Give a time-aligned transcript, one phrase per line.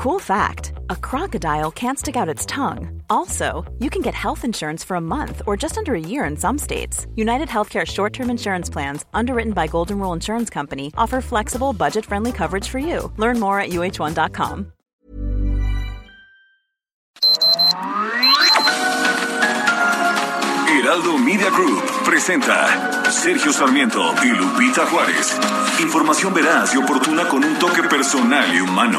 [0.00, 3.02] Cool fact a crocodile can't stick out its tongue.
[3.10, 6.38] Also, you can get health insurance for a month or just under a year in
[6.38, 7.06] some states.
[7.16, 12.06] United Healthcare short term insurance plans, underwritten by Golden Rule Insurance Company, offer flexible, budget
[12.06, 13.12] friendly coverage for you.
[13.18, 14.72] Learn more at uh1.com.
[20.66, 25.38] Heraldo Media Group presenta Sergio Sarmiento y Lupita Juárez.
[25.78, 28.98] Información veraz y oportuna con un toque personal y humano.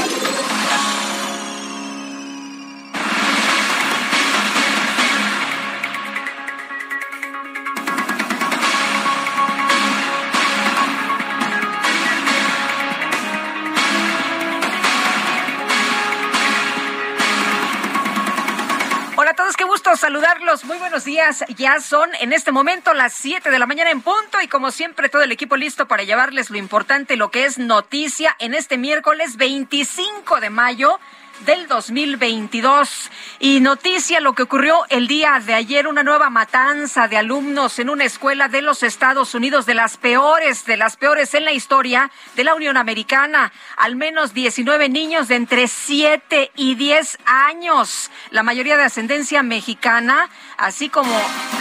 [21.11, 21.43] Días.
[21.57, 25.09] Ya son en este momento las 7 de la mañana en punto y como siempre
[25.09, 29.35] todo el equipo listo para llevarles lo importante, lo que es noticia en este miércoles
[29.35, 30.99] 25 de mayo
[31.45, 33.09] del 2022.
[33.39, 37.89] Y noticia lo que ocurrió el día de ayer, una nueva matanza de alumnos en
[37.89, 42.11] una escuela de los Estados Unidos, de las peores, de las peores en la historia
[42.35, 43.51] de la Unión Americana.
[43.77, 50.29] Al menos 19 niños de entre 7 y 10 años, la mayoría de ascendencia mexicana,
[50.57, 51.19] así como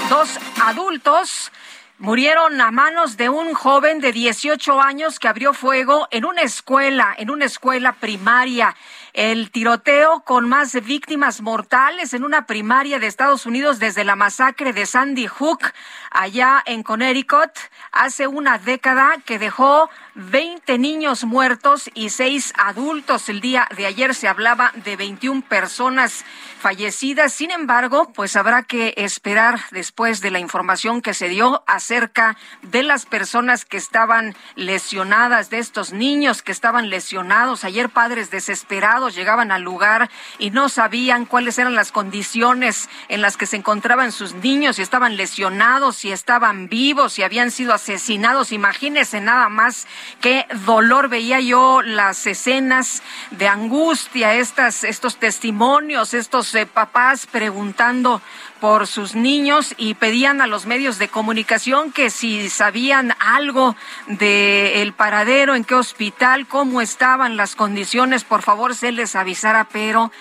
[0.09, 1.51] dos adultos
[2.01, 7.15] murieron a manos de un joven de 18 años que abrió fuego en una escuela,
[7.17, 8.75] en una escuela primaria.
[9.13, 14.73] El tiroteo con más víctimas mortales en una primaria de Estados Unidos desde la masacre
[14.73, 15.73] de Sandy Hook,
[16.13, 17.51] allá en Connecticut,
[17.91, 23.29] hace una década que dejó 20 niños muertos y 6 adultos.
[23.29, 26.25] El día de ayer se hablaba de 21 personas
[26.61, 27.33] fallecidas.
[27.33, 32.83] Sin embargo, pues habrá que esperar después de la información que se dio acerca de
[32.83, 37.65] las personas que estaban lesionadas, de estos niños que estaban lesionados.
[37.65, 43.37] Ayer padres desesperados llegaban al lugar y no sabían cuáles eran las condiciones en las
[43.37, 48.53] que se encontraban sus niños, si estaban lesionados, si estaban vivos, si habían sido asesinados.
[48.53, 49.87] Imagínense nada más
[50.21, 58.21] qué dolor veía yo las escenas de angustia, estas, estos testimonios, estos eh, papás preguntando
[58.61, 63.75] por sus niños y pedían a los medios de comunicación que si sabían algo
[64.07, 69.69] de el paradero, en qué hospital, cómo estaban las condiciones, por favor se les avisara,
[69.73, 70.13] pero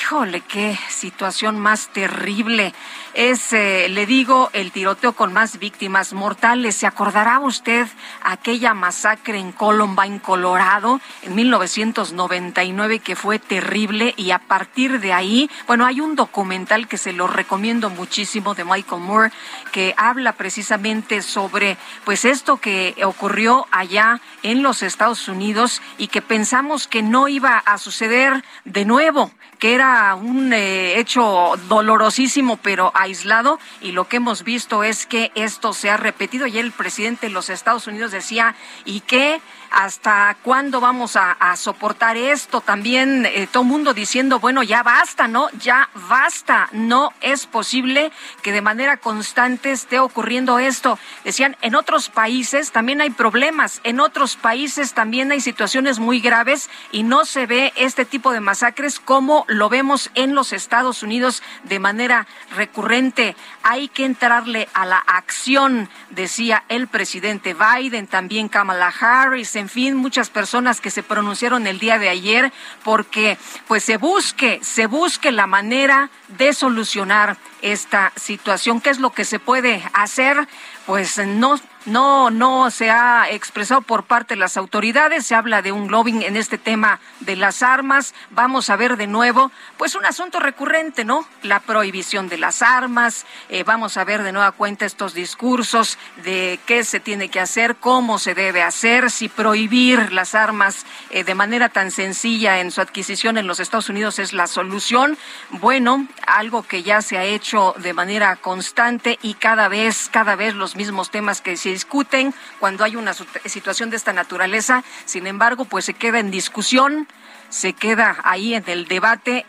[0.00, 2.74] híjole, qué situación más terrible.
[3.18, 6.76] Es, eh, le digo, el tiroteo con más víctimas mortales.
[6.76, 7.88] ¿Se acordará usted
[8.22, 14.14] aquella masacre en Columbine, Colorado, en 1999, que fue terrible?
[14.16, 18.64] Y a partir de ahí, bueno, hay un documental que se lo recomiendo muchísimo de
[18.64, 19.32] Michael Moore,
[19.72, 26.22] que habla precisamente sobre, pues, esto que ocurrió allá en los Estados Unidos y que
[26.22, 32.92] pensamos que no iba a suceder de nuevo que era un eh, hecho dolorosísimo pero
[32.94, 36.46] aislado y lo que hemos visto es que esto se ha repetido.
[36.46, 38.54] Ayer el presidente de los Estados Unidos decía,
[38.84, 39.40] ¿y qué?
[39.70, 42.60] ¿Hasta cuándo vamos a, soportar esto?
[42.60, 45.48] También eh, todo mundo diciendo, bueno, ya basta, ¿no?
[45.60, 46.68] Ya basta.
[46.72, 48.10] No es posible
[48.42, 50.98] que de manera constante esté ocurriendo esto.
[51.24, 56.70] Decían, en otros países también hay problemas, en otros países también hay situaciones muy graves
[56.92, 61.42] y no se ve este tipo de masacres como lo vemos en los Estados Unidos
[61.64, 63.36] de manera recurrente.
[63.62, 69.96] Hay que entrarle a la acción, decía el presidente Biden, también Kamala Harris, en fin,
[69.96, 72.52] muchas personas que se pronunciaron el día de ayer
[72.84, 78.80] porque pues se busque, se busque la manera de solucionar esta situación.
[78.80, 80.48] ¿Qué es lo que se puede hacer?
[80.86, 85.26] Pues no no, no se ha expresado por parte de las autoridades.
[85.26, 88.14] Se habla de un lobbying en este tema de las armas.
[88.30, 91.26] Vamos a ver de nuevo, pues un asunto recurrente, ¿no?
[91.42, 93.26] La prohibición de las armas.
[93.48, 97.76] Eh, vamos a ver de nueva cuenta estos discursos de qué se tiene que hacer,
[97.76, 102.80] cómo se debe hacer, si prohibir las armas eh, de manera tan sencilla en su
[102.80, 105.16] adquisición en los Estados Unidos es la solución.
[105.50, 110.54] Bueno, algo que ya se ha hecho de manera constante y cada vez, cada vez
[110.54, 114.82] los mismos temas que se discuten cuando hay una situación de esta naturaleza.
[115.04, 117.06] Sin embargo, pues se queda en discusión,
[117.50, 119.46] se queda ahí en el debate.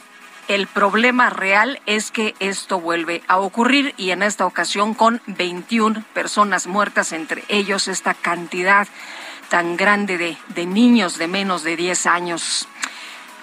[0.48, 6.04] El problema real es que esto vuelve a ocurrir y en esta ocasión con 21
[6.14, 8.88] personas muertas, entre ellos esta cantidad
[9.50, 12.68] tan grande de, de niños de menos de 10 años.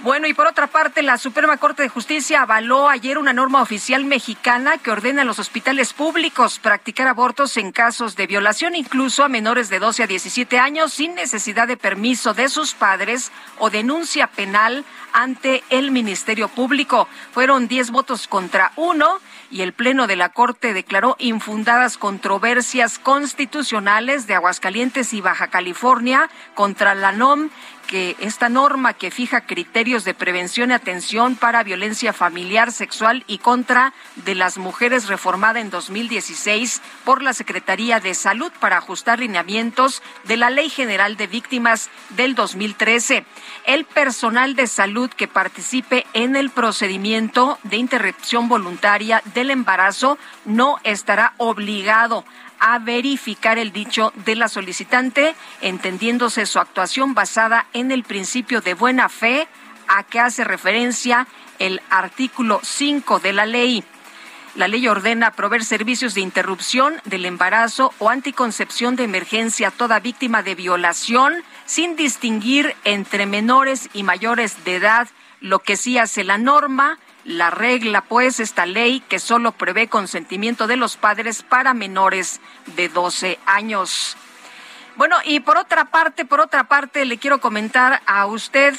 [0.00, 4.04] Bueno, y por otra parte, la Suprema Corte de Justicia avaló ayer una norma oficial
[4.04, 9.30] mexicana que ordena a los hospitales públicos practicar abortos en casos de violación, incluso a
[9.30, 14.26] menores de 12 a 17 años, sin necesidad de permiso de sus padres o denuncia
[14.26, 14.84] penal
[15.14, 17.08] ante el Ministerio Público.
[17.32, 19.18] Fueron 10 votos contra uno
[19.50, 26.28] y el Pleno de la Corte declaró infundadas controversias constitucionales de Aguascalientes y Baja California
[26.54, 27.48] contra la NOM
[27.86, 33.38] que esta norma que fija criterios de prevención y atención para violencia familiar, sexual y
[33.38, 40.02] contra de las mujeres reformada en 2016 por la Secretaría de Salud para ajustar lineamientos
[40.24, 43.24] de la Ley General de Víctimas del 2013.
[43.64, 50.78] El personal de salud que participe en el procedimiento de interrupción voluntaria del embarazo no
[50.84, 52.24] estará obligado
[52.60, 58.74] a verificar el dicho de la solicitante, entendiéndose su actuación basada en el principio de
[58.74, 59.48] buena fe
[59.88, 61.26] a que hace referencia
[61.58, 63.84] el artículo 5 de la ley.
[64.54, 70.00] La ley ordena proveer servicios de interrupción del embarazo o anticoncepción de emergencia a toda
[70.00, 71.34] víctima de violación
[71.66, 75.08] sin distinguir entre menores y mayores de edad,
[75.40, 80.66] lo que sí hace la norma la regla, pues, esta ley que solo prevé consentimiento
[80.66, 82.40] de los padres para menores
[82.76, 84.16] de 12 años.
[84.94, 88.74] Bueno, y por otra parte, por otra parte, le quiero comentar a usted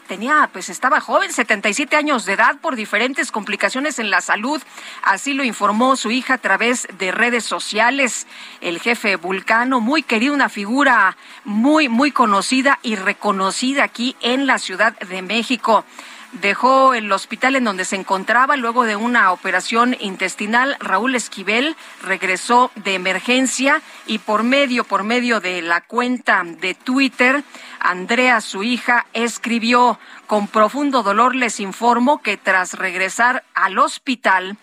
[0.07, 4.63] tenía, pues estaba joven, 77 años de edad por diferentes complicaciones en la salud.
[5.03, 8.27] Así lo informó su hija a través de redes sociales.
[8.61, 14.59] El jefe vulcano, muy querido, una figura muy, muy conocida y reconocida aquí en la
[14.59, 15.85] Ciudad de México
[16.33, 20.77] dejó el hospital en donde se encontraba luego de una operación intestinal.
[20.81, 27.45] Raúl Esquivel regresó de emergencia y por medio, por medio de la cuenta de Twitter,
[27.81, 34.57] Andrea, su hija, escribió con profundo dolor les informo que tras regresar al hospital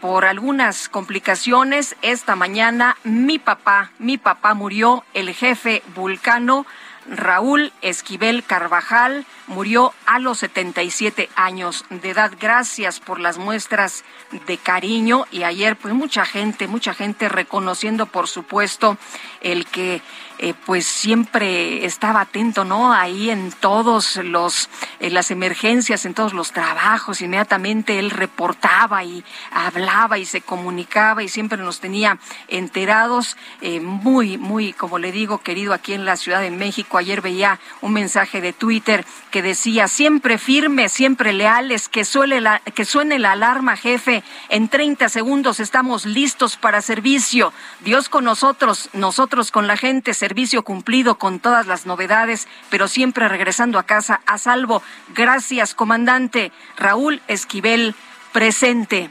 [0.00, 6.66] por algunas complicaciones esta mañana mi papá, mi papá murió, el jefe vulcano
[7.06, 12.32] Raúl Esquivel Carvajal murió a los 77 años de edad.
[12.40, 14.04] Gracias por las muestras
[14.46, 18.96] de cariño y ayer pues mucha gente, mucha gente reconociendo por supuesto
[19.40, 20.02] el que
[20.38, 22.92] eh, pues siempre estaba atento, ¿no?
[22.92, 24.68] Ahí en todos los,
[25.00, 31.22] en las emergencias, en todos los trabajos, inmediatamente él reportaba y hablaba y se comunicaba
[31.22, 32.18] y siempre nos tenía
[32.48, 36.98] enterados, eh, muy, muy, como le digo, querido aquí en la Ciudad de México.
[36.98, 42.04] Ayer veía un mensaje de Twitter que decía, siempre firmes, siempre leales, que,
[42.40, 47.52] la, que suene la alarma, jefe, en 30 segundos estamos listos para servicio.
[47.80, 53.28] Dios con nosotros, nosotros con la gente, servicio cumplido con todas las novedades, pero siempre
[53.28, 54.82] regresando a casa a salvo.
[55.14, 57.94] Gracias, comandante Raúl Esquivel,
[58.32, 59.10] presente.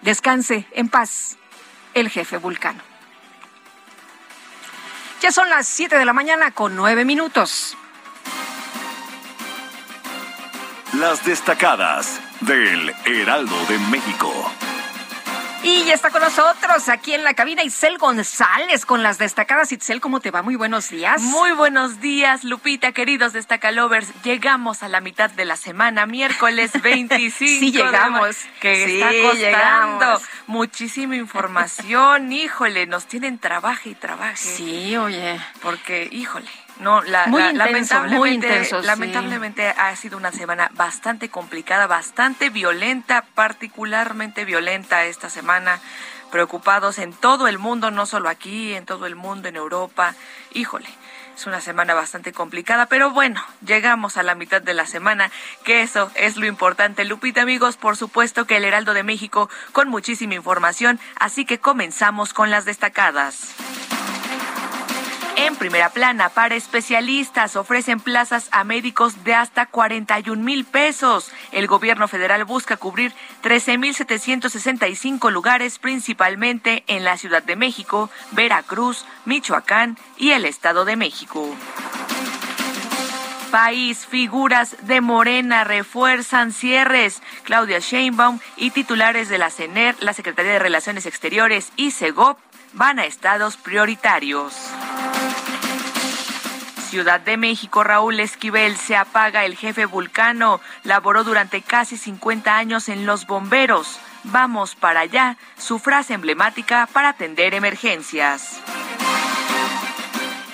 [0.00, 1.36] Descanse en paz,
[1.92, 2.80] el jefe vulcano.
[5.20, 7.76] Ya son las 7 de la mañana con nueve minutos.
[10.94, 14.32] Las destacadas del Heraldo de México.
[15.68, 19.72] Y ya está con nosotros aquí en la cabina Itzel González con las destacadas.
[19.72, 20.42] Itzel, ¿cómo te va?
[20.42, 21.20] Muy buenos días.
[21.20, 24.06] Muy buenos días, Lupita, queridos destacalovers.
[24.22, 27.36] Llegamos a la mitad de la semana, miércoles 25.
[27.36, 28.36] sí, llegamos.
[28.60, 32.30] que está costando muchísima información.
[32.32, 34.36] Híjole, nos tienen trabajo y trabajo.
[34.36, 35.40] Sí, oye.
[35.62, 43.24] Porque, híjole No, la, muy lamentablemente, lamentablemente ha sido una semana bastante complicada, bastante violenta,
[43.34, 45.80] particularmente violenta esta semana.
[46.30, 50.14] Preocupados en todo el mundo, no solo aquí, en todo el mundo, en Europa.
[50.52, 50.88] Híjole,
[51.36, 55.30] es una semana bastante complicada, pero bueno, llegamos a la mitad de la semana,
[55.64, 57.04] que eso es lo importante.
[57.04, 62.34] Lupita, amigos, por supuesto que el Heraldo de México con muchísima información, así que comenzamos
[62.34, 63.54] con las destacadas.
[65.36, 71.30] En primera plana, para especialistas, ofrecen plazas a médicos de hasta 41 mil pesos.
[71.52, 73.12] El gobierno federal busca cubrir
[73.42, 80.86] 13 mil 765 lugares, principalmente en la Ciudad de México, Veracruz, Michoacán y el Estado
[80.86, 81.54] de México.
[83.50, 87.22] País, figuras de Morena refuerzan cierres.
[87.44, 92.38] Claudia Sheinbaum y titulares de la CENER, la Secretaría de Relaciones Exteriores y CEGOP
[92.72, 94.54] van a estados prioritarios.
[96.88, 100.60] Ciudad de México, Raúl Esquivel, se apaga el jefe Vulcano.
[100.84, 103.98] Laboró durante casi 50 años en los bomberos.
[104.24, 108.60] Vamos para allá, su frase emblemática para atender emergencias.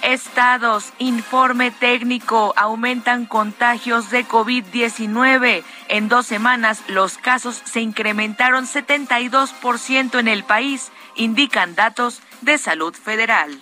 [0.02, 5.62] Estados, informe técnico, aumentan contagios de COVID-19.
[5.88, 12.94] En dos semanas los casos se incrementaron 72% en el país, indican datos de salud
[12.94, 13.60] federal.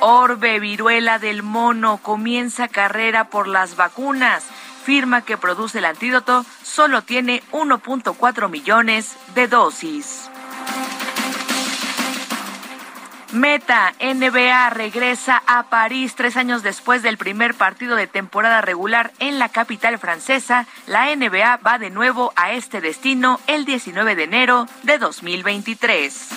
[0.00, 4.44] Orbe, viruela del mono, comienza carrera por las vacunas.
[4.84, 10.30] Firma que produce el antídoto solo tiene 1.4 millones de dosis.
[13.36, 19.38] Meta, NBA regresa a París tres años después del primer partido de temporada regular en
[19.38, 20.66] la capital francesa.
[20.86, 26.30] La NBA va de nuevo a este destino el 19 de enero de 2023.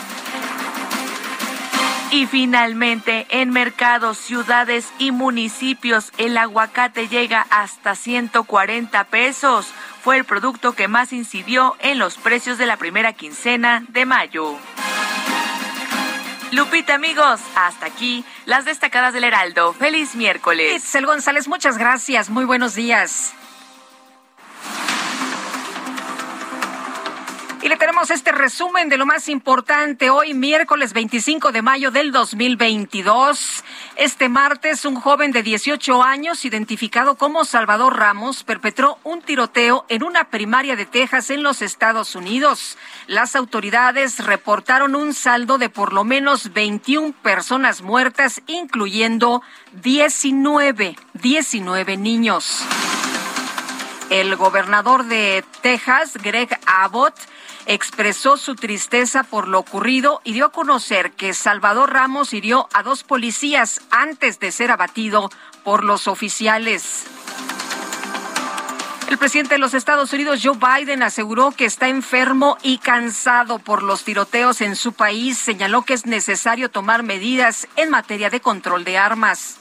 [2.12, 9.68] Y finalmente, en mercados, ciudades y municipios, el aguacate llega hasta 140 pesos.
[10.04, 14.58] Fue el producto que más incidió en los precios de la primera quincena de mayo.
[16.52, 19.74] Lupita, amigos, hasta aquí las destacadas del Heraldo.
[19.74, 20.84] Feliz miércoles.
[20.84, 22.30] Itzel González, muchas gracias.
[22.30, 23.34] Muy buenos días.
[27.62, 32.14] Y le tenemos este resumen de lo más importante hoy, miércoles 25 de mayo del
[32.14, 33.66] 2022.
[33.98, 40.04] Este martes, un joven de 18 años, identificado como Salvador Ramos, perpetró un tiroteo en
[40.04, 42.78] una primaria de Texas en los Estados Unidos.
[43.08, 49.42] Las autoridades reportaron un saldo de por lo menos 21 personas muertas, incluyendo
[49.84, 52.64] 19, 19 niños.
[54.10, 57.14] El gobernador de Texas, Greg Abbott,
[57.66, 62.84] expresó su tristeza por lo ocurrido y dio a conocer que Salvador Ramos hirió a
[62.84, 65.30] dos policías antes de ser abatido
[65.64, 67.06] por los oficiales.
[69.10, 73.82] El presidente de los Estados Unidos, Joe Biden, aseguró que está enfermo y cansado por
[73.82, 75.36] los tiroteos en su país.
[75.40, 79.60] Señaló que es necesario tomar medidas en materia de control de armas.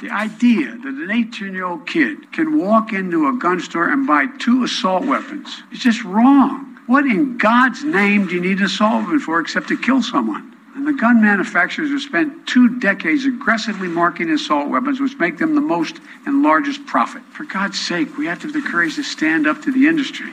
[0.00, 4.06] The idea that an 18 year old kid can walk into a gun store and
[4.06, 6.75] buy two assault weapons is just wrong.
[6.86, 10.54] What in God's name do you need a solvent for except to kill someone?
[10.76, 15.56] And the gun manufacturers have spent two decades aggressively marketing assault weapons, which make them
[15.56, 17.22] the most and largest profit.
[17.32, 20.32] For God's sake, we have to have the courage to stand up to the industry.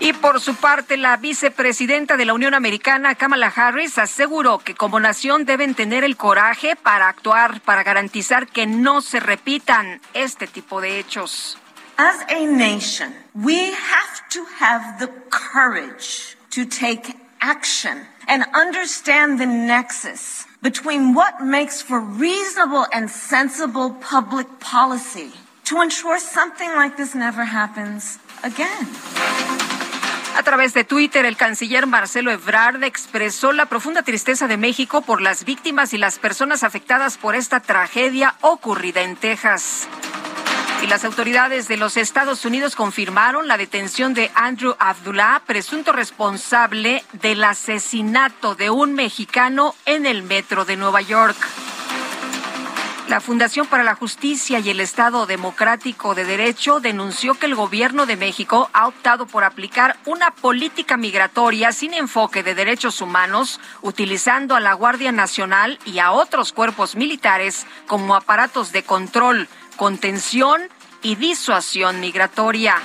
[0.00, 5.00] Y por su parte, la vicepresidenta de la Unión Americana, Kamala Harris, aseguró que como
[5.00, 10.82] nación deben tener el coraje para actuar, para garantizar que no se repitan este tipo
[10.82, 11.56] de hechos.
[11.96, 19.46] As a nation, we have to have the courage to take action and understand the
[19.46, 25.30] nexus between what makes for reasonable and sensible public policy
[25.64, 28.86] to ensure something like this never happens again.
[30.36, 35.20] A través de Twitter, el canciller Marcelo Ebrard expresó la profunda tristeza de México por
[35.20, 39.88] las víctimas y las personas afectadas por esta tragedia ocurrida en Texas.
[40.82, 47.04] Y las autoridades de los Estados Unidos confirmaron la detención de Andrew Abdullah, presunto responsable
[47.12, 51.36] del asesinato de un mexicano en el metro de Nueva York.
[53.10, 58.06] La Fundación para la Justicia y el Estado Democrático de Derecho denunció que el gobierno
[58.06, 64.54] de México ha optado por aplicar una política migratoria sin enfoque de derechos humanos, utilizando
[64.54, 69.48] a la Guardia Nacional y a otros cuerpos militares como aparatos de control
[69.80, 70.60] contención
[71.00, 72.76] y disuasión migratoria.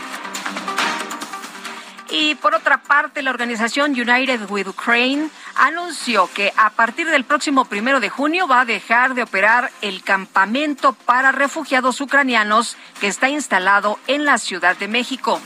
[2.10, 7.66] Y por otra parte, la organización United with Ukraine anunció que a partir del próximo
[7.66, 13.28] primero de junio va a dejar de operar el campamento para refugiados ucranianos que está
[13.28, 15.42] instalado en la Ciudad de México.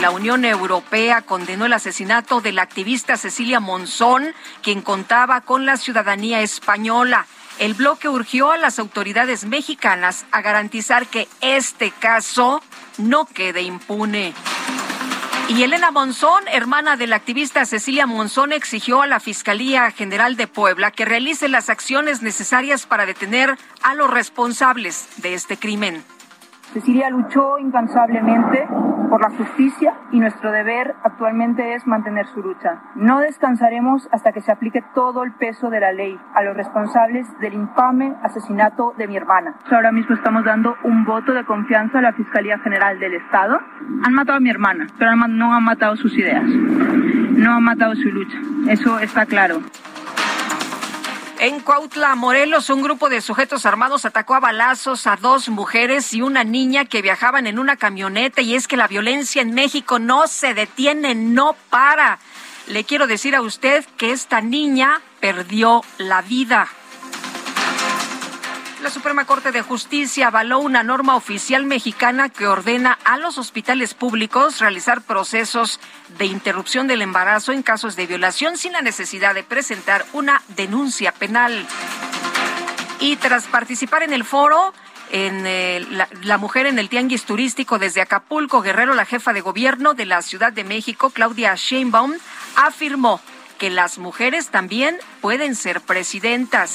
[0.00, 5.76] La Unión Europea condenó el asesinato de la activista Cecilia Monzón, quien contaba con la
[5.76, 7.26] ciudadanía española.
[7.58, 12.62] El bloque urgió a las autoridades mexicanas a garantizar que este caso
[12.98, 14.32] no quede impune.
[15.48, 20.46] Y Elena Monzón, hermana de la activista Cecilia Monzón, exigió a la Fiscalía General de
[20.46, 26.04] Puebla que realice las acciones necesarias para detener a los responsables de este crimen.
[26.72, 28.68] Cecilia luchó incansablemente
[29.08, 32.82] por la justicia y nuestro deber actualmente es mantener su lucha.
[32.94, 37.26] No descansaremos hasta que se aplique todo el peso de la ley a los responsables
[37.40, 39.54] del infame asesinato de mi hermana.
[39.70, 43.60] Ahora mismo estamos dando un voto de confianza a la Fiscalía General del Estado.
[44.04, 46.44] Han matado a mi hermana, pero no han matado sus ideas.
[46.44, 48.38] No han matado su lucha.
[48.68, 49.60] Eso está claro.
[51.40, 56.20] En Cuautla, Morelos, un grupo de sujetos armados atacó a balazos a dos mujeres y
[56.20, 60.26] una niña que viajaban en una camioneta y es que la violencia en México no
[60.26, 62.18] se detiene, no para.
[62.66, 66.68] Le quiero decir a usted que esta niña perdió la vida.
[68.82, 73.92] La Suprema Corte de Justicia avaló una norma oficial mexicana que ordena a los hospitales
[73.92, 75.80] públicos realizar procesos
[76.16, 81.10] de interrupción del embarazo en casos de violación sin la necesidad de presentar una denuncia
[81.10, 81.66] penal.
[83.00, 84.72] Y tras participar en el foro,
[85.10, 89.40] en eh, la, la, mujer en el tianguis turístico desde Acapulco, Guerrero, la jefa de
[89.40, 92.14] gobierno de la Ciudad de México, Claudia Sheinbaum,
[92.54, 93.20] afirmó
[93.58, 96.74] que las mujeres también pueden ser presidentas.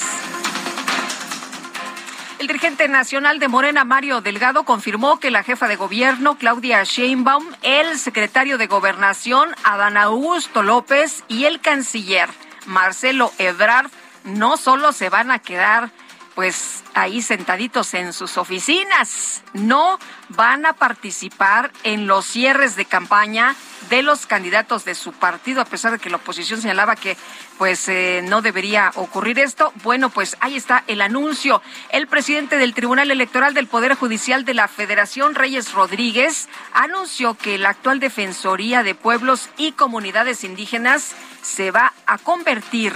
[2.44, 7.42] El dirigente nacional de Morena, Mario Delgado, confirmó que la jefa de gobierno, Claudia Sheinbaum,
[7.62, 12.28] el secretario de Gobernación, Adán Augusto López, y el canciller,
[12.66, 13.90] Marcelo Ebrard,
[14.24, 15.90] no solo se van a quedar
[16.34, 19.42] pues ahí sentaditos en sus oficinas.
[19.54, 19.98] No
[20.28, 23.56] van a participar en los cierres de campaña
[23.88, 27.16] de los candidatos de su partido, a pesar de que la oposición señalaba que
[27.58, 29.72] pues eh, no debería ocurrir esto.
[29.82, 31.62] Bueno, pues ahí está el anuncio.
[31.90, 37.58] El presidente del Tribunal Electoral del Poder Judicial de la Federación, Reyes Rodríguez, anunció que
[37.58, 42.94] la actual Defensoría de Pueblos y Comunidades Indígenas se va a convertir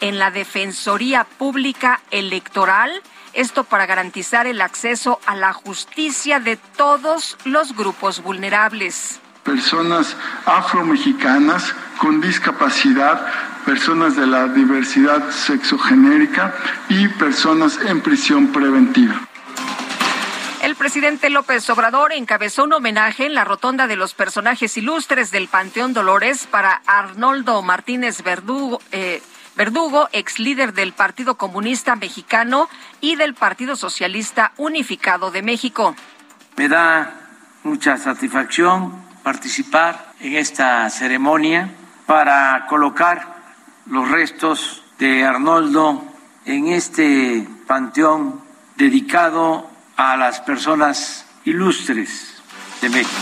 [0.00, 2.90] en la Defensoría Pública Electoral.
[3.32, 9.20] Esto para garantizar el acceso a la justicia de todos los grupos vulnerables.
[9.46, 13.24] Personas afromexicanas con discapacidad,
[13.64, 16.54] personas de la diversidad sexogenérica
[16.88, 19.20] y personas en prisión preventiva.
[20.62, 25.46] El presidente López Obrador encabezó un homenaje en la rotonda de los personajes ilustres del
[25.46, 28.80] Panteón Dolores para Arnoldo Martínez Verdugo.
[28.90, 29.22] Eh,
[29.56, 32.68] Verdugo, ex líder del Partido Comunista Mexicano
[33.00, 35.96] y del Partido Socialista Unificado de México.
[36.56, 37.14] Me da
[37.62, 41.68] mucha satisfacción participar en esta ceremonia
[42.06, 43.34] para colocar
[43.86, 46.00] los restos de Arnoldo
[46.44, 48.40] en este panteón
[48.76, 52.40] dedicado a las personas ilustres
[52.80, 53.20] de México.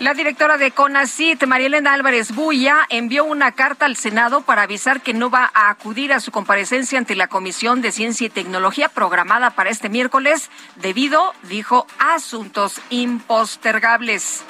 [0.00, 5.02] La directora de CONACIT, María Elena Álvarez Buya, envió una carta al Senado para avisar
[5.02, 8.88] que no va a acudir a su comparecencia ante la Comisión de Ciencia y Tecnología
[8.88, 14.42] programada para este miércoles debido, dijo, a asuntos impostergables.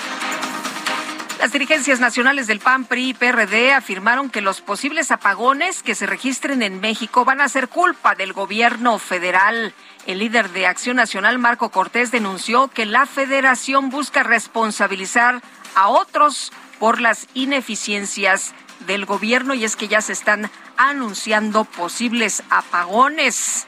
[1.45, 6.07] Las dirigencias nacionales del PAN, PRI y PRD afirmaron que los posibles apagones que se
[6.07, 9.75] registren en México van a ser culpa del gobierno federal.
[10.07, 15.43] El líder de Acción Nacional, Marco Cortés, denunció que la federación busca responsabilizar
[15.75, 18.55] a otros por las ineficiencias
[18.87, 23.67] del gobierno y es que ya se están anunciando posibles apagones.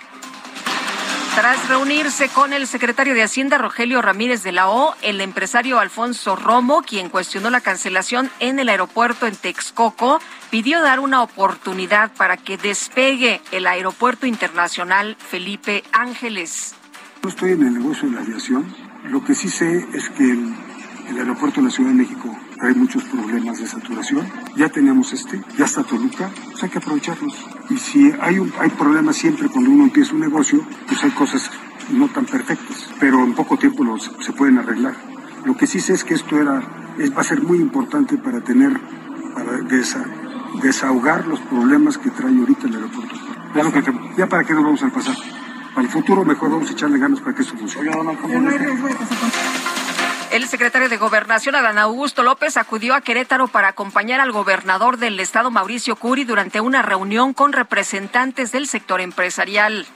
[1.37, 6.35] Tras reunirse con el secretario de Hacienda Rogelio Ramírez de la O, el empresario Alfonso
[6.35, 10.19] Romo, quien cuestionó la cancelación en el aeropuerto en Texcoco,
[10.49, 16.75] pidió dar una oportunidad para que despegue el aeropuerto internacional Felipe Ángeles.
[17.23, 18.75] No estoy en el negocio de la aviación.
[19.05, 20.39] Lo que sí sé es que
[21.09, 24.27] el aeropuerto de la Ciudad de México hay muchos problemas de saturación.
[24.57, 27.35] Ya tenemos este, ya está Toluca, pues hay que aprovecharlos.
[27.71, 31.51] Y si hay, un, hay problemas siempre cuando uno empieza un negocio, pues hay cosas
[31.91, 34.95] no tan perfectas, pero en poco tiempo los, se pueden arreglar.
[35.45, 36.61] Lo que sí sé es que esto era,
[36.99, 38.81] es, va a ser muy importante para tener,
[39.35, 40.05] para desa,
[40.63, 43.15] desahogar los problemas que trae ahorita el aeropuerto.
[43.55, 43.83] Ya, lo que,
[44.17, 45.17] ya para qué nos vamos a pasar.
[45.75, 47.91] Para el futuro mejor vamos a echarle ganas para que esto funcione.
[50.33, 55.19] El secretario de Gobernación, Adán Augusto López, acudió a Querétaro para acompañar al gobernador del
[55.21, 59.87] estado, Mauricio Curi, durante una reunión con representantes del sector empresarial.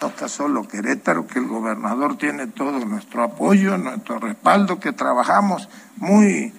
[0.00, 5.68] No está solo Querétaro, que el gobernador tiene todo nuestro apoyo, nuestro respaldo, que trabajamos
[5.96, 6.52] muy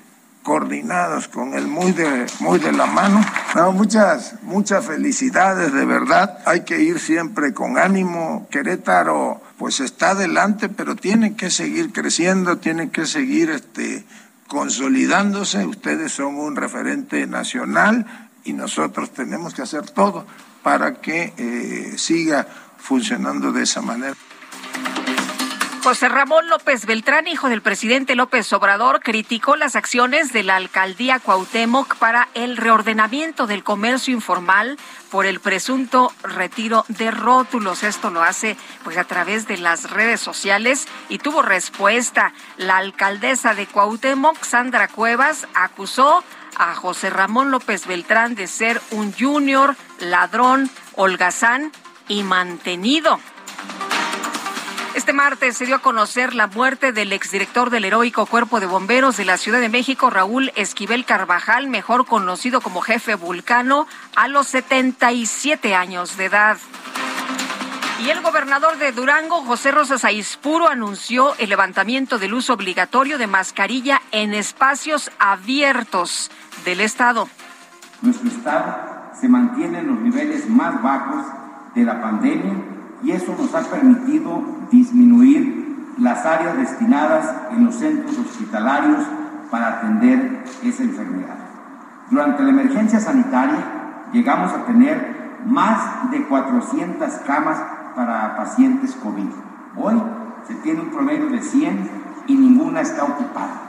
[0.49, 3.23] coordinados con él, muy de, muy de la mano.
[3.71, 6.39] muchas, muchas felicidades, de verdad.
[6.47, 8.47] Hay que ir siempre con ánimo.
[8.49, 14.05] Querétaro, pues está adelante, pero tiene que seguir creciendo, tiene que seguir este,
[14.47, 15.67] consolidándose.
[15.67, 18.07] Ustedes son un referente nacional
[18.43, 20.25] y nosotros tenemos que hacer todo
[20.63, 22.47] para que eh, siga
[22.79, 24.15] funcionando de esa manera.
[25.89, 31.17] José Ramón López Beltrán, hijo del presidente López Obrador, criticó las acciones de la alcaldía
[31.17, 34.77] Cuauhtémoc para el reordenamiento del comercio informal
[35.09, 37.81] por el presunto retiro de rótulos.
[37.81, 42.33] Esto lo hace pues a través de las redes sociales y tuvo respuesta.
[42.57, 46.23] La alcaldesa de Cuauhtémoc, Sandra Cuevas, acusó
[46.55, 51.71] a José Ramón López Beltrán de ser un junior, ladrón, holgazán
[52.07, 53.19] y mantenido.
[54.95, 59.17] Este martes se dio a conocer la muerte del exdirector del heroico Cuerpo de Bomberos
[59.17, 64.47] de la Ciudad de México, Raúl Esquivel Carvajal, mejor conocido como jefe Vulcano, a los
[64.47, 66.57] 77 años de edad.
[68.03, 73.27] Y el gobernador de Durango, José Rosas Aispuro, anunció el levantamiento del uso obligatorio de
[73.27, 76.31] mascarilla en espacios abiertos
[76.65, 77.29] del Estado.
[78.01, 81.25] Nuestro Estado se mantiene en los niveles más bajos
[81.75, 88.17] de la pandemia y eso nos ha permitido disminuir las áreas destinadas en los centros
[88.17, 89.03] hospitalarios
[89.51, 91.35] para atender esa enfermedad.
[92.09, 97.61] Durante la emergencia sanitaria llegamos a tener más de 400 camas
[97.95, 99.29] para pacientes COVID.
[99.77, 100.01] Hoy
[100.47, 101.89] se tiene un promedio de 100
[102.27, 103.68] y ninguna está ocupada.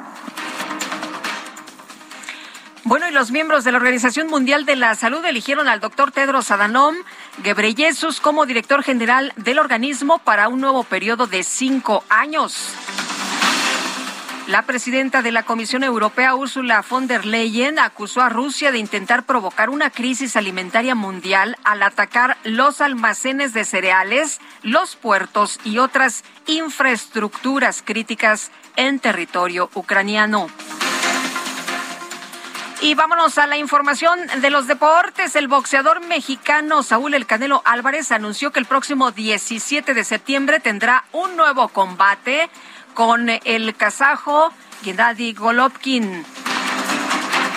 [2.85, 6.51] Bueno, y los miembros de la Organización Mundial de la Salud eligieron al doctor Tedros
[6.51, 6.97] Adhanom
[7.43, 12.75] Ghebreyesus como director general del organismo para un nuevo periodo de cinco años.
[14.47, 19.25] La presidenta de la Comisión Europea, Ursula von der Leyen, acusó a Rusia de intentar
[19.25, 26.25] provocar una crisis alimentaria mundial al atacar los almacenes de cereales, los puertos y otras
[26.47, 30.49] infraestructuras críticas en territorio ucraniano.
[32.83, 35.37] Y vámonos a la información de los deportes.
[35.37, 41.05] El boxeador mexicano Saúl El Canelo Álvarez anunció que el próximo 17 de septiembre tendrá
[41.13, 42.49] un nuevo combate
[42.95, 44.51] con el kazajo
[44.83, 46.25] Gennady Golovkin.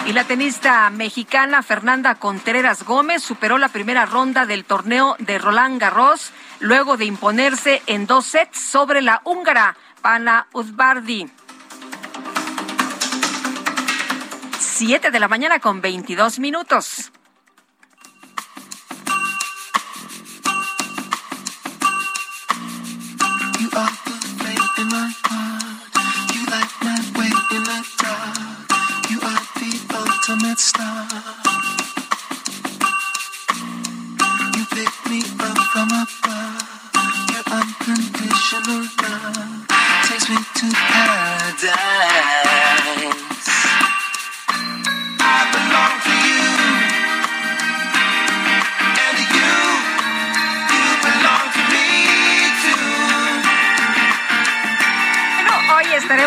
[0.08, 5.80] Y la tenista mexicana Fernanda Contreras Gómez superó la primera ronda del torneo de Roland
[5.80, 11.32] Garros luego de imponerse en dos sets sobre la húngara Pana Uzbardi.
[14.74, 17.12] 7 de la mañana con 22 minutos.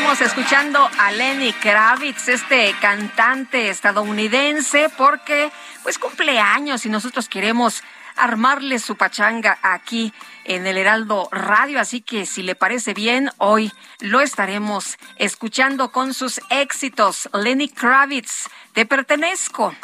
[0.06, 5.50] Estaremos escuchando a Lenny Kravitz, este cantante estadounidense, porque
[5.82, 7.82] pues cumpleaños y nosotros queremos
[8.14, 10.12] armarle su pachanga aquí
[10.44, 16.14] en el Heraldo Radio, así que si le parece bien, hoy lo estaremos escuchando con
[16.14, 17.28] sus éxitos.
[17.32, 19.74] Lenny Kravitz, te pertenezco.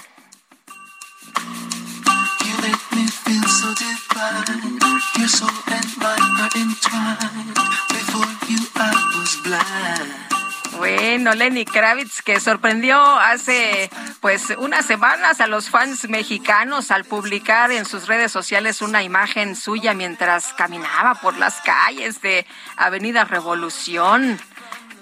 [10.79, 17.71] Bueno, Lenny Kravitz que sorprendió hace pues unas semanas a los fans mexicanos al publicar
[17.71, 24.41] en sus redes sociales una imagen suya mientras caminaba por las calles de Avenida Revolución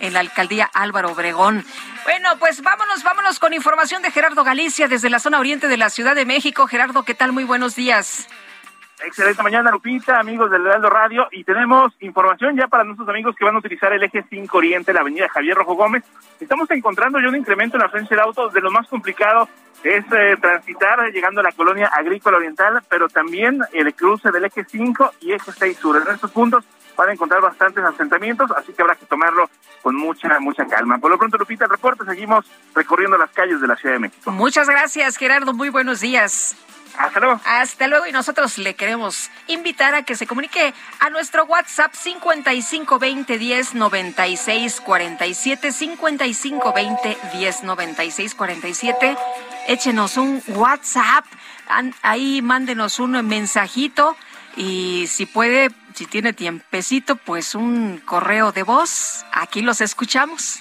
[0.01, 1.65] en la alcaldía Álvaro Obregón.
[2.05, 5.91] Bueno, pues vámonos, vámonos con información de Gerardo Galicia desde la zona oriente de la
[5.91, 6.67] Ciudad de México.
[6.67, 7.33] Gerardo, ¿qué tal?
[7.33, 8.27] Muy buenos días.
[9.05, 11.29] Excelente mañana, Lupita, amigos del Heraldo Radio.
[11.33, 14.93] Y tenemos información ya para nuestros amigos que van a utilizar el eje 5 Oriente,
[14.93, 16.05] la avenida Javier Rojo Gómez.
[16.39, 18.53] Estamos encontrando ya un incremento en la frecuencia de autos.
[18.53, 19.49] De lo más complicado
[19.83, 24.65] es eh, transitar llegando a la colonia agrícola oriental, pero también el cruce del eje
[24.65, 25.97] 5 y eje 6 sur.
[25.97, 26.65] En estos puntos
[26.97, 29.49] van a encontrar bastantes asentamientos, así que habrá que tomarlo
[29.83, 30.99] con mucha, mucha calma.
[30.99, 34.31] Por lo pronto, Lupita, el reporte, seguimos recorriendo las calles de la Ciudad de México.
[34.31, 35.55] Muchas gracias, Gerardo.
[35.55, 36.57] Muy buenos días.
[36.97, 37.41] Hasta luego.
[37.45, 43.39] Hasta luego y nosotros le queremos invitar a que se comunique a nuestro WhatsApp 5520
[43.39, 49.17] 10 96 47 5520 10 96 47.
[49.69, 51.25] Échenos un WhatsApp,
[52.03, 54.17] ahí mándenos un mensajito
[54.57, 59.25] y si puede, si tiene tiempecito, pues un correo de voz.
[59.33, 60.61] Aquí los escuchamos.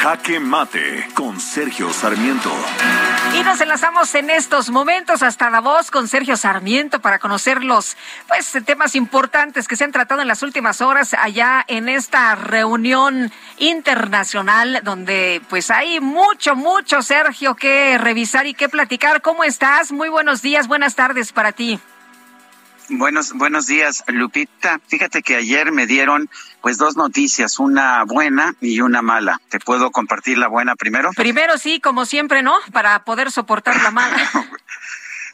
[0.00, 2.52] Jaque Mate con Sergio Sarmiento.
[3.36, 7.96] Y nos enlazamos en estos momentos hasta Davos con Sergio Sarmiento para conocer los
[8.28, 13.32] pues, temas importantes que se han tratado en las últimas horas allá en esta reunión
[13.58, 19.20] internacional donde pues hay mucho, mucho, Sergio, que revisar y que platicar.
[19.20, 19.90] ¿Cómo estás?
[19.90, 21.80] Muy buenos días, buenas tardes para ti.
[22.90, 24.80] Buenos, buenos días, Lupita.
[24.86, 26.30] Fíjate que ayer me dieron
[26.62, 29.40] pues dos noticias, una buena y una mala.
[29.50, 31.10] ¿Te puedo compartir la buena primero?
[31.14, 32.54] Primero sí, como siempre, ¿no?
[32.72, 34.16] Para poder soportar la mala.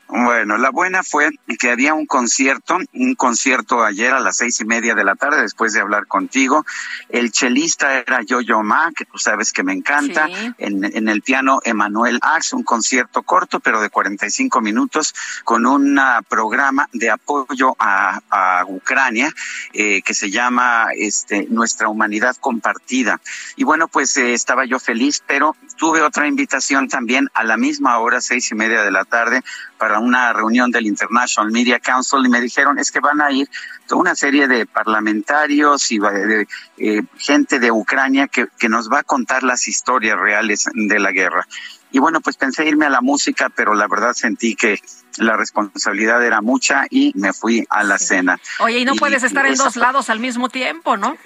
[0.09, 4.65] Bueno, la buena fue que había un concierto, un concierto ayer a las seis y
[4.65, 6.65] media de la tarde, después de hablar contigo.
[7.09, 10.29] El chelista era Yo-Yo Ma, que tú sabes que me encanta.
[10.59, 15.99] En, en, el piano, Emanuel Ax, un concierto corto, pero de 45 minutos, con un
[16.29, 19.33] programa de apoyo a, a Ucrania,
[19.73, 23.21] eh, que se llama este, Nuestra Humanidad Compartida.
[23.57, 27.99] Y bueno, pues eh, estaba yo feliz, pero tuve otra invitación también a la misma
[27.99, 29.43] hora, seis y media de la tarde,
[29.79, 33.49] para una reunión del International Media Council y me dijeron es que van a ir
[33.87, 36.47] toda una serie de parlamentarios y de,
[36.79, 41.13] eh, gente de Ucrania que, que nos va a contar las historias reales de la
[41.13, 41.47] guerra.
[41.95, 44.81] Y bueno, pues pensé irme a la música, pero la verdad sentí que
[45.19, 48.37] la responsabilidad era mucha y me fui a la cena.
[48.59, 51.17] Oye, y no puedes estar en dos lados al mismo tiempo, ¿no?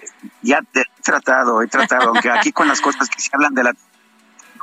[0.42, 3.74] Ya he tratado, he tratado, aunque aquí con las cosas que se hablan de la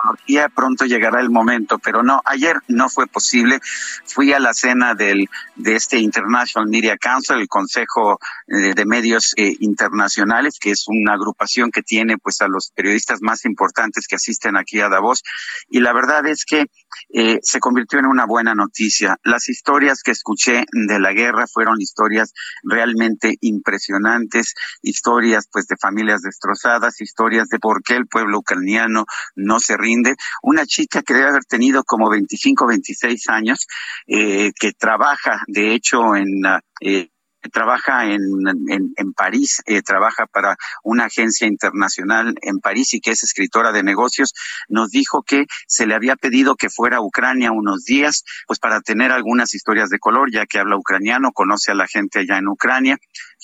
[0.05, 3.59] tecnología, pronto llegará el momento, pero no, ayer no fue posible.
[4.05, 9.33] Fui a la cena del, de este International Media Council, el Consejo eh, de Medios
[9.37, 14.15] eh, Internacionales, que es una agrupación que tiene pues a los periodistas más importantes que
[14.15, 15.23] asisten aquí a Davos.
[15.69, 16.65] Y la verdad es que
[17.13, 19.17] eh, se convirtió en una buena noticia.
[19.23, 26.21] Las historias que escuché de la guerra fueron historias realmente impresionantes, historias pues de familias
[26.21, 29.94] destrozadas, historias de por qué el pueblo ucraniano no se rinde.
[30.41, 33.67] Una chica que debe haber tenido como 25, 26 años,
[34.07, 36.41] eh, que trabaja de hecho en...
[36.81, 37.09] Eh,
[37.49, 38.21] trabaja en,
[38.69, 43.71] en, en París, eh, trabaja para una agencia internacional en París y que es escritora
[43.71, 44.33] de negocios,
[44.67, 48.81] nos dijo que se le había pedido que fuera a Ucrania unos días, pues para
[48.81, 52.47] tener algunas historias de color, ya que habla ucraniano, conoce a la gente allá en
[52.47, 52.97] Ucrania,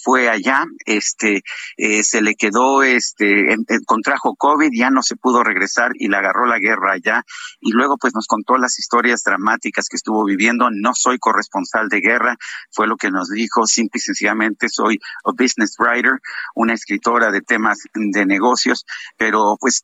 [0.04, 1.42] fue allá, este,
[1.78, 6.18] eh, se le quedó, este, en, contrajo COVID, ya no se pudo regresar y le
[6.18, 7.24] agarró la guerra allá.
[7.60, 10.70] Y luego pues nos contó las historias dramáticas que estuvo viviendo.
[10.72, 12.38] No soy corresponsal de guerra,
[12.72, 16.20] fue lo que nos dijo, simple y sencillamente soy a business writer,
[16.56, 18.86] una escritora de temas de negocios,
[19.18, 19.84] pero pues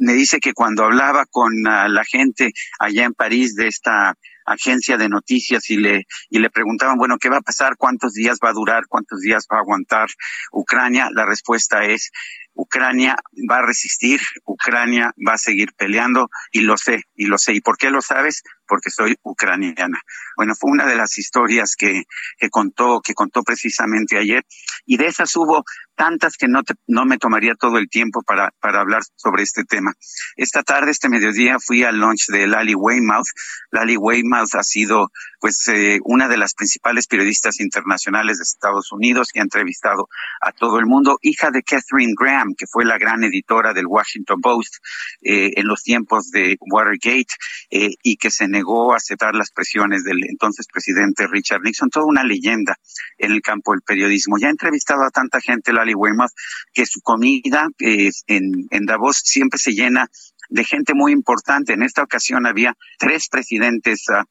[0.00, 4.14] me dice que cuando hablaba con uh, la gente allá en París de esta
[4.52, 7.76] agencia de noticias y le, y le preguntaban, bueno, ¿qué va a pasar?
[7.76, 8.86] ¿Cuántos días va a durar?
[8.88, 10.08] ¿Cuántos días va a aguantar
[10.52, 11.10] Ucrania?
[11.12, 12.10] La respuesta es,
[12.58, 13.14] Ucrania
[13.48, 17.54] va a resistir, Ucrania va a seguir peleando y lo sé, y lo sé.
[17.54, 18.42] ¿Y por qué lo sabes?
[18.66, 20.00] Porque soy ucraniana.
[20.36, 22.02] Bueno, fue una de las historias que,
[22.36, 24.42] que contó, que contó precisamente ayer
[24.84, 28.80] y de esas hubo tantas que no, no me tomaría todo el tiempo para, para
[28.80, 29.92] hablar sobre este tema.
[30.36, 33.26] Esta tarde, este mediodía, fui al lunch de Lali Weymouth.
[33.70, 35.08] Lali Weymouth ha sido
[35.40, 40.08] pues eh, una de las principales periodistas internacionales de Estados Unidos que ha entrevistado
[40.40, 44.40] a todo el mundo, hija de Catherine Graham, que fue la gran editora del Washington
[44.40, 44.76] Post
[45.22, 47.34] eh, en los tiempos de Watergate
[47.70, 52.06] eh, y que se negó a aceptar las presiones del entonces presidente Richard Nixon, toda
[52.06, 52.76] una leyenda
[53.18, 54.38] en el campo del periodismo.
[54.38, 56.32] Ya ha entrevistado a tanta gente, Lali Weymouth,
[56.72, 60.08] que su comida en, en Davos siempre se llena
[60.48, 61.74] de gente muy importante.
[61.74, 64.24] En esta ocasión había tres presidentes uh,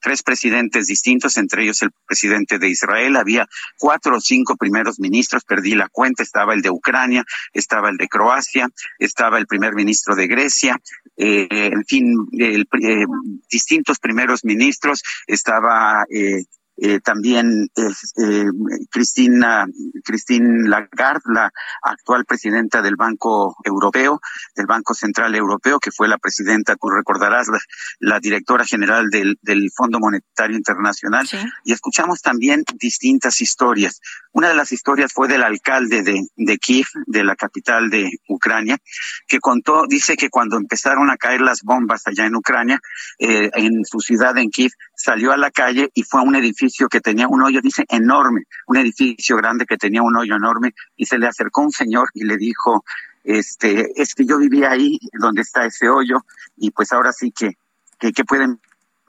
[0.00, 3.16] tres presidentes distintos, entre ellos el presidente de Israel.
[3.16, 3.46] Había
[3.78, 6.22] cuatro o cinco primeros ministros, perdí la cuenta.
[6.22, 10.78] Estaba el de Ucrania, estaba el de Croacia, estaba el primer ministro de Grecia,
[11.16, 13.04] eh, en fin, el, eh,
[13.50, 15.02] distintos primeros ministros.
[15.26, 16.44] Estaba eh,
[16.82, 18.44] eh, también eh,
[18.90, 19.66] Cristina,
[20.02, 24.20] Christine Lagarde, la actual presidenta del Banco Europeo,
[24.56, 27.48] del Banco Central Europeo, que fue la presidenta, tú recordarás,
[27.98, 31.28] la, directora general del, del, Fondo Monetario Internacional.
[31.64, 34.00] Y escuchamos también distintas historias.
[34.32, 38.78] Una de las historias fue del alcalde de, de Kiev, de la capital de Ucrania,
[39.26, 42.80] que contó, dice que cuando empezaron a caer las bombas allá en Ucrania,
[43.18, 46.69] eh, en su ciudad, en Kiev, salió a la calle y fue a un edificio
[46.88, 51.06] que tenía un hoyo, dice, enorme, un edificio grande que tenía un hoyo enorme, y
[51.06, 52.84] se le acercó un señor y le dijo,
[53.24, 56.24] este, es que yo vivía ahí donde está ese hoyo,
[56.56, 57.56] y pues ahora sí que,
[57.98, 58.60] que, que pueden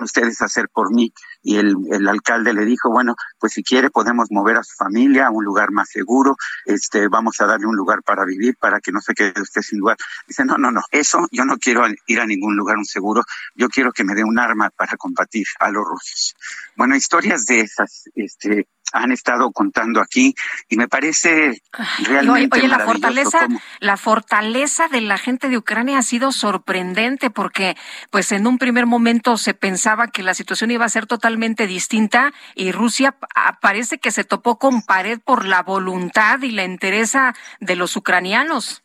[0.03, 1.13] ustedes hacer por mí?
[1.43, 5.27] Y el, el, alcalde le dijo, bueno, pues si quiere podemos mover a su familia
[5.27, 6.35] a un lugar más seguro,
[6.65, 9.79] este, vamos a darle un lugar para vivir, para que no se quede usted sin
[9.79, 9.97] lugar.
[10.27, 13.23] Dice, no, no, no, eso yo no quiero ir a ningún lugar un seguro,
[13.55, 16.35] yo quiero que me dé un arma para combatir a los rusos.
[16.75, 20.35] Bueno, historias de esas, este, han estado contando aquí
[20.69, 21.61] y me parece
[22.03, 23.47] realmente oye, la fortaleza
[23.79, 27.75] la fortaleza de la gente de Ucrania ha sido sorprendente porque
[28.09, 32.33] pues en un primer momento se pensaba que la situación iba a ser totalmente distinta
[32.55, 33.15] y Rusia
[33.61, 38.83] parece que se topó con pared por la voluntad y la entereza de los ucranianos.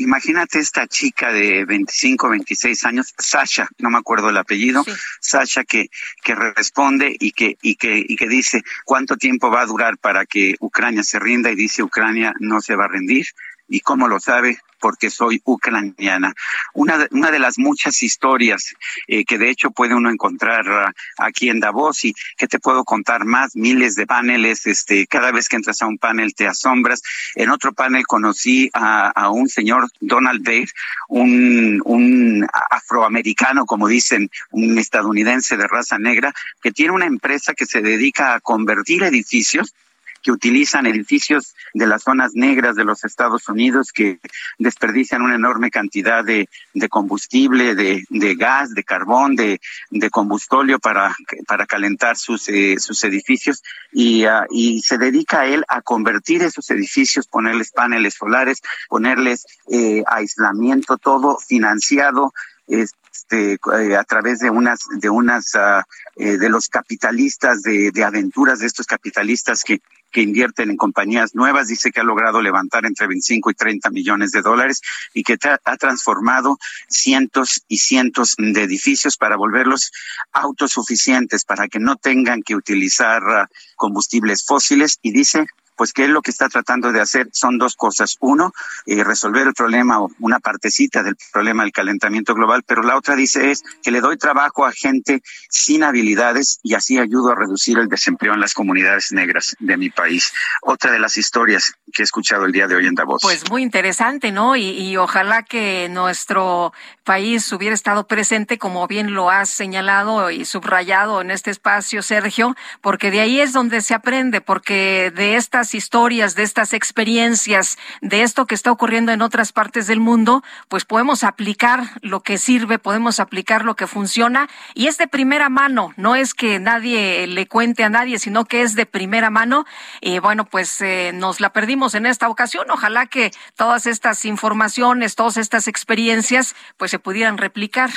[0.00, 4.84] Imagínate esta chica de 25, 26 años, Sasha, no me acuerdo el apellido,
[5.20, 5.90] Sasha que,
[6.22, 10.24] que responde y que, y que, y que dice cuánto tiempo va a durar para
[10.24, 13.26] que Ucrania se rinda y dice Ucrania no se va a rendir.
[13.70, 14.58] ¿Y cómo lo sabe?
[14.80, 16.34] porque soy ucraniana.
[16.74, 18.74] Una de, las muchas historias
[19.06, 22.84] eh, que de hecho puede uno encontrar uh, aquí en Davos y que te puedo
[22.84, 27.02] contar más, miles de paneles, este, cada vez que entras a un panel te asombras.
[27.34, 30.70] En otro panel conocí a, un señor, Donald Baird,
[31.08, 37.66] un, un afroamericano, como dicen, un estadounidense de raza negra, que tiene una empresa que
[37.66, 39.74] se dedica a convertir edificios
[40.22, 44.18] que utilizan edificios de las zonas negras de los Estados Unidos que
[44.58, 50.78] desperdician una enorme cantidad de, de combustible, de, de, gas, de carbón, de, de combustóleo
[50.78, 51.14] para,
[51.46, 53.62] para calentar sus, eh, sus edificios.
[53.92, 59.46] Y, uh, y se dedica a él a convertir esos edificios, ponerles paneles solares, ponerles
[59.70, 62.32] eh, aislamiento, todo financiado
[62.70, 65.82] este, eh, a través de unas de unas uh,
[66.16, 69.80] de los capitalistas de, de aventuras de estos capitalistas que
[70.10, 71.68] que invierten en compañías nuevas.
[71.68, 74.80] Dice que ha logrado levantar entre 25 y 30 millones de dólares
[75.14, 79.92] y que ha transformado cientos y cientos de edificios para volverlos
[80.32, 84.98] autosuficientes, para que no tengan que utilizar uh, combustibles fósiles.
[85.02, 85.46] Y dice
[85.80, 88.18] pues que él lo que está tratando de hacer son dos cosas.
[88.20, 88.52] Uno,
[88.84, 93.16] eh, resolver el problema o una partecita del problema del calentamiento global, pero la otra
[93.16, 97.78] dice es que le doy trabajo a gente sin habilidades y así ayudo a reducir
[97.78, 100.34] el desempleo en las comunidades negras de mi país.
[100.60, 103.22] Otra de las historias que he escuchado el día de hoy en Davos.
[103.22, 104.56] Pues muy interesante, ¿no?
[104.56, 110.44] Y, y ojalá que nuestro país hubiera estado presente, como bien lo has señalado y
[110.44, 115.69] subrayado en este espacio, Sergio, porque de ahí es donde se aprende, porque de estas
[115.74, 120.84] historias, de estas experiencias, de esto que está ocurriendo en otras partes del mundo, pues
[120.84, 125.92] podemos aplicar lo que sirve, podemos aplicar lo que funciona y es de primera mano,
[125.96, 129.64] no es que nadie le cuente a nadie, sino que es de primera mano.
[130.00, 132.70] Y bueno, pues eh, nos la perdimos en esta ocasión.
[132.70, 137.90] Ojalá que todas estas informaciones, todas estas experiencias, pues se pudieran replicar.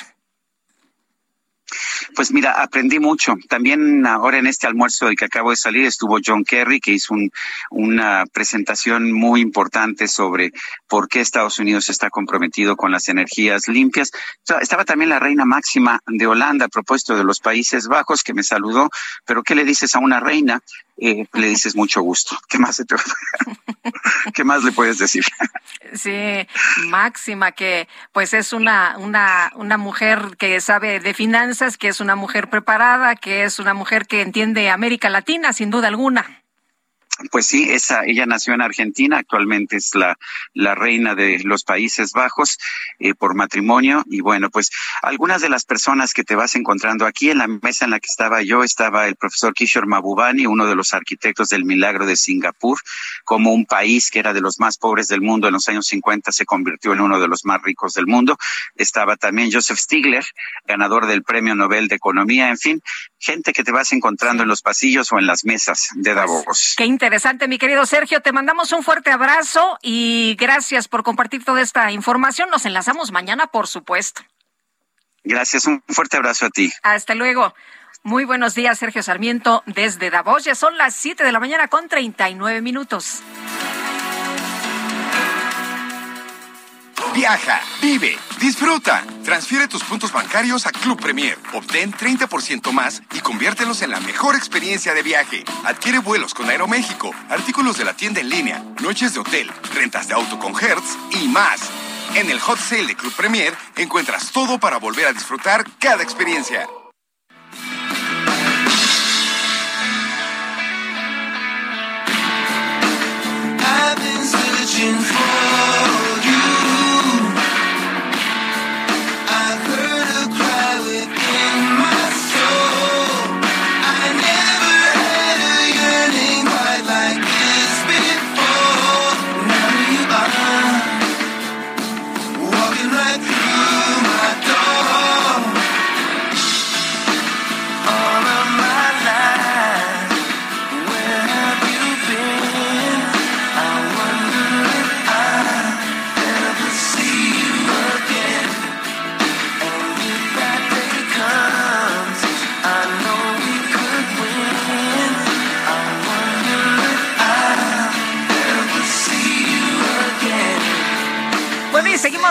[2.15, 3.35] Pues mira, aprendí mucho.
[3.49, 7.15] También ahora en este almuerzo del que acabo de salir estuvo John Kerry, que hizo
[7.69, 10.51] una presentación muy importante sobre
[10.87, 14.11] por qué Estados Unidos está comprometido con las energías limpias.
[14.61, 18.43] Estaba también la reina máxima de Holanda a propósito de los Países Bajos, que me
[18.43, 18.89] saludó.
[19.25, 20.61] Pero ¿qué le dices a una reina?
[20.97, 22.37] Eh, le dices mucho gusto.
[22.47, 22.85] ¿Qué más, te...
[24.33, 25.23] ¿Qué más le puedes decir?
[25.93, 26.47] Sí,
[26.87, 32.15] Máxima, que pues es una, una, una mujer que sabe de finanzas, que es una
[32.15, 36.42] mujer preparada, que es una mujer que entiende América Latina, sin duda alguna.
[37.31, 40.17] Pues sí, esa, ella nació en Argentina, actualmente es la,
[40.53, 42.57] la reina de los Países Bajos
[42.99, 44.03] eh, por matrimonio.
[44.09, 47.85] Y bueno, pues algunas de las personas que te vas encontrando aquí en la mesa
[47.85, 51.65] en la que estaba yo, estaba el profesor Kishore Mabubani, uno de los arquitectos del
[51.65, 52.79] milagro de Singapur,
[53.23, 56.31] como un país que era de los más pobres del mundo en los años 50
[56.31, 58.37] se convirtió en uno de los más ricos del mundo.
[58.75, 60.25] Estaba también Joseph Stigler,
[60.65, 62.81] ganador del Premio Nobel de Economía, en fin,
[63.19, 66.73] gente que te vas encontrando en los pasillos o en las mesas de Davos.
[66.75, 67.12] Qué interesante,
[67.47, 68.21] mi querido Sergio.
[68.21, 72.49] Te mandamos un fuerte abrazo y gracias por compartir toda esta información.
[72.49, 74.23] Nos enlazamos mañana, por supuesto.
[75.23, 76.71] Gracias, un fuerte abrazo a ti.
[76.81, 77.53] Hasta luego.
[78.01, 80.43] Muy buenos días, Sergio Sarmiento, desde Davos.
[80.43, 83.21] Ya son las 7 de la mañana con 39 minutos.
[87.13, 89.03] Viaja, vive, disfruta.
[89.23, 91.37] Transfiere tus puntos bancarios a Club Premier.
[91.53, 95.43] Obtén 30% más y conviértelos en la mejor experiencia de viaje.
[95.63, 100.15] Adquiere vuelos con Aeroméxico, artículos de la tienda en línea, noches de hotel, rentas de
[100.15, 101.69] auto con Hertz y más.
[102.15, 106.67] En el Hot Sale de Club Premier encuentras todo para volver a disfrutar cada experiencia.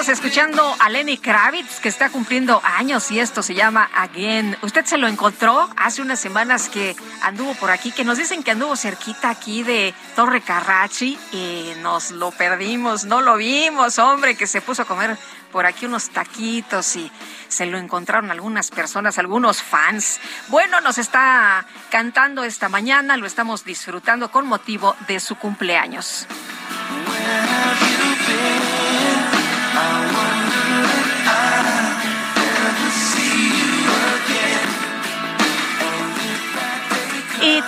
[0.02, 4.56] Seguimos escuchando a Lenny Kravitz, que está cumpliendo años y esto se llama Again.
[4.62, 8.50] ¿Usted se lo encontró hace unas semanas que anduvo por aquí, que nos dicen que
[8.50, 14.46] anduvo cerquita aquí de Torre Carrachi y nos lo perdimos, no lo vimos, hombre, que
[14.46, 15.16] se puso a comer
[15.52, 17.10] por aquí unos taquitos y
[17.48, 20.20] se lo encontraron algunas personas, algunos fans.
[20.48, 26.26] Bueno, nos está cantando esta mañana, lo estamos disfrutando con motivo de su cumpleaños.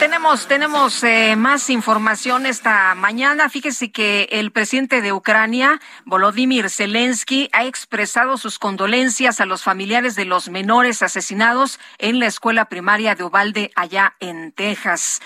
[0.05, 3.49] Tenemos, tenemos eh, más información esta mañana.
[3.49, 10.15] Fíjese que el presidente de Ucrania, Volodymyr Zelensky, ha expresado sus condolencias a los familiares
[10.15, 15.23] de los menores asesinados en la escuela primaria de Uvalde, allá en Texas.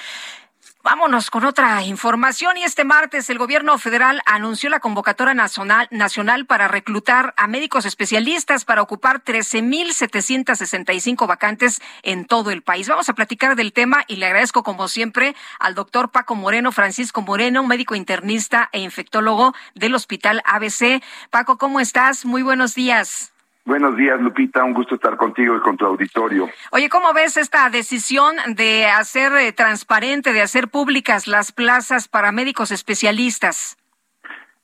[0.90, 6.46] Vámonos con otra información y este martes el gobierno federal anunció la convocatoria nacional, nacional
[6.46, 12.88] para reclutar a médicos especialistas para ocupar 13.765 vacantes en todo el país.
[12.88, 17.20] Vamos a platicar del tema y le agradezco como siempre al doctor Paco Moreno, Francisco
[17.20, 21.02] Moreno, médico internista e infectólogo del Hospital ABC.
[21.28, 22.24] Paco, ¿cómo estás?
[22.24, 23.34] Muy buenos días.
[23.68, 24.64] Buenos días, Lupita.
[24.64, 26.48] Un gusto estar contigo y con tu auditorio.
[26.70, 32.32] Oye, ¿cómo ves esta decisión de hacer eh, transparente, de hacer públicas las plazas para
[32.32, 33.76] médicos especialistas?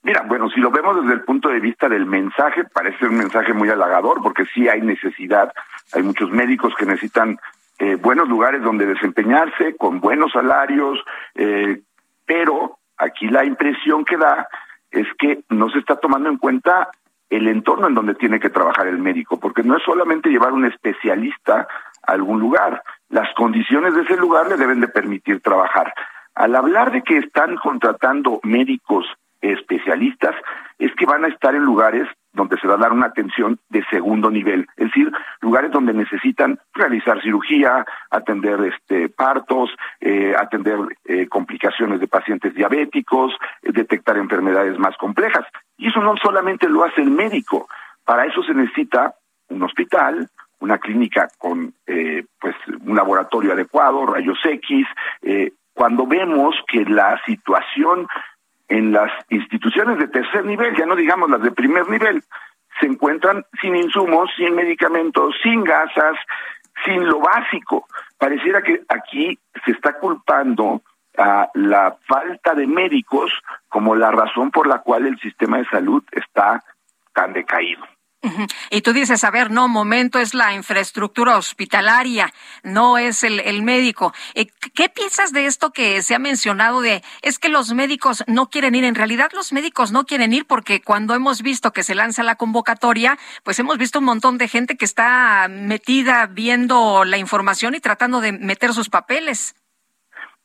[0.05, 3.53] Mira, bueno, si lo vemos desde el punto de vista del mensaje, parece un mensaje
[3.53, 5.53] muy halagador, porque sí hay necesidad.
[5.93, 7.39] Hay muchos médicos que necesitan
[7.81, 10.99] eh, buenos lugares donde desempeñarse, con buenos salarios,
[11.35, 11.83] eh,
[12.25, 14.49] pero aquí la impresión que da
[14.91, 16.89] es que no se está tomando en cuenta
[17.37, 20.65] el entorno en donde tiene que trabajar el médico, porque no es solamente llevar un
[20.65, 21.67] especialista
[22.07, 25.93] a algún lugar, las condiciones de ese lugar le deben de permitir trabajar.
[26.35, 29.07] Al hablar de que están contratando médicos
[29.41, 30.35] especialistas,
[30.79, 33.85] es que van a estar en lugares donde se va a dar una atención de
[33.91, 35.11] segundo nivel, es decir,
[35.41, 39.71] lugares donde necesitan realizar cirugía, atender este partos,
[40.01, 43.33] eh, atender eh, complicaciones de pacientes diabéticos,
[43.63, 45.47] eh, detectar enfermedades más complejas.
[45.79, 47.69] Y eso no solamente lo hace el médico,
[48.05, 49.15] para eso se necesita
[49.49, 50.29] un hospital,
[50.59, 51.75] una clínica con
[52.41, 54.87] pues un laboratorio adecuado, rayos X,
[55.75, 58.07] cuando vemos que la situación
[58.69, 62.23] en las instituciones de tercer nivel, ya no digamos las de primer nivel,
[62.81, 66.17] se encuentran sin insumos, sin medicamentos, sin gasas,
[66.85, 67.87] sin lo básico.
[68.19, 70.83] Pareciera que aquí se está culpando
[71.17, 73.31] a la falta de médicos
[73.69, 76.63] como la razón por la cual el sistema de salud está
[77.13, 77.85] tan decaído.
[78.71, 83.63] Y tú dices, a ver, no, momento es la infraestructura hospitalaria, no es el, el
[83.63, 84.13] médico.
[84.35, 88.49] Eh, ¿Qué piensas de esto que se ha mencionado de, es que los médicos no
[88.49, 88.85] quieren ir?
[88.85, 92.37] En realidad los médicos no quieren ir porque cuando hemos visto que se lanza la
[92.37, 97.81] convocatoria, pues hemos visto un montón de gente que está metida viendo la información y
[97.81, 99.55] tratando de meter sus papeles.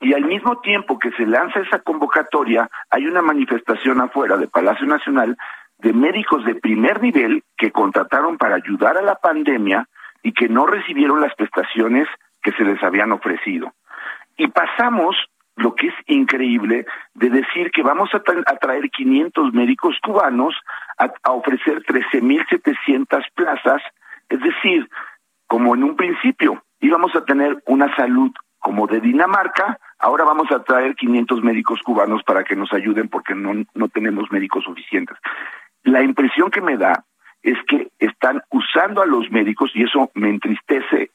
[0.01, 4.87] Y al mismo tiempo que se lanza esa convocatoria, hay una manifestación afuera de Palacio
[4.87, 5.37] Nacional
[5.79, 9.87] de médicos de primer nivel que contrataron para ayudar a la pandemia
[10.21, 12.07] y que no recibieron las prestaciones
[12.41, 13.73] que se les habían ofrecido.
[14.37, 15.15] Y pasamos
[15.55, 20.55] lo que es increíble de decir que vamos a, traer 500 médicos cubanos
[20.97, 23.81] a, a ofrecer 13.700 plazas,
[24.29, 24.89] es decir,
[25.47, 30.63] como en un principio íbamos a tener una salud como de Dinamarca, ahora vamos a
[30.63, 35.17] traer 500 médicos cubanos para que nos ayuden porque no, no tenemos médicos suficientes.
[35.83, 37.05] La impresión que me da
[37.41, 41.11] es que están usando a los médicos y eso me entristece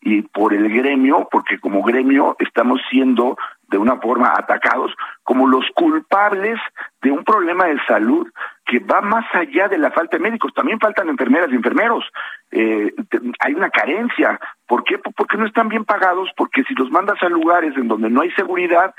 [0.00, 4.94] y por el gremio, porque como gremio estamos siendo de una forma atacados
[5.24, 6.58] como los culpables
[7.02, 8.26] de un problema de salud
[8.64, 10.54] que va más allá de la falta de médicos.
[10.54, 12.04] También faltan enfermeras y enfermeros.
[12.50, 12.94] Eh,
[13.40, 14.38] hay una carencia.
[14.66, 14.98] ¿Por qué?
[14.98, 18.30] Porque no están bien pagados, porque si los mandas a lugares en donde no hay
[18.32, 18.94] seguridad,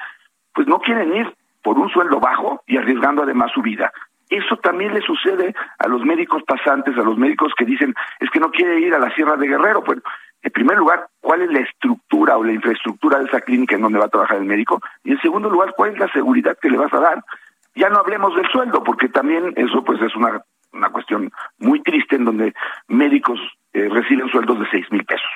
[0.54, 1.34] pues no quieren ir
[1.64, 3.92] por un sueldo bajo y arriesgando además su vida.
[4.30, 8.40] Eso también le sucede a los médicos pasantes, a los médicos que dicen, es que
[8.40, 9.82] no quiere ir a la Sierra de Guerrero.
[9.82, 10.02] Bueno,
[10.42, 14.00] en primer lugar, ¿cuál es la estructura o la infraestructura de esa clínica en donde
[14.00, 14.82] va a trabajar el médico?
[15.04, 17.24] Y en segundo lugar, ¿cuál es la seguridad que le vas a dar?
[17.76, 20.42] Ya no hablemos del sueldo, porque también eso pues es una,
[20.74, 22.54] una cuestión muy triste en donde
[22.88, 23.40] médicos
[23.74, 25.30] eh, reciben sueldos de seis mil pesos.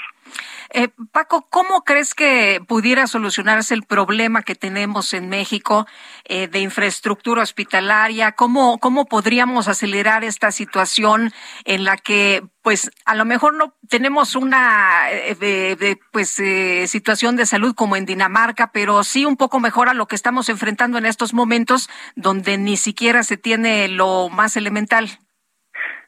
[0.76, 5.86] Eh, Paco, ¿cómo crees que pudiera solucionarse el problema que tenemos en México
[6.26, 8.32] eh, de infraestructura hospitalaria?
[8.32, 11.30] ¿Cómo, ¿Cómo podríamos acelerar esta situación
[11.66, 16.42] en la que, pues, a lo mejor no tenemos una eh, pues,
[16.90, 20.50] situación de salud como en Dinamarca, pero sí un poco mejor a lo que estamos
[20.50, 25.06] enfrentando en estos momentos donde ni siquiera se tiene lo más elemental?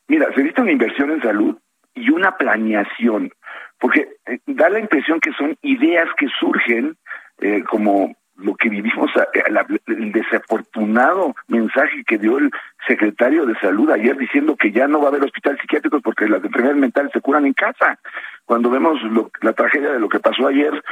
[0.08, 1.56] Mira, se necesita una inversión en salud
[1.94, 3.32] y una planeación
[3.80, 6.98] porque eh, da la impresión que son ideas que surgen
[7.40, 9.44] eh, como lo que vivimos, eh,
[9.88, 12.52] el desafortunado mensaje que dio el
[12.88, 16.44] secretario de Salud ayer diciendo que ya no va a haber hospitales psiquiátricos porque las
[16.44, 17.98] enfermedades mentales se curan en casa.
[18.46, 19.00] Cuando vemos
[19.42, 20.84] la tragedia de lo que pasó ayer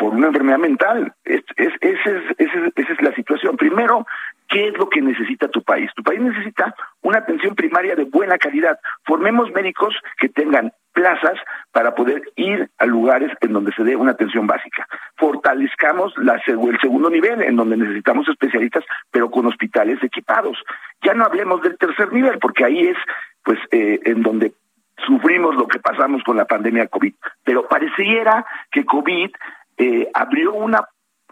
[0.00, 1.12] por una enfermedad mental.
[1.24, 3.56] Es, es, esa, es, esa es la situación.
[3.58, 4.06] Primero,
[4.50, 5.90] ¿qué es lo que necesita tu país?
[5.94, 8.78] Tu país necesita una atención primaria de buena calidad.
[9.04, 11.38] Formemos médicos que tengan plazas
[11.72, 14.86] para poder ir a lugares en donde se dé una atención básica.
[15.16, 20.58] Fortalezcamos el segundo nivel, en donde necesitamos especialistas, pero con hospitales equipados.
[21.02, 22.96] Ya no hablemos del tercer nivel, porque ahí es
[23.44, 24.52] pues eh, en donde
[25.06, 27.14] sufrimos lo que pasamos con la pandemia COVID.
[27.44, 29.30] Pero pareciera que COVID
[29.78, 30.84] eh, abrió una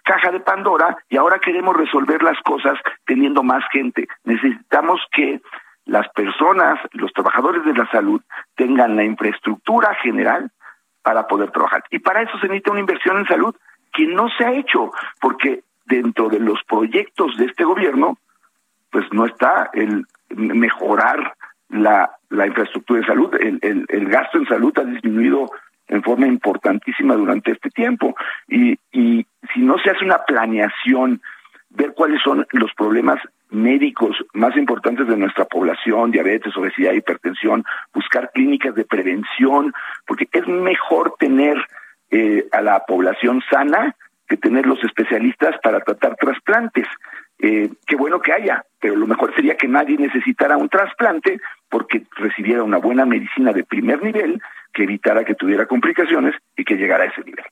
[0.08, 4.08] caja de Pandora y ahora queremos resolver las cosas teniendo más gente.
[4.24, 5.40] Necesitamos que
[5.84, 8.22] las personas, los trabajadores de la salud,
[8.56, 10.50] tengan la infraestructura general
[11.02, 11.84] para poder trabajar.
[11.90, 13.54] Y para eso se necesita una inversión en salud
[13.92, 14.90] que no se ha hecho,
[15.20, 18.16] porque dentro de los proyectos de este gobierno,
[18.90, 21.34] pues no está el mejorar
[21.68, 23.34] la, la infraestructura de salud.
[23.34, 25.50] El, el, el gasto en salud ha disminuido
[25.88, 28.14] en forma importantísima durante este tiempo.
[28.46, 31.20] Y, y si no se hace una planeación,
[31.70, 33.20] ver cuáles son los problemas
[33.50, 37.64] médicos más importantes de nuestra población, diabetes, obesidad, hipertensión,
[37.94, 39.72] buscar clínicas de prevención,
[40.06, 41.56] porque es mejor tener
[42.10, 43.94] eh, a la población sana
[44.28, 46.86] que tener los especialistas para tratar trasplantes.
[47.40, 52.04] Eh, qué bueno que haya, pero lo mejor sería que nadie necesitara un trasplante porque
[52.16, 57.04] recibiera una buena medicina de primer nivel que evitara que tuviera complicaciones y que llegara
[57.04, 57.44] a ese nivel.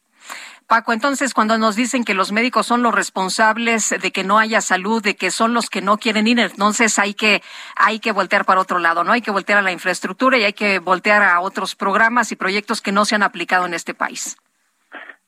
[0.67, 4.61] Paco, entonces cuando nos dicen que los médicos son los responsables de que no haya
[4.61, 7.41] salud, de que son los que no quieren ir, entonces hay que
[7.77, 9.13] hay que voltear para otro lado, ¿no?
[9.13, 12.81] Hay que voltear a la infraestructura y hay que voltear a otros programas y proyectos
[12.81, 14.37] que no se han aplicado en este país.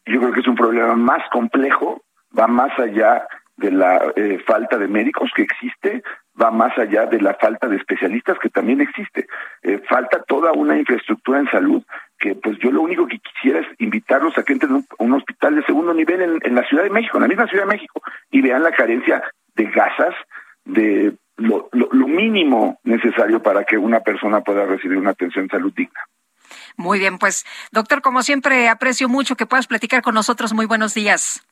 [0.07, 2.03] Yo creo que es un problema más complejo,
[2.37, 3.25] va más allá
[3.59, 6.03] de la eh, falta de médicos que existe,
[6.41, 9.27] va más allá de la falta de especialistas que también existe.
[9.63, 11.83] Eh, falta toda una infraestructura en salud
[12.19, 15.57] que pues yo lo único que quisiera es invitarlos a que entren a un, hospital
[15.57, 18.01] de segundo nivel en, en, la Ciudad de México, en la misma Ciudad de México,
[18.31, 19.23] y vean la carencia
[19.55, 20.15] de gasas,
[20.65, 25.73] de lo, lo, mínimo necesario para que una persona pueda recibir una atención de salud
[25.75, 26.01] digna.
[26.77, 30.53] Muy bien, pues doctor, como siempre, aprecio mucho que puedas platicar con nosotros.
[30.53, 31.45] Muy buenos días.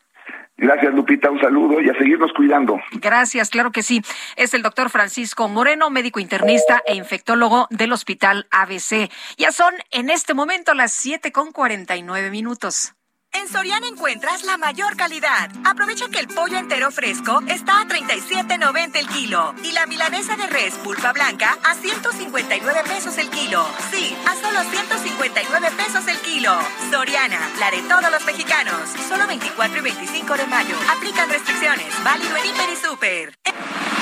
[0.58, 1.30] Gracias, Lupita.
[1.30, 2.80] Un saludo y a seguirnos cuidando.
[2.92, 4.02] Gracias, claro que sí.
[4.36, 9.10] Es el doctor Francisco Moreno, médico internista e infectólogo del Hospital ABC.
[9.36, 12.95] Ya son en este momento las siete con cuarenta y nueve minutos.
[13.38, 15.50] En Soriana encuentras la mayor calidad.
[15.64, 20.46] Aprovecha que el pollo entero fresco está a 37.90 el kilo y la milanesa de
[20.46, 23.66] res pulpa blanca a 159 pesos el kilo.
[23.90, 26.58] Sí, a solo 159 pesos el kilo.
[26.90, 28.88] Soriana, la de todos los mexicanos.
[29.06, 30.76] Solo 24 y 25 de mayo.
[30.96, 31.92] Aplican restricciones.
[32.04, 33.95] Válido en Hiper y Super.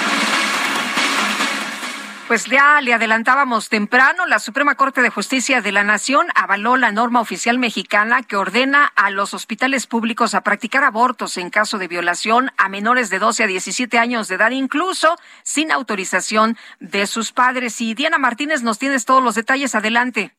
[2.26, 6.90] Pues ya le adelantábamos temprano, la Suprema Corte de Justicia de la Nación avaló la
[6.90, 11.86] norma oficial mexicana que ordena a los hospitales públicos a practicar abortos en caso de
[11.86, 17.32] violación a menores de 12 a 17 años de edad, incluso sin autorización de sus
[17.32, 17.82] padres.
[17.82, 19.74] Y Diana Martínez nos tienes todos los detalles.
[19.74, 20.34] Adelante.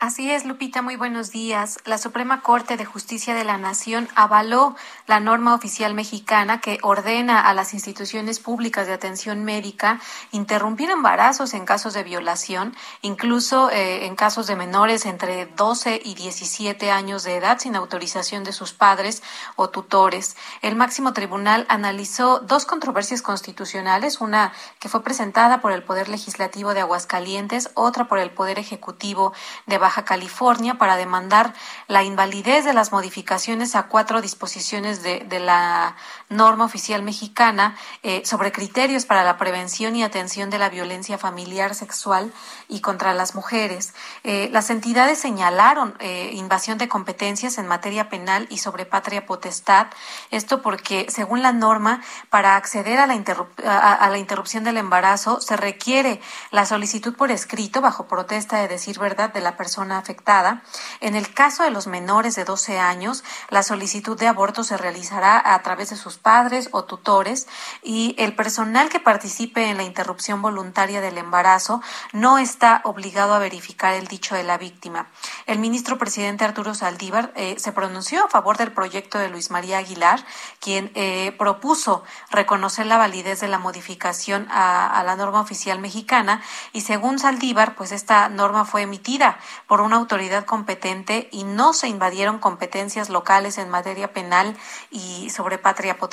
[0.00, 1.78] Así es, Lupita, muy buenos días.
[1.84, 4.74] La Suprema Corte de Justicia de la Nación avaló
[5.06, 10.00] la norma oficial mexicana que ordena a las instituciones públicas de atención médica
[10.32, 16.14] interrumpir embarazos en casos de violación, incluso eh, en casos de menores entre 12 y
[16.14, 19.22] 17 años de edad sin autorización de sus padres
[19.56, 20.34] o tutores.
[20.62, 26.72] El máximo tribunal analizó dos controversias constitucionales, una que fue presentada por el Poder Legislativo
[26.72, 29.34] de Aguascalientes, otra por el Poder Ejecutivo
[29.66, 31.54] de Baja California para demandar
[31.88, 35.96] la invalidez de las modificaciones a cuatro disposiciones de, de la
[36.30, 41.74] norma oficial mexicana eh, sobre criterios para la prevención y atención de la violencia familiar,
[41.74, 42.32] sexual
[42.68, 43.94] y contra las mujeres.
[44.22, 49.88] Eh, las entidades señalaron eh, invasión de competencias en materia penal y sobre patria potestad.
[50.30, 52.00] Esto porque, según la norma,
[52.30, 56.20] para acceder a la, a la interrupción del embarazo se requiere
[56.52, 60.62] la solicitud por escrito bajo protesta de decir verdad de la persona afectada.
[61.00, 65.42] En el caso de los menores de 12 años, la solicitud de aborto se realizará
[65.54, 67.48] a través de sus padres o tutores
[67.82, 73.38] y el personal que participe en la interrupción voluntaria del embarazo no está obligado a
[73.38, 75.08] verificar el dicho de la víctima.
[75.46, 79.78] El ministro presidente Arturo Saldívar eh, se pronunció a favor del proyecto de Luis María
[79.78, 80.24] Aguilar,
[80.60, 86.42] quien eh, propuso reconocer la validez de la modificación a, la norma oficial mexicana
[86.72, 91.88] y según Saldívar, pues esta norma fue emitida por una autoridad competente y no se
[91.88, 94.56] invadieron competencias locales en materia penal
[94.90, 96.09] y sobre patria potestad.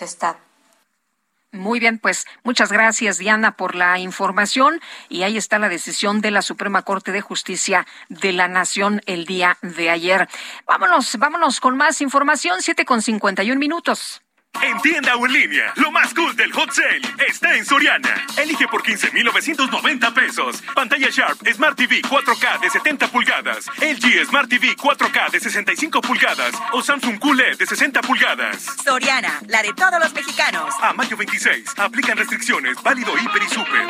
[1.53, 6.29] Muy bien, pues muchas gracias Diana por la información y ahí está la decisión de
[6.29, 10.27] la Suprema Corte de Justicia de la Nación el día de ayer.
[10.67, 14.21] Vámonos, vámonos con más información, siete con cincuenta y un minutos.
[14.61, 18.25] En tienda o en línea, lo más cool del hot sale está en Soriana.
[18.37, 20.63] Elige por 15,990 pesos.
[20.73, 26.53] Pantalla Sharp Smart TV 4K de 70 pulgadas, LG Smart TV 4K de 65 pulgadas
[26.73, 28.65] o Samsung QLED de 60 pulgadas.
[28.83, 30.73] Soriana, la de todos los mexicanos.
[30.81, 33.87] A mayo 26, aplican restricciones, válido hiper y super.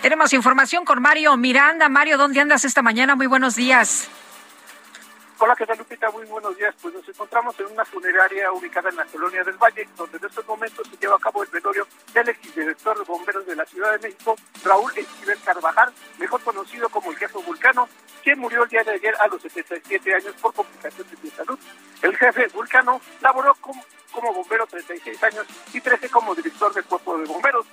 [0.00, 1.88] Tenemos información con Mario Miranda.
[1.88, 3.14] Mario, ¿dónde andas esta mañana?
[3.16, 4.08] Muy buenos días.
[5.40, 6.10] Hola, ¿qué tal Lupita?
[6.10, 6.74] Muy buenos días.
[6.82, 10.44] Pues nos encontramos en una funeraria ubicada en la Colonia del Valle, donde en estos
[10.48, 14.08] momentos se lleva a cabo el velorio del exdirector de bomberos de la Ciudad de
[14.08, 14.34] México,
[14.64, 17.88] Raúl Esquivel Carvajal, mejor conocido como el jefe Vulcano,
[18.24, 21.58] quien murió el día de ayer a los 77 años por complicaciones de salud.
[22.02, 23.80] El jefe Vulcano laboró como,
[24.10, 27.64] como bombero 36 años y 13 como director del cuerpo de bomberos.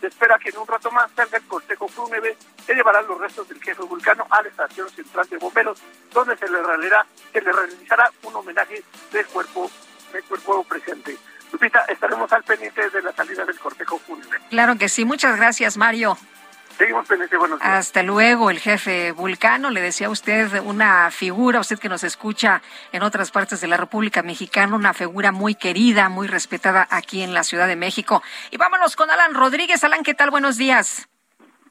[0.00, 2.36] Se espera que en un rato más salga el cortejo fúnebre
[2.66, 5.82] que llevará los restos del jefe vulcano a la estación central de bomberos,
[6.12, 8.82] donde se le realizará, un homenaje
[9.12, 9.70] del cuerpo,
[10.12, 11.16] del cuerpo presente.
[11.52, 14.38] Lupita, estaremos al pendiente de la salida del cortejo fúnebre.
[14.50, 16.16] Claro que sí, muchas gracias Mario.
[16.78, 17.72] Seguimos pendientes, buenos días.
[17.72, 19.70] Hasta luego, el jefe Vulcano.
[19.70, 22.62] Le decía a usted una figura, usted que nos escucha
[22.92, 27.34] en otras partes de la República Mexicana, una figura muy querida, muy respetada aquí en
[27.34, 28.22] la Ciudad de México.
[28.52, 29.82] Y vámonos con Alan Rodríguez.
[29.82, 30.30] Alan, ¿qué tal?
[30.30, 31.07] Buenos días.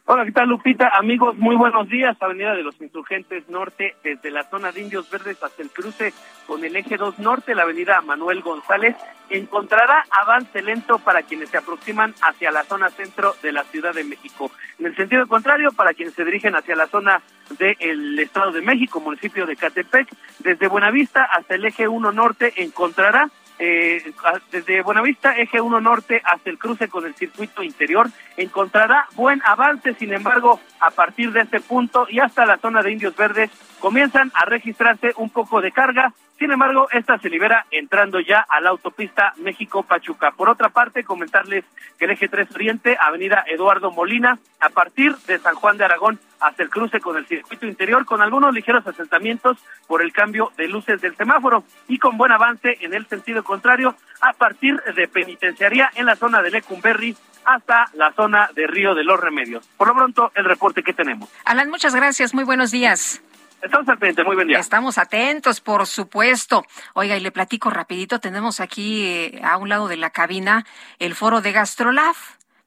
[0.09, 0.89] Hola, ¿qué tal Lupita?
[0.93, 2.15] Amigos, muy buenos días.
[2.21, 6.13] Avenida de los Insurgentes Norte, desde la zona de Indios Verdes hasta el cruce
[6.47, 8.95] con el eje 2 Norte, la avenida Manuel González,
[9.29, 14.05] encontrará avance lento para quienes se aproximan hacia la zona centro de la Ciudad de
[14.05, 14.49] México.
[14.79, 17.21] En el sentido contrario, para quienes se dirigen hacia la zona
[17.59, 20.07] del Estado de México, municipio de Catepec,
[20.39, 23.29] desde Buenavista hasta el eje 1 Norte, encontrará
[23.59, 24.11] eh,
[24.51, 29.93] desde Buenavista, eje 1 norte hasta el cruce con el circuito interior, encontrará buen avance,
[29.95, 33.49] sin embargo, a partir de este punto y hasta la zona de Indios Verdes
[33.79, 38.61] comienzan a registrarse un poco de carga, sin embargo, esta se libera entrando ya a
[38.61, 40.31] la autopista México-Pachuca.
[40.31, 41.65] Por otra parte, comentarles
[41.97, 46.19] que el eje 3 Oriente, avenida Eduardo Molina, a partir de San Juan de Aragón
[46.39, 49.57] hasta el cruce con el circuito interior, con algunos ligeros asentamientos
[49.87, 53.95] por el cambio de luces del semáforo y con buen avance en el sentido contrario
[54.21, 57.15] a partir de Penitenciaría en la zona de Lecumberri
[57.45, 59.65] hasta la zona de Río de los Remedios.
[59.77, 61.29] Por lo pronto, el reporte que tenemos.
[61.45, 62.33] Alan, muchas gracias.
[62.33, 63.21] Muy buenos días.
[63.61, 64.59] Estamos atentos, muy buen día.
[64.59, 66.63] Estamos atentos, por supuesto.
[66.93, 70.65] Oiga, y le platico rapidito, tenemos aquí eh, a un lado de la cabina
[70.99, 72.15] el foro de Gastrolab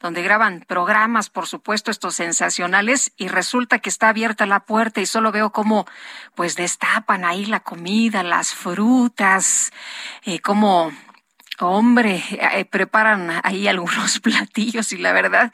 [0.01, 5.07] donde graban programas, por supuesto, estos sensacionales, y resulta que está abierta la puerta y
[5.07, 5.86] solo veo cómo,
[6.34, 9.72] pues, destapan ahí la comida, las frutas,
[10.24, 10.90] eh, cómo
[11.63, 15.53] Hombre, eh, preparan ahí algunos platillos y la verdad,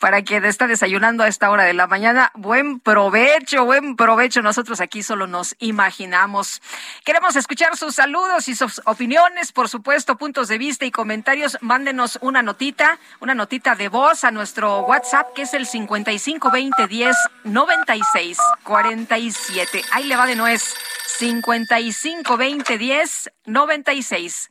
[0.00, 4.42] para quien está desayunando a esta hora de la mañana, buen provecho, buen provecho.
[4.42, 6.60] Nosotros aquí solo nos imaginamos.
[7.04, 11.56] Queremos escuchar sus saludos y sus opiniones, por supuesto, puntos de vista y comentarios.
[11.60, 18.38] Mándenos una notita, una notita de voz a nuestro WhatsApp, que es el 552010 96
[18.64, 19.84] 47.
[19.92, 20.74] Ahí le va de nuez.
[21.18, 24.50] 552010 96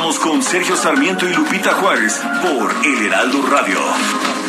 [0.00, 4.39] Con Sergio Sarmiento y Lupita Juárez por El Heraldo Radio.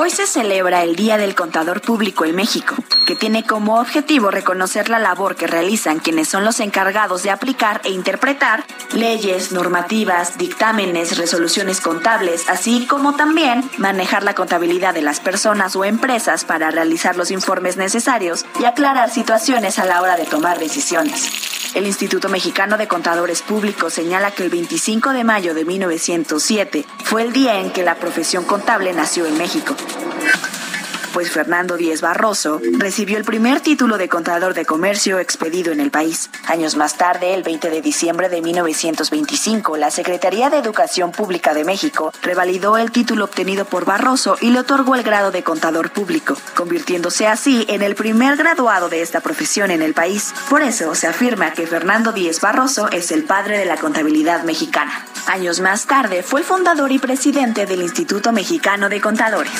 [0.00, 4.90] Hoy se celebra el Día del Contador Público en México, que tiene como objetivo reconocer
[4.90, 11.18] la labor que realizan quienes son los encargados de aplicar e interpretar leyes, normativas, dictámenes,
[11.18, 17.16] resoluciones contables, así como también manejar la contabilidad de las personas o empresas para realizar
[17.16, 21.48] los informes necesarios y aclarar situaciones a la hora de tomar decisiones.
[21.74, 27.22] El Instituto Mexicano de Contadores Públicos señala que el 25 de mayo de 1907 fue
[27.22, 30.57] el día en que la profesión contable nació en México Thank you.
[31.12, 35.90] Pues Fernando Díez Barroso recibió el primer título de contador de comercio expedido en el
[35.90, 36.30] país.
[36.46, 41.64] Años más tarde, el 20 de diciembre de 1925, la Secretaría de Educación Pública de
[41.64, 46.36] México revalidó el título obtenido por Barroso y le otorgó el grado de contador público,
[46.54, 50.34] convirtiéndose así en el primer graduado de esta profesión en el país.
[50.48, 55.06] Por eso se afirma que Fernando Díez Barroso es el padre de la contabilidad mexicana.
[55.26, 59.52] Años más tarde, fue fundador y presidente del Instituto Mexicano de Contadores.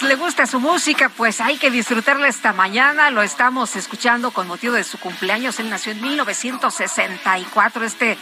[0.00, 3.10] Le gusta su música, pues hay que disfrutarla esta mañana.
[3.10, 5.60] Lo estamos escuchando con motivo de su cumpleaños.
[5.60, 7.84] Él nació en 1964.
[7.84, 8.16] Este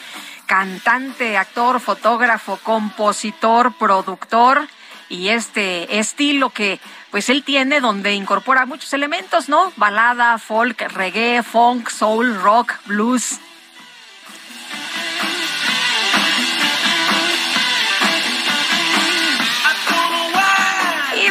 [0.46, 4.66] cantante, actor, fotógrafo, compositor, productor
[5.08, 9.72] y este estilo que pues él tiene donde incorpora muchos elementos, ¿no?
[9.76, 13.38] Balada, folk, reggae, funk, soul, rock, blues.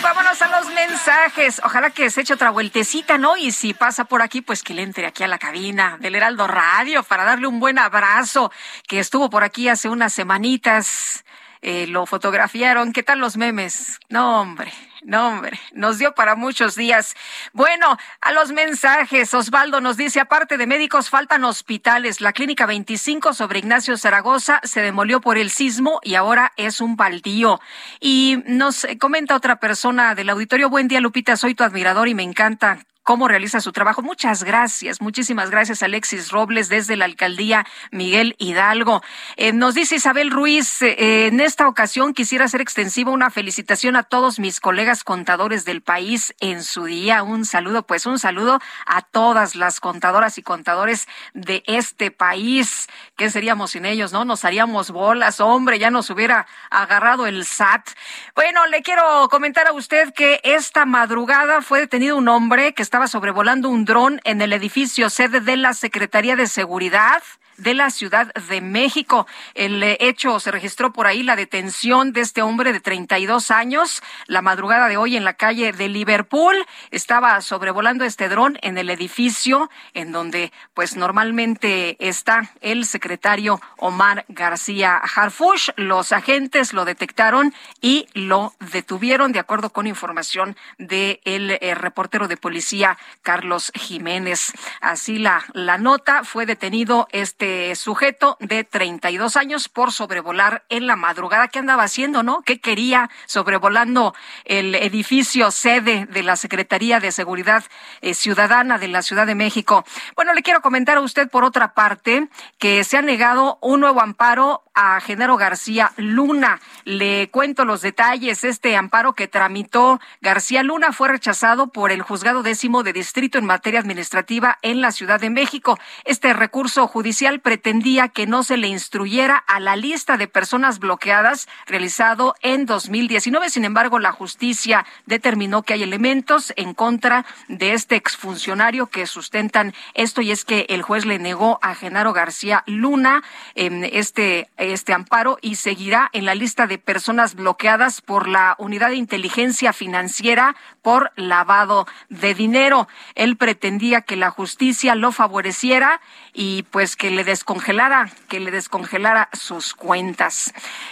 [0.01, 1.61] Vámonos a los mensajes.
[1.63, 3.37] Ojalá que se eche otra vueltecita, ¿no?
[3.37, 6.47] Y si pasa por aquí, pues que le entre aquí a la cabina del Heraldo
[6.47, 8.51] Radio para darle un buen abrazo,
[8.87, 11.25] que estuvo por aquí hace unas semanitas.
[11.61, 12.93] Eh, lo fotografiaron.
[12.93, 13.99] ¿Qué tal los memes?
[14.09, 14.71] No, hombre.
[15.03, 17.15] No, hombre, nos dio para muchos días.
[17.53, 22.19] Bueno, a los mensajes, Osvaldo nos dice, aparte de médicos, faltan hospitales.
[22.19, 26.97] La clínica 25 sobre Ignacio Zaragoza se demolió por el sismo y ahora es un
[26.97, 27.61] baldío.
[28.01, 32.23] Y nos comenta otra persona del auditorio, buen día Lupita, soy tu admirador y me
[32.23, 32.79] encanta
[33.09, 34.03] cómo realiza su trabajo.
[34.03, 39.01] Muchas gracias, muchísimas gracias Alexis Robles desde la alcaldía Miguel Hidalgo.
[39.35, 44.03] Eh, nos dice Isabel Ruiz, eh, en esta ocasión quisiera hacer extensiva una felicitación a
[44.03, 47.23] todos mis colegas contadores del país en su día.
[47.23, 52.89] Un saludo, pues un saludo a todas las contadoras y contadores de este país.
[53.17, 54.23] ¿Qué seríamos sin ellos, no?
[54.23, 57.89] Nos haríamos bolas, hombre, ya nos hubiera agarrado el SAT.
[58.35, 63.07] Bueno, le quiero comentar a usted que esta madrugada fue detenido un hombre que estaba
[63.07, 67.23] sobrevolando un dron en el edificio sede de la Secretaría de Seguridad
[67.59, 69.27] de la Ciudad de México.
[69.53, 74.01] El eh, hecho se registró por ahí la detención de este hombre de 32 años
[74.27, 76.55] la madrugada de hoy en la calle de Liverpool.
[76.91, 84.25] Estaba sobrevolando este dron en el edificio en donde pues normalmente está el secretario Omar
[84.29, 85.69] García Harfush.
[85.75, 92.27] Los agentes lo detectaron y lo detuvieron de acuerdo con información del de eh, reportero
[92.27, 94.53] de policía Carlos Jiménez.
[94.81, 100.95] Así la, la nota fue detenido este sujeto de 32 años por sobrevolar en la
[100.95, 101.47] madrugada.
[101.47, 102.41] ¿Qué andaba haciendo, no?
[102.41, 104.13] ¿Qué quería sobrevolando
[104.45, 107.63] el edificio sede de la Secretaría de Seguridad
[108.01, 109.85] eh, Ciudadana de la Ciudad de México?
[110.15, 114.01] Bueno, le quiero comentar a usted por otra parte que se ha negado un nuevo
[114.01, 116.59] amparo a Genaro García Luna.
[116.85, 118.43] Le cuento los detalles.
[118.43, 123.45] Este amparo que tramitó García Luna fue rechazado por el juzgado décimo de distrito en
[123.45, 125.77] materia administrativa en la Ciudad de México.
[126.05, 131.47] Este recurso judicial pretendía que no se le instruyera a la lista de personas bloqueadas
[131.65, 133.49] realizado en 2019.
[133.49, 139.73] Sin embargo, la justicia determinó que hay elementos en contra de este exfuncionario que sustentan
[139.93, 143.23] esto y es que el juez le negó a Genaro García Luna
[143.55, 148.89] en este este amparo y seguirá en la lista de personas bloqueadas por la Unidad
[148.89, 152.87] de Inteligencia Financiera por lavado de dinero.
[153.15, 156.01] Él pretendía que la justicia lo favoreciera
[156.33, 160.51] y pues que le descongelara, que le descongelara sus cuentas.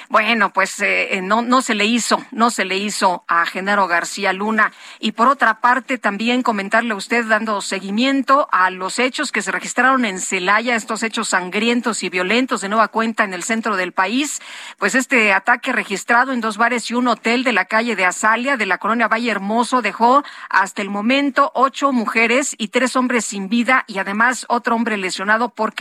[0.09, 3.88] Bueno, pues eh, eh, no, no se le hizo, no se le hizo a Genaro
[3.88, 4.71] García Luna.
[4.99, 9.51] Y por otra parte, también comentarle a usted, dando seguimiento a los hechos que se
[9.51, 13.91] registraron en Celaya, estos hechos sangrientos y violentos de nueva cuenta en el centro del
[13.91, 14.39] país,
[14.77, 18.57] pues este ataque registrado en dos bares y un hotel de la calle de Azalia,
[18.57, 23.49] de la colonia Valle Hermoso, dejó hasta el momento ocho mujeres y tres hombres sin
[23.49, 25.73] vida y además otro hombre lesionado por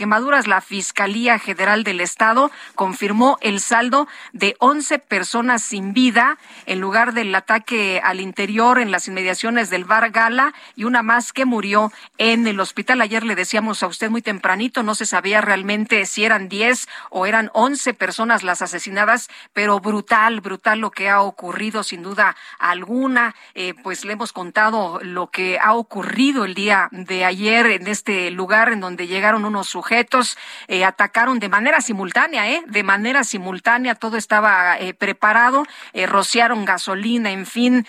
[0.45, 7.13] La Fiscalía General del Estado confirmó el saldo de once personas sin vida en lugar
[7.13, 11.91] del ataque al interior en las inmediaciones del Bar Gala y una más que murió
[12.17, 13.01] en el hospital.
[13.01, 17.25] Ayer le decíamos a usted muy tempranito, no se sabía realmente si eran diez o
[17.25, 23.33] eran once personas las asesinadas, pero brutal, brutal lo que ha ocurrido sin duda alguna.
[23.55, 28.29] Eh, pues le hemos contado lo que ha ocurrido el día de ayer en este
[28.31, 30.26] lugar en donde llegaron unos sujetos,
[30.67, 32.63] eh, atacaron de manera simultánea, ¿eh?
[32.67, 37.87] De manera simultánea, todo estaba eh, preparado, rociaron gasolina, en fin,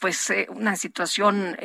[0.00, 1.56] pues una situación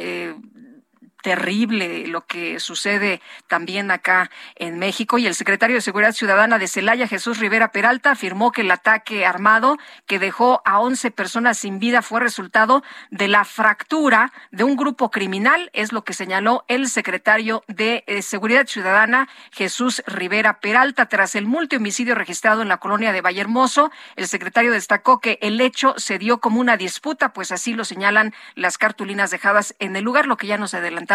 [1.21, 6.67] terrible lo que sucede también acá en México y el secretario de Seguridad Ciudadana de
[6.67, 11.79] Celaya, Jesús Rivera Peralta, afirmó que el ataque armado que dejó a 11 personas sin
[11.79, 16.87] vida fue resultado de la fractura de un grupo criminal, es lo que señaló el
[16.87, 23.11] secretario de eh, Seguridad Ciudadana, Jesús Rivera Peralta, tras el multihomicidio registrado en la colonia
[23.11, 23.91] de Vallehermoso.
[24.15, 28.33] El secretario destacó que el hecho se dio como una disputa, pues así lo señalan
[28.55, 31.08] las cartulinas dejadas en el lugar, lo que ya nos adelantó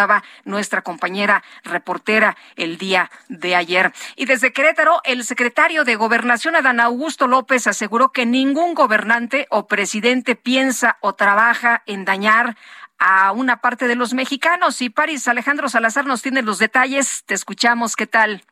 [0.45, 3.93] nuestra compañera reportera el día de ayer.
[4.17, 9.67] Y desde Querétaro, el secretario de Gobernación, Adán Augusto López, aseguró que ningún gobernante o
[9.67, 12.57] presidente piensa o trabaja en dañar
[12.99, 14.81] a una parte de los mexicanos.
[14.81, 17.25] Y París, Alejandro Salazar nos tiene los detalles.
[17.27, 17.97] Te escuchamos.
[17.97, 18.43] ¿Qué tal?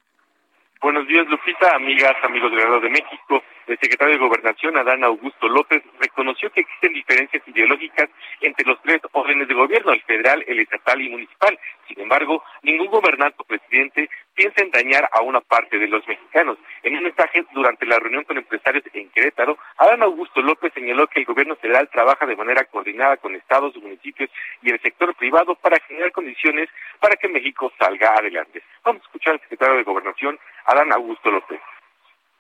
[0.80, 3.42] Buenos días, Lupita, amigas, amigos del Gobierno de México.
[3.66, 8.10] El secretario de Gobernación, Adán Augusto López, reconoció que existen diferencias ideológicas
[8.40, 11.56] entre los tres órdenes de gobierno, el federal, el estatal y municipal.
[11.86, 16.58] Sin embargo, ningún gobernante o presidente piensa en dañar a una parte de los mexicanos.
[16.82, 21.20] En un mensaje durante la reunión con empresarios en Querétaro, Adán Augusto López señaló que
[21.20, 24.28] el gobierno federal trabaja de manera coordinada con estados, municipios
[24.62, 28.62] y el sector privado para generar condiciones para que México salga adelante.
[28.84, 31.60] Vamos a escuchar al secretario de Gobernación, Adán Augusto López.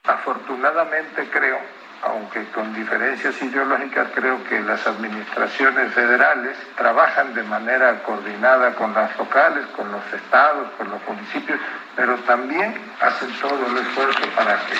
[0.04, 1.58] Afortunadamente creo,
[2.02, 9.16] aunque con diferencias ideológicas, creo que las administraciones federales trabajan de manera coordinada con las
[9.16, 11.60] locales, con los estados, con los municipios,
[11.94, 14.74] pero también hacen todo el esfuerzo para que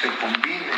[0.00, 0.72] se combine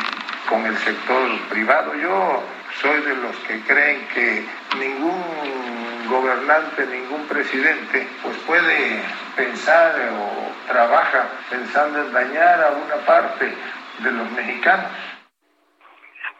[0.49, 1.93] con el sector privado.
[1.93, 2.43] Yo
[2.81, 4.47] soy de los que creen que
[4.79, 9.01] ningún gobernante, ningún presidente, pues puede
[9.35, 13.53] pensar o trabaja pensando en dañar a una parte
[13.99, 14.91] de los mexicanos.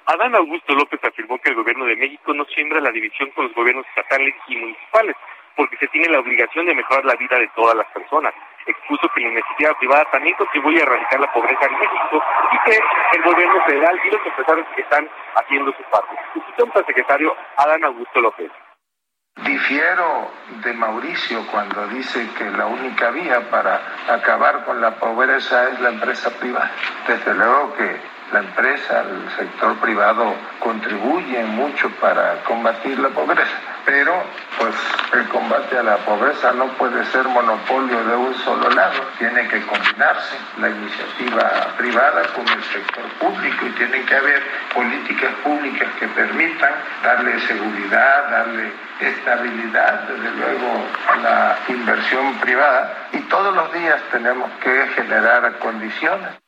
[0.08, 3.56] Adán Augusto López afirmó que el gobierno de México no siembra la división con los
[3.56, 5.16] gobiernos estatales y municipales,
[5.56, 8.34] porque se tiene la obligación de mejorar la vida de todas las personas.
[8.68, 12.80] Expuso que la iniciativa privada también contribuye a erradicar la pobreza en México y que
[13.18, 16.16] el gobierno federal y los empresarios están haciendo su parte.
[16.36, 18.52] Escuchamos al secretario Adán Augusto López.
[19.44, 20.32] Difiero
[20.64, 25.90] de Mauricio cuando dice que la única vía para acabar con la pobreza es la
[25.90, 26.72] empresa privada.
[27.08, 28.00] Desde luego que
[28.32, 34.24] la empresa, el sector privado contribuye mucho para combatir la pobreza, pero
[34.58, 34.76] pues
[35.14, 39.62] el combate a la pobreza no puede ser monopolio de un solo lado, tiene que
[39.68, 46.08] combinarse la iniciativa privada con el sector público y tiene que haber políticas públicas que
[46.08, 46.74] permitan
[47.04, 50.68] darle seguridad, darle estabilidad, desde luego,
[51.10, 56.40] a la inversión privada y todos los días tenemos que generar condiciones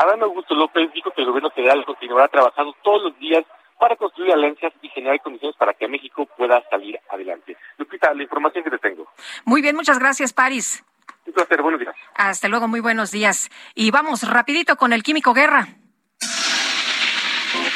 [0.00, 3.44] Adán Augusto López dijo que el gobierno federal continuará trabajando todos los días
[3.78, 7.56] para construir alianzas y generar condiciones para que México pueda salir adelante.
[7.76, 9.06] Lupita, la información que te tengo.
[9.44, 10.82] Muy bien, muchas gracias, París.
[11.26, 11.94] Un placer, buenos días.
[12.14, 13.50] Hasta luego, muy buenos días.
[13.74, 15.68] Y vamos rapidito con el Químico Guerra.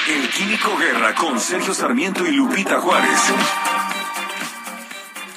[0.07, 3.33] El Químico Guerra con Sergio Sarmiento y Lupita Juárez.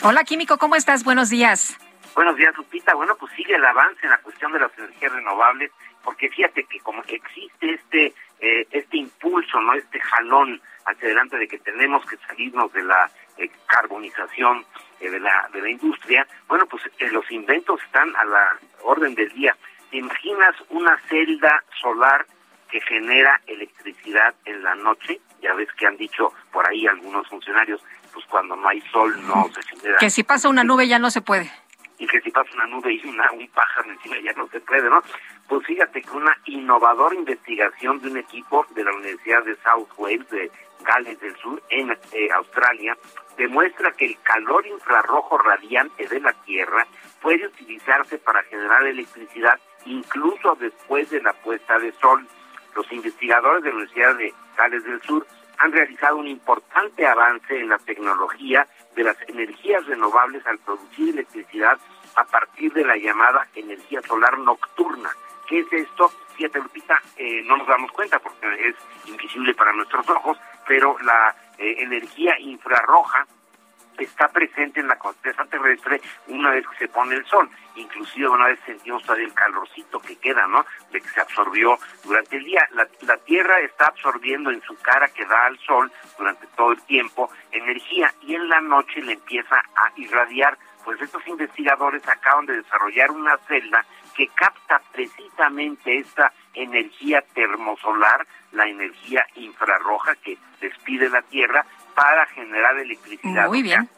[0.03, 1.05] Hola, Químico, ¿cómo estás?
[1.05, 1.78] Buenos días.
[2.13, 2.93] Buenos días, Lupita.
[2.93, 5.72] Bueno, pues sigue el avance en la cuestión de las energías renovables
[6.03, 11.47] porque fíjate que como existe este eh, este impulso, no este jalón hacia adelante de
[11.47, 14.65] que tenemos que salirnos de la eh, carbonización
[14.99, 19.30] eh, de la de la industria, bueno, pues los inventos están a la orden del
[19.30, 19.55] día.
[19.91, 22.26] ¿Te imaginas una celda solar
[22.70, 25.20] que genera electricidad en la noche?
[25.41, 27.82] Ya ves que han dicho por ahí algunos funcionarios,
[28.13, 29.97] pues cuando no hay sol no se genera.
[29.97, 31.51] Que si pasa una nube ya no se puede
[31.99, 34.89] y que si pasa una nube y una, un pájaro encima ya no se puede,
[34.89, 35.01] ¿no?
[35.47, 40.30] Pues fíjate que una innovadora investigación de un equipo de la Universidad de South Wales,
[40.30, 40.51] de
[40.82, 42.95] Gales del Sur, en eh, Australia,
[43.38, 46.86] demuestra que el calor infrarrojo radiante de la Tierra
[47.22, 52.28] puede utilizarse para generar electricidad incluso después de la puesta de sol.
[52.78, 55.25] Los investigadores de la Universidad de Gales del Sur
[55.57, 61.80] han realizado un importante avance en la tecnología de las energías renovables al producir electricidad
[62.15, 65.09] a partir de la llamada energía solar nocturna.
[65.47, 66.11] ¿Qué es esto?
[66.36, 68.75] Fíjate, Lupita, eh, no nos damos cuenta porque es
[69.07, 73.25] invisible para nuestros ojos, pero la eh, energía infrarroja
[74.04, 77.50] está presente en la corteza terrestre una vez que se pone el sol.
[77.76, 80.66] Inclusive una vez sentimos todavía el calorcito que queda, ¿no?
[80.91, 82.68] De que se absorbió durante el día.
[82.72, 86.82] La, la Tierra está absorbiendo en su cara que da al sol durante todo el
[86.84, 90.58] tiempo energía y en la noche le empieza a irradiar.
[90.84, 93.86] Pues estos investigadores acaban de desarrollar una celda
[94.16, 102.78] que capta precisamente esta energía termosolar, la energía infrarroja que despide la Tierra para generar
[102.78, 103.47] electricidad.
[103.47, 103.89] Muy bien.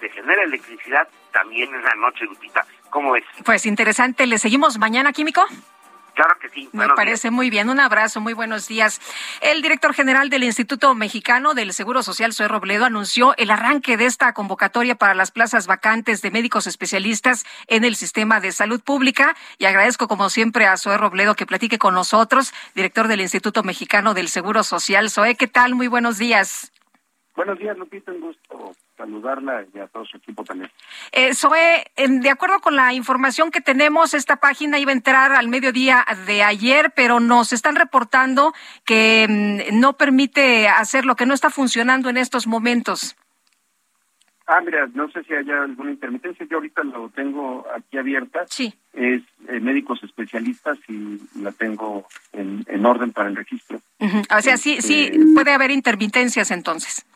[0.00, 2.66] se genera electricidad también en la noche, Lupita.
[2.90, 3.24] ¿Cómo es?
[3.44, 4.26] Pues interesante.
[4.26, 5.46] ¿Le seguimos mañana, Químico?
[6.14, 6.68] Claro que sí.
[6.72, 7.70] Me parece muy bien.
[7.70, 9.00] Un abrazo, muy buenos días.
[9.40, 14.06] El director general del Instituto Mexicano del Seguro Social, Zoe Robledo, anunció el arranque de
[14.06, 19.34] esta convocatoria para las plazas vacantes de médicos especialistas en el sistema de salud pública.
[19.58, 24.12] Y agradezco, como siempre, a Zoe Robledo que platique con nosotros, director del Instituto Mexicano
[24.12, 25.10] del Seguro Social.
[25.10, 25.74] Zoe, ¿qué tal?
[25.74, 26.72] Muy buenos días.
[27.34, 28.12] Buenos días, Lupita.
[28.12, 28.72] Un gusto
[29.02, 30.70] saludarla y a todo su equipo también.
[31.10, 35.48] Eh, Zoe, de acuerdo con la información que tenemos, esta página iba a entrar al
[35.48, 38.52] mediodía de ayer, pero nos están reportando
[38.84, 43.16] que mm, no permite hacer lo que no está funcionando en estos momentos.
[44.46, 46.46] Ah, mira, no sé si haya alguna intermitencia.
[46.48, 48.44] Yo ahorita lo tengo aquí abierta.
[48.48, 48.74] Sí.
[48.92, 53.80] Es eh, médicos especialistas y la tengo en, en orden para el registro.
[54.36, 57.06] O sea, sí, sí, Este, puede haber intermitencias entonces.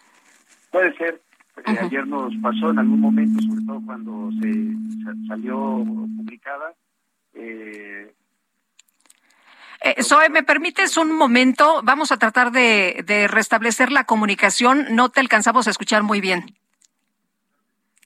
[0.70, 1.20] Puede ser.
[1.64, 4.72] Ayer nos pasó en algún momento, sobre todo cuando se,
[5.04, 5.84] sa- salió
[6.16, 6.74] publicada.
[7.34, 8.12] Eh,
[9.82, 11.80] Eh, Zoe, ¿me permites un momento?
[11.84, 14.86] Vamos a tratar de, de restablecer la comunicación.
[14.96, 16.57] No te alcanzamos a escuchar muy bien.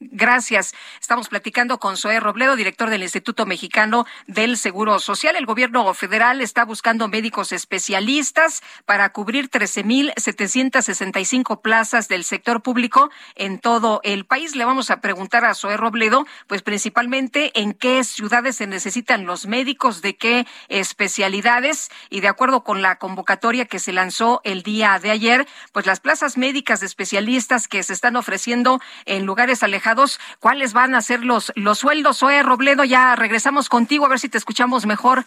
[0.02, 0.72] Gracias.
[0.98, 5.36] Estamos platicando con Zoé Robledo, director del Instituto Mexicano del Seguro Social.
[5.36, 13.58] El gobierno federal está buscando médicos especialistas para cubrir 13.765 plazas del sector público en
[13.58, 14.56] todo el país.
[14.56, 19.46] Le vamos a preguntar a Zoé Robledo, pues principalmente en qué ciudades se necesitan los
[19.46, 24.98] médicos, de qué especialidades y de acuerdo con la convocatoria que se lanzó el día
[24.98, 29.89] de ayer, pues las plazas médicas de especialistas que se están ofreciendo en lugares alejados
[30.38, 32.22] ¿cuáles van a ser los, los sueldos?
[32.22, 35.24] Oye, Robledo, ya regresamos contigo a ver si te escuchamos mejor.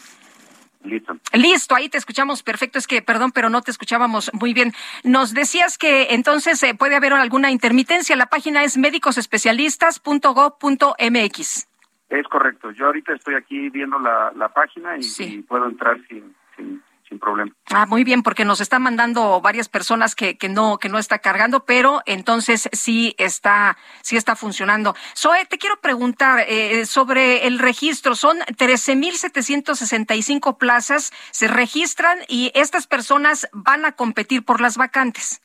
[0.84, 1.16] Listo.
[1.32, 2.78] Listo, ahí te escuchamos perfecto.
[2.78, 4.74] Es que, perdón, pero no te escuchábamos muy bien.
[5.03, 8.18] Nos decías que entonces eh, puede haber alguna intermitencia.
[8.18, 11.68] La página es médicosespecialistas.gov.mx.
[12.09, 12.72] Es correcto.
[12.72, 16.84] Yo ahorita estoy aquí viendo la, la página y, y puedo entrar sin, sin,
[17.20, 17.51] problema.
[17.72, 21.20] Ah, muy bien, porque nos están mandando varias personas que, que no que no está
[21.20, 24.95] cargando, pero entonces sí está sí está funcionando.
[25.16, 28.16] Zoe, te quiero preguntar eh, sobre el registro.
[28.16, 35.41] Son 13.765 plazas, se registran y estas personas van a competir por las vacantes.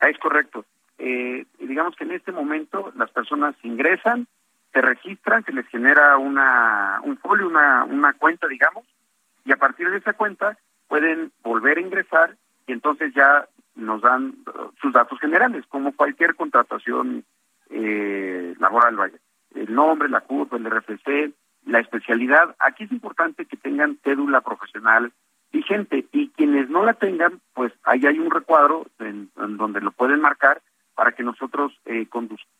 [0.00, 0.64] Ah, es correcto.
[0.98, 4.26] Eh, digamos que en este momento las personas ingresan,
[4.72, 8.84] se registran, se les genera una un folio, una, una cuenta, digamos,
[9.44, 10.58] y a partir de esa cuenta
[10.88, 12.36] pueden volver a ingresar
[12.66, 17.24] y entonces ya nos dan uh, sus datos generales, como cualquier contratación
[17.70, 19.18] eh, laboral, vaya.
[19.54, 21.32] El nombre, la curva, el RFC,
[21.66, 22.54] la especialidad.
[22.58, 25.12] Aquí es importante que tengan cédula profesional
[25.52, 30.20] vigente y quienes no la tengan, pues ahí hay un recuadro en, donde lo pueden
[30.20, 30.60] marcar
[30.94, 32.06] para que nosotros eh,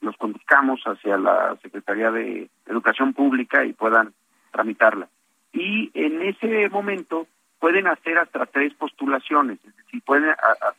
[0.00, 4.14] los conduzcamos hacia la Secretaría de Educación Pública y puedan
[4.52, 5.08] tramitarla.
[5.52, 7.26] Y en ese momento
[7.58, 10.34] pueden hacer hasta tres postulaciones, es decir, pueden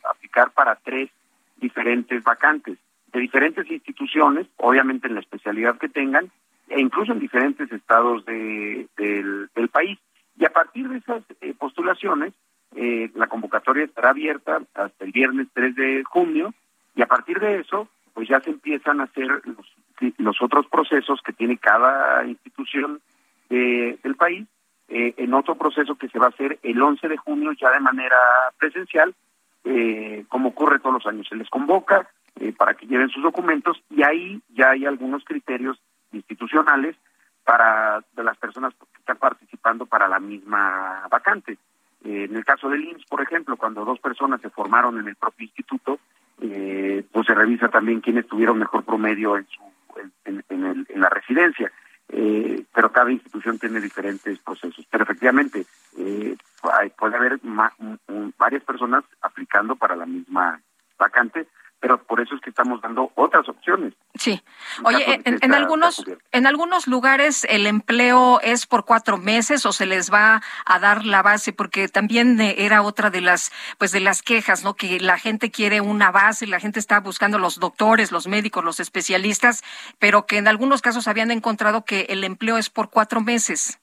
[0.08, 1.10] aplicar para tres
[1.56, 2.78] diferentes vacantes
[3.12, 6.30] de diferentes instituciones, obviamente en la especialidad que tengan,
[6.68, 9.98] e incluso en diferentes estados de, del, país.
[10.38, 12.32] Y a partir de esas eh, postulaciones,
[12.76, 16.54] eh, la convocatoria estará abierta hasta el viernes 3 de junio,
[16.94, 21.20] y a partir de eso, pues ya se empiezan a hacer los, los otros procesos
[21.22, 23.00] que tiene cada institución
[23.48, 24.46] del país
[24.92, 27.78] eh, en otro proceso que se va a hacer el 11 de junio ya de
[27.78, 28.16] manera
[28.58, 29.14] presencial,
[29.62, 31.28] eh, como ocurre todos los años.
[31.28, 32.08] Se les convoca
[32.40, 35.80] eh, para que lleven sus documentos y ahí ya hay algunos criterios
[36.10, 36.96] institucionales
[37.44, 41.56] para de las personas que están participando para la misma vacante.
[42.02, 45.44] en el caso del IMSS, por ejemplo, cuando dos personas se formaron en el propio
[45.44, 46.00] instituto,
[46.36, 49.62] pues se revisa también quiénes tuvieron mejor promedio en, su,
[50.24, 51.70] en, en la residencia
[52.12, 54.86] eh, pero cada institución tiene diferentes procesos.
[54.90, 55.66] Pero efectivamente,
[55.98, 56.36] eh,
[56.98, 57.40] puede haber
[58.38, 60.60] varias personas aplicando para la misma
[60.98, 61.46] vacante,
[61.80, 63.94] pero por eso es que estamos dando otras opciones.
[64.14, 64.42] Sí.
[64.84, 70.12] Oye, en, algunos en algunos lugares el empleo es por cuatro meses o se les
[70.12, 74.22] va a dar la base porque también eh, era otra de las pues de las
[74.22, 74.74] quejas, ¿no?
[74.74, 78.78] Que la gente quiere una base, la gente está buscando los doctores, los médicos, los
[78.78, 79.64] especialistas,
[79.98, 83.80] pero que en algunos casos habían encontrado que el empleo es por cuatro meses.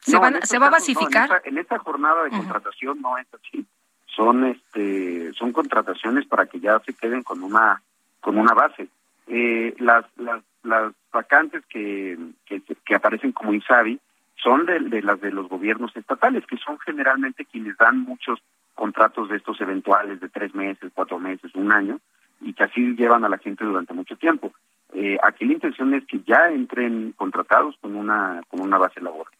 [0.00, 1.42] ¿Se, van, ¿se va a basificar?
[1.44, 3.66] en, esta, jornada de contratación no es así
[4.18, 7.80] son este son contrataciones para que ya se queden con una
[8.20, 8.88] con una base.
[9.28, 14.00] Eh, las, las las vacantes que, que, aparecen como INSABI
[14.42, 18.40] son de, las de los gobiernos estatales que son generalmente quienes dan muchos
[18.74, 22.00] contratos de estos eventuales de tres meses cuatro meses un año
[22.40, 24.52] y que así llevan a la gente durante mucho tiempo.
[24.94, 29.32] Eh, aquí la intención es que ya entren contratados con una con una base laboral.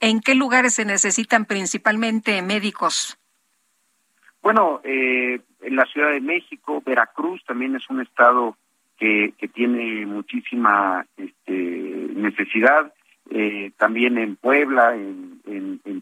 [0.00, 3.19] ¿En qué lugares se necesitan principalmente médicos?
[4.42, 8.56] Bueno, eh, en la Ciudad de México, Veracruz también es un estado
[8.98, 12.92] que, que tiene muchísima este, necesidad,
[13.30, 15.40] eh, también en Puebla, en,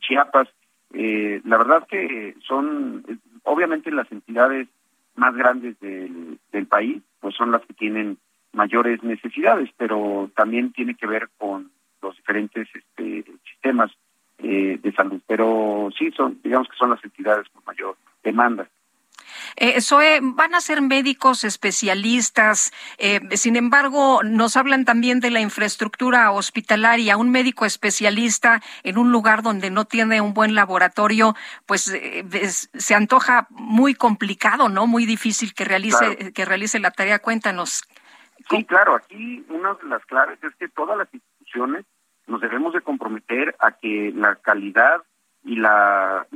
[0.01, 0.49] Chiapas.
[0.95, 3.05] Eh, la verdad que son,
[3.43, 4.69] obviamente las entidades
[5.17, 8.17] más grandes del, del país, pues son las que tienen
[8.53, 11.71] mayores necesidades, pero también tiene que ver con
[12.01, 13.91] los diferentes este, sistemas
[14.39, 15.21] eh, de salud.
[15.27, 17.97] Pero sí, son, digamos que son las entidades con mayor
[18.29, 18.69] demanda.
[19.57, 19.81] Eh,
[20.23, 27.17] van a ser médicos especialistas, eh, sin embargo, nos hablan también de la infraestructura hospitalaria.
[27.17, 31.35] Un médico especialista en un lugar donde no tiene un buen laboratorio,
[31.67, 34.87] pues eh, se antoja muy complicado, ¿no?
[34.87, 37.19] Muy difícil que realice, que realice la tarea.
[37.19, 37.83] Cuéntanos.
[38.51, 41.85] Sí, claro, aquí una de las claves es que todas las instituciones
[42.27, 45.03] nos debemos de comprometer a que la calidad
[45.45, 46.27] y la,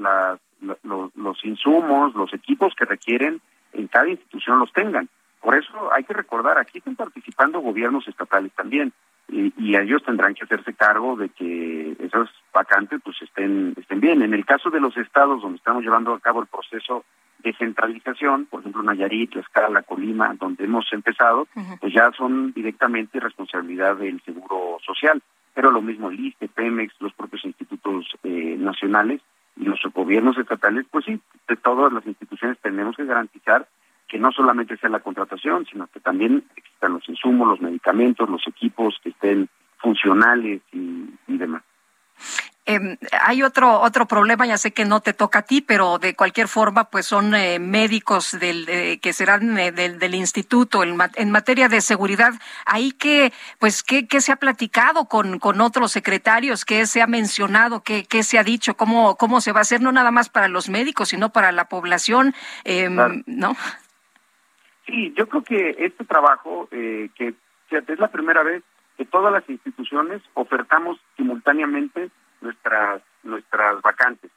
[0.62, 3.40] los, insumos, los equipos que requieren
[3.72, 5.08] en cada institución los tengan.
[5.40, 8.93] Por eso hay que recordar, aquí están participando gobiernos estatales también
[9.28, 14.22] y, y ellos tendrán que hacerse cargo de que esas vacantes pues estén, estén bien.
[14.22, 17.05] En el caso de los estados donde estamos llevando a cabo el proceso
[17.43, 21.48] de centralización, por ejemplo Nayarit, Escala, Colima, donde hemos empezado,
[21.80, 25.20] pues ya son directamente responsabilidad del Seguro Social.
[25.55, 29.20] Pero lo mismo el ISTE, Pemex, los propios institutos eh, nacionales
[29.57, 33.69] y los gobiernos estatales, pues sí, de todas las instituciones tenemos que garantizar
[34.09, 38.47] que no solamente sea la contratación, sino que también existan los insumos, los medicamentos, los
[38.47, 39.49] equipos que estén
[39.79, 41.62] funcionales y, demás.
[42.64, 46.14] Eh, hay otro otro problema, ya sé que no te toca a ti, pero de
[46.14, 51.30] cualquier forma, pues son eh, médicos del que serán eh, del, del, instituto en, en,
[51.32, 52.34] materia de seguridad.
[52.64, 56.64] Ahí que, pues, ¿qué, qué se ha platicado con, con otros secretarios?
[56.64, 57.82] ¿Qué se ha mencionado?
[57.82, 58.76] ¿Qué, qué se ha dicho?
[58.76, 59.80] ¿Cómo, ¿Cómo se va a hacer?
[59.80, 62.32] No nada más para los médicos, sino para la población,
[62.62, 63.56] em, ¿no?
[64.86, 67.34] Sí, yo creo que este trabajo, eh, que
[67.70, 68.62] es la primera vez
[68.97, 72.10] que todas las instituciones ofertamos simultáneamente
[72.43, 74.31] nuestras nuestras vacantes.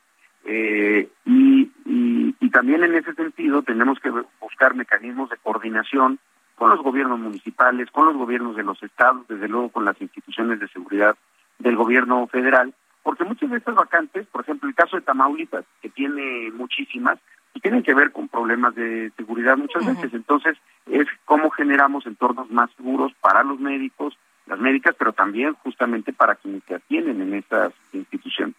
[0.45, 6.19] Eh, y, y, y, también en ese sentido tenemos que buscar mecanismos de coordinación
[6.55, 10.59] con los gobiernos municipales, con los gobiernos de los estados, desde luego con las instituciones
[10.59, 11.17] de seguridad
[11.57, 15.89] del gobierno federal, porque muchas de estas vacantes, por ejemplo, el caso de Tamaulipas, que
[15.89, 17.19] tiene muchísimas,
[17.55, 20.13] y tienen que ver con problemas de seguridad muchas veces.
[20.13, 20.57] Entonces,
[20.91, 26.35] es cómo generamos entornos más seguros para los médicos, las médicas, pero también justamente para
[26.35, 28.55] quienes se atienden en estas instituciones.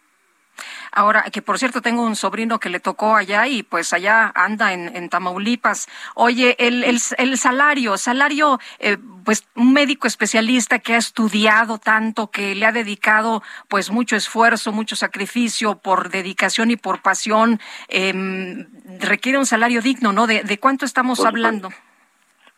[0.93, 4.73] Ahora, que por cierto, tengo un sobrino que le tocó allá y pues allá anda
[4.73, 5.89] en, Tamaulipas.
[6.15, 12.31] Oye, el, el, el salario, salario, eh, pues un médico especialista que ha estudiado tanto,
[12.31, 18.67] que le ha dedicado pues mucho esfuerzo, mucho sacrificio por dedicación y por pasión, eh,
[18.99, 20.27] requiere un salario digno, ¿no?
[20.27, 21.71] ¿De, de cuánto estamos hablando?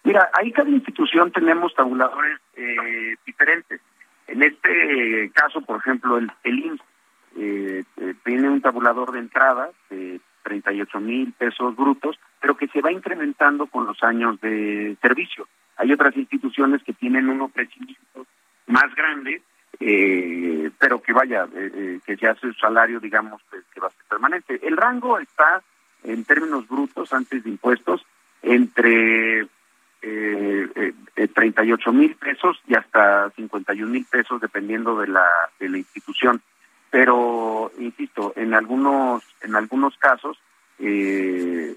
[0.05, 3.81] Mira, ahí cada institución tenemos tabuladores eh, diferentes.
[4.27, 6.83] En este caso, por ejemplo, el, el IMSS
[7.37, 12.81] eh, eh, tiene un tabulador de entrada de 38 mil pesos brutos, pero que se
[12.81, 15.47] va incrementando con los años de servicio.
[15.77, 18.27] Hay otras instituciones que tienen unos crecimiento
[18.67, 19.43] más grande,
[19.81, 23.89] eh, pero que vaya, eh, eh, que se hace su salario, digamos, pues, que va
[23.89, 24.61] a ser permanente.
[24.67, 25.63] El rango está,
[26.03, 28.05] en términos brutos, antes de impuestos,
[28.43, 29.47] entre
[30.03, 35.27] eh, eh, 38 mil pesos y hasta 51 mil pesos, dependiendo de la,
[35.59, 36.41] de la institución
[36.91, 40.39] pero insisto en algunos en algunos casos
[40.79, 41.75] eh,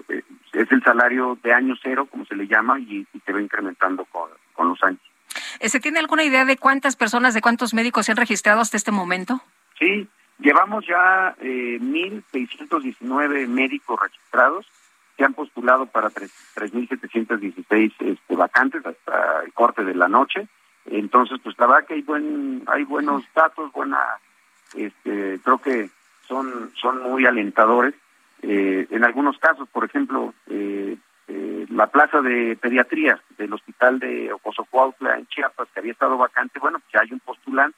[0.52, 4.04] es el salario de año cero como se le llama y, y se va incrementando
[4.06, 5.02] con, con los años
[5.60, 8.76] eh, ¿Se tiene alguna idea de cuántas personas, de cuántos médicos se han registrado hasta
[8.76, 9.40] este momento?
[9.78, 10.08] Sí,
[10.38, 14.66] llevamos ya eh, 1.619 médicos registrados
[15.16, 20.48] que han postulado para 3.716 este, vacantes hasta el corte de la noche.
[20.86, 23.98] Entonces, pues la verdad que hay, buen, hay buenos datos, buena
[24.74, 25.90] este, creo que
[26.26, 27.94] son, son muy alentadores.
[28.42, 30.96] Eh, en algunos casos, por ejemplo, eh,
[31.28, 36.58] eh, la plaza de pediatría del hospital de Ocosocuautla en Chiapas, que había estado vacante,
[36.58, 37.76] bueno, pues hay un postulante.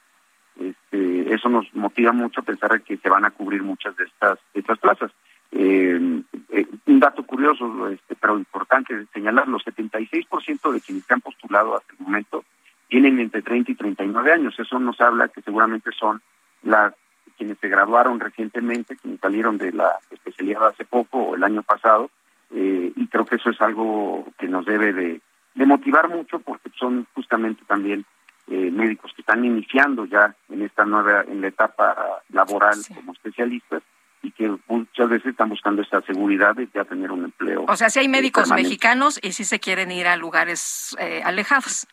[0.58, 4.38] Este, eso nos motiva mucho a pensar que se van a cubrir muchas de estas,
[4.54, 5.10] de estas plazas.
[5.52, 11.20] Eh, eh, un dato curioso, este, pero importante señalar, los 76% de quienes se han
[11.20, 12.44] postulado hasta el momento
[12.88, 14.58] tienen entre 30 y 39 años.
[14.58, 16.20] Eso nos habla que seguramente son
[16.62, 16.94] las
[17.36, 22.10] quienes se graduaron recientemente, quienes salieron de la especialidad hace poco o el año pasado,
[22.52, 25.20] eh, y creo que eso es algo que nos debe de,
[25.54, 28.04] de motivar mucho porque son justamente también
[28.46, 31.96] eh, médicos que están iniciando ya en esta nueva, en la etapa
[32.28, 33.82] laboral como especialistas
[34.24, 37.66] y que muchas veces están buscando esta seguridad de ya tener un empleo.
[37.68, 41.86] O sea, si hay médicos mexicanos y si se quieren ir a lugares eh, alejados.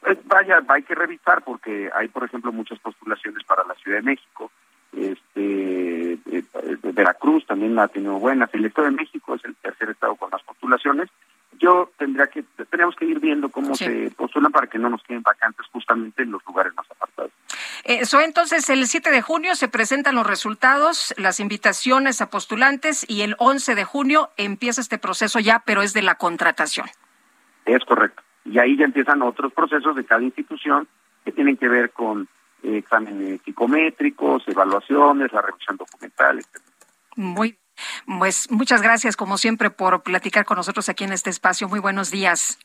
[0.00, 4.02] Pues vaya, hay que revisar porque hay, por ejemplo, muchas postulaciones para la Ciudad de
[4.02, 4.50] México.
[4.92, 6.44] Este, eh,
[6.92, 8.52] Veracruz también la ha tenido buenas.
[8.52, 11.08] El Estado de México es el tercer estado con las postulaciones.
[11.58, 13.84] Yo tendría que, tenemos que ir viendo cómo sí.
[13.84, 17.32] se postulan para que no nos queden vacantes justamente en los lugares más apartados.
[17.84, 23.04] Eso eh, entonces el 7 de junio se presentan los resultados, las invitaciones a postulantes
[23.08, 26.86] y el 11 de junio empieza este proceso ya, pero es de la contratación.
[27.64, 30.88] Es correcto y ahí ya empiezan otros procesos de cada institución
[31.24, 32.28] que tienen que ver con
[32.62, 36.62] eh, exámenes psicométricos, evaluaciones, la revisión documental, etc.
[37.16, 37.58] Muy
[38.18, 41.68] pues muchas gracias como siempre por platicar con nosotros aquí en este espacio.
[41.68, 42.58] Muy buenos días.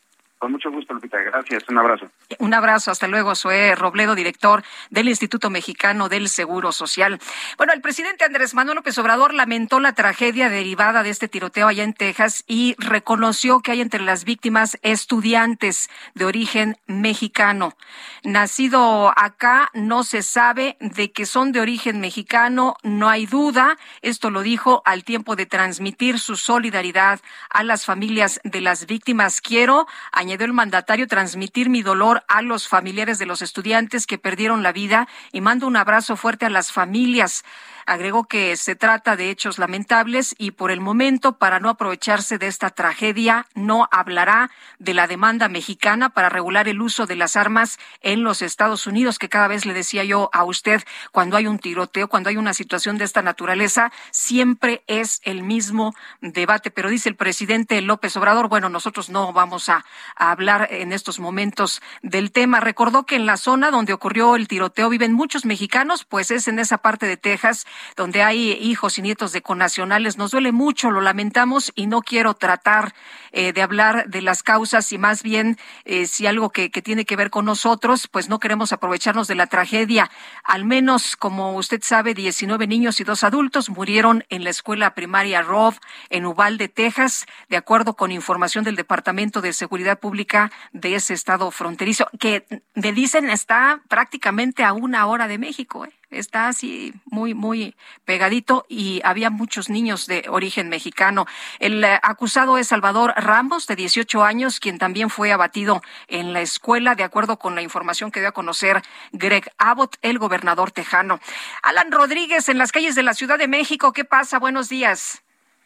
[0.44, 1.20] Con mucho gusto, Lupita.
[1.20, 1.64] Gracias.
[1.70, 2.12] Un abrazo.
[2.38, 2.92] Un abrazo.
[2.92, 3.34] Hasta luego.
[3.34, 7.18] Soy Robledo, director del Instituto Mexicano del Seguro Social.
[7.56, 11.86] Bueno, el presidente Andrés Manuel López Obrador lamentó la tragedia derivada de este tiroteo allá
[11.86, 17.78] en Texas y reconoció que hay entre las víctimas estudiantes de origen mexicano.
[18.26, 23.78] Nacido acá, no se sabe de que son de origen mexicano, no hay duda.
[24.02, 29.40] Esto lo dijo al tiempo de transmitir su solidaridad a las familias de las víctimas.
[29.40, 34.18] Quiero añadir añadió el mandatario, transmitir mi dolor a los familiares de los estudiantes que
[34.18, 37.44] perdieron la vida y mando un abrazo fuerte a las familias.
[37.86, 42.48] Agregó que se trata de hechos lamentables y por el momento, para no aprovecharse de
[42.48, 47.80] esta tragedia, no hablará de la demanda mexicana para regular el uso de las armas
[48.02, 51.60] en los Estados Unidos, que cada vez le decía yo a usted, cuando hay un
[51.60, 56.72] tiroteo, cuando hay una situación de esta naturaleza, siempre es el mismo debate.
[56.72, 59.86] Pero dice el presidente López Obrador, bueno, nosotros no vamos a,
[60.16, 62.60] a hablar en estos momentos del tema.
[62.60, 66.60] Recordó que en la zona donde ocurrió el tiroteo viven muchos mexicanos, pues es en
[66.60, 70.18] esa parte de Texas donde hay hijos y nietos de connacionales.
[70.18, 72.94] Nos duele mucho, lo lamentamos y no quiero tratar
[73.32, 77.06] eh, de hablar de las causas y más bien eh, si algo que, que, tiene
[77.06, 80.12] que ver con nosotros, pues no queremos aprovecharnos de la tragedia.
[80.44, 85.42] Al menos, como usted sabe, 19 niños y dos adultos murieron en la escuela primaria
[85.42, 85.78] Rove
[86.10, 91.50] en Uvalde, Texas, de acuerdo con información del Departamento de Seguridad Pública de ese estado
[91.52, 92.46] fronterizo, que
[92.76, 95.86] me dicen está prácticamente a una hora de México.
[95.86, 95.92] ¿eh?
[96.14, 97.76] Está así muy, muy
[98.06, 101.26] pegadito y había muchos niños de origen mexicano.
[101.60, 106.42] El eh, acusado es Salvador Ramos, de 18 años, quien también fue abatido en la
[106.42, 108.82] escuela, de acuerdo con la información que dio a conocer
[109.12, 111.20] Greg Abbott, el gobernador tejano.
[111.62, 114.40] Alan Rodríguez, en las calles de la Ciudad de México, ¿qué pasa?
[114.40, 115.24] Buenos días.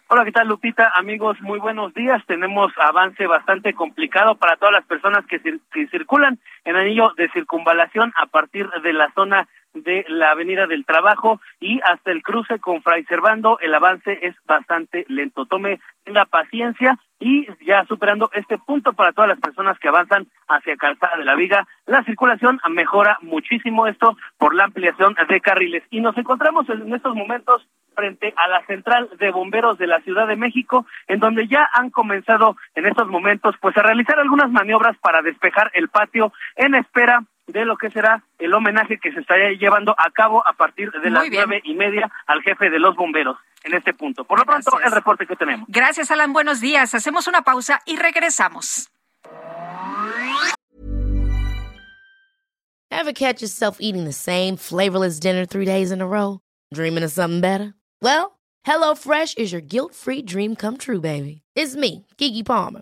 [0.10, 0.90] Hola, ¿qué tal Lupita?
[0.96, 2.24] Amigos, muy buenos días.
[2.28, 8.14] Tenemos avance bastante complicado para todas las personas que, que circulan en anillo de circunvalación
[8.18, 12.82] a partir de la zona de la Avenida del Trabajo y hasta el cruce con
[12.82, 15.46] Fray Servando el avance es bastante lento.
[15.46, 20.76] Tome la paciencia y ya superando este punto para todas las personas que avanzan hacia
[20.76, 25.84] Calzada de la Viga, la circulación mejora muchísimo esto por la ampliación de carriles.
[25.90, 27.66] Y nos encontramos en estos momentos
[27.98, 31.90] frente a la central de bomberos de la Ciudad de México, en donde ya han
[31.90, 37.24] comenzado en estos momentos pues a realizar algunas maniobras para despejar el patio en espera
[37.48, 41.10] de lo que será el homenaje que se estaría llevando a cabo a partir de
[41.10, 44.26] las nueve y media al jefe de los bomberos en este punto.
[44.26, 45.66] Por lo pronto, el reporte que tenemos.
[45.70, 46.34] Gracias, Alan.
[46.34, 46.94] Buenos días.
[46.94, 48.90] Hacemos una pausa y regresamos.
[52.90, 56.40] Ever catch yourself eating the same flavorless dinner three days in a row?
[56.74, 57.74] Dreaming of something better?
[58.02, 61.44] Well, HelloFresh is your guilt-free dream come true, baby.
[61.56, 62.82] It's me, Kiki Palmer.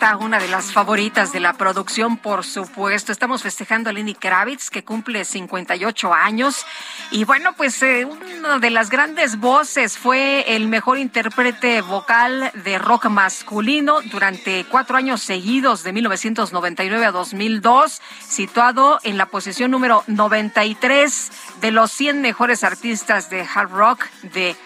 [0.00, 3.12] Una de las favoritas de la producción, por supuesto.
[3.12, 6.64] Estamos festejando a Lenny Kravitz, que cumple 58 años.
[7.10, 12.78] Y bueno, pues eh, una de las grandes voces fue el mejor intérprete vocal de
[12.78, 20.02] rock masculino durante cuatro años seguidos, de 1999 a 2002, situado en la posición número
[20.06, 24.56] 93 de los 100 mejores artistas de hard rock de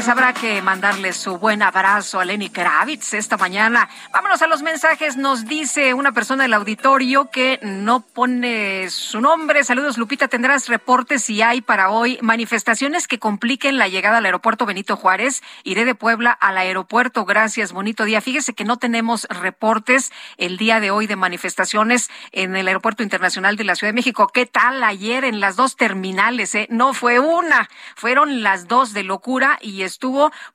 [0.09, 3.87] habrá que mandarle su buen abrazo a Lenny Kravitz esta mañana.
[4.11, 5.17] Vámonos a los mensajes.
[5.17, 9.63] Nos dice una persona del auditorio que no pone su nombre.
[9.63, 10.27] Saludos, Lupita.
[10.27, 15.43] Tendrás reportes si hay para hoy manifestaciones que compliquen la llegada al aeropuerto Benito Juárez.
[15.63, 17.23] Iré de Puebla al aeropuerto.
[17.25, 18.19] Gracias, bonito día.
[18.19, 23.57] Fíjese que no tenemos reportes el día de hoy de manifestaciones en el aeropuerto internacional
[23.57, 24.27] de la Ciudad de México.
[24.33, 26.55] ¿Qué tal ayer en las dos terminales?
[26.55, 26.67] Eh?
[26.71, 29.98] No fue una, fueron las dos de locura y estuvo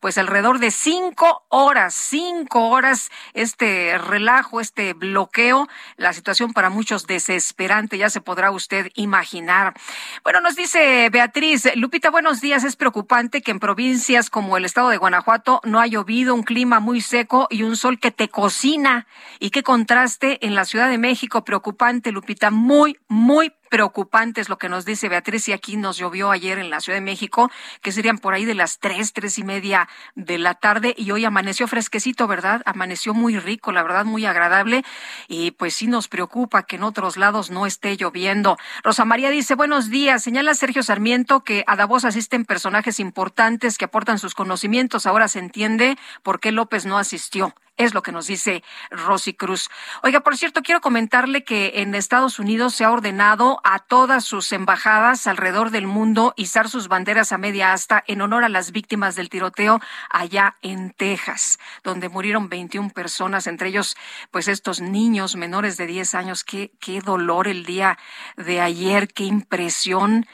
[0.00, 7.06] pues alrededor de cinco horas, cinco horas este relajo, este bloqueo, la situación para muchos
[7.06, 9.74] desesperante, ya se podrá usted imaginar.
[10.22, 14.88] Bueno, nos dice Beatriz, Lupita, buenos días, es preocupante que en provincias como el estado
[14.88, 19.06] de Guanajuato no ha llovido, un clima muy seco y un sol que te cocina.
[19.40, 24.58] Y qué contraste en la Ciudad de México, preocupante, Lupita, muy, muy preocupante es lo
[24.58, 27.50] que nos dice Beatriz y aquí nos llovió ayer en la Ciudad de México,
[27.82, 31.24] que serían por ahí de las tres, tres y media de la tarde y hoy
[31.24, 32.62] amaneció fresquecito, ¿verdad?
[32.66, 34.84] Amaneció muy rico, la verdad, muy agradable
[35.28, 38.56] y pues sí nos preocupa que en otros lados no esté lloviendo.
[38.82, 43.86] Rosa María dice, buenos días, señala Sergio Sarmiento que a Davos asisten personajes importantes que
[43.86, 47.54] aportan sus conocimientos, ahora se entiende por qué López no asistió.
[47.76, 49.68] Es lo que nos dice Rosy Cruz.
[50.04, 54.52] Oiga, por cierto, quiero comentarle que en Estados Unidos se ha ordenado a todas sus
[54.52, 59.16] embajadas alrededor del mundo izar sus banderas a media asta en honor a las víctimas
[59.16, 63.96] del tiroteo allá en Texas, donde murieron 21 personas, entre ellos,
[64.30, 66.44] pues estos niños menores de 10 años.
[66.44, 67.98] Qué, qué dolor el día
[68.36, 70.26] de ayer, qué impresión.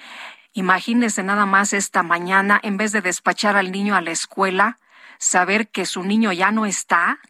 [0.53, 4.77] Imagínese nada más esta mañana, en vez de despachar al niño a la escuela,
[5.21, 7.21] saber que su niño ya no está,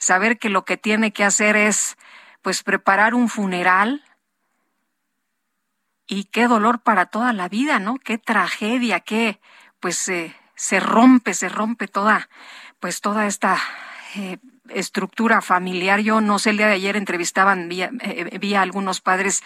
[0.00, 1.96] saber que lo que tiene que hacer es
[2.42, 4.02] pues preparar un funeral
[6.08, 7.96] y qué dolor para toda la vida, ¿no?
[7.98, 9.40] Qué tragedia, qué
[9.78, 12.28] pues eh, se rompe, se rompe toda
[12.80, 13.58] pues toda esta
[14.16, 14.38] eh,
[14.74, 16.00] estructura familiar.
[16.00, 19.42] Yo no sé, el día de ayer entrevistaban, vi, eh, a algunos padres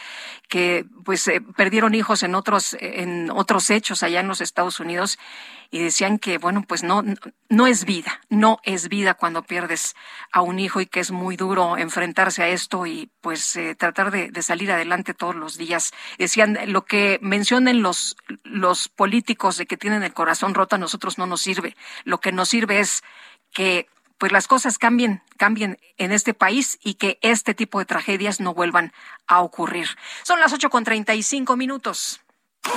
[0.49, 5.19] que pues eh, perdieron hijos en otros, en otros hechos allá en los Estados Unidos
[5.71, 7.03] y decían que, bueno, pues no,
[7.49, 9.97] no es vida, no es vida cuando pierdes
[10.31, 14.13] a un hijo y que es muy duro enfrentarse a esto y pues eh, tratar
[14.13, 15.93] de, de, salir adelante todos los días.
[16.17, 21.19] Decían, lo que mencionen los, los políticos de que tienen el corazón roto a nosotros
[21.19, 21.77] no nos sirve.
[22.05, 23.03] Lo que nos sirve es
[23.53, 23.89] que
[24.25, 28.55] pues las cosas cambien, cambien en este país y que este tipo de tragedias no
[28.55, 28.95] vuelvan
[29.27, 29.87] a ocurrir.
[30.23, 32.23] Son las ocho con treinta y cinco minutos.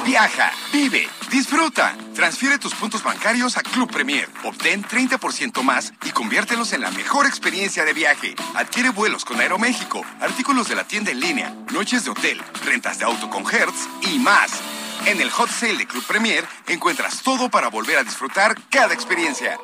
[0.03, 1.95] Viaja, vive, disfruta.
[2.13, 4.27] Transfiere tus puntos bancarios a Club Premier.
[4.43, 8.35] Obtén 30% más y conviértelos en la mejor experiencia de viaje.
[8.53, 13.05] Adquiere vuelos con Aeroméxico, artículos de la tienda en línea, noches de hotel, rentas de
[13.05, 14.51] auto con Hertz y más.
[15.05, 19.57] En el hot sale de Club Premier encuentras todo para volver a disfrutar cada experiencia.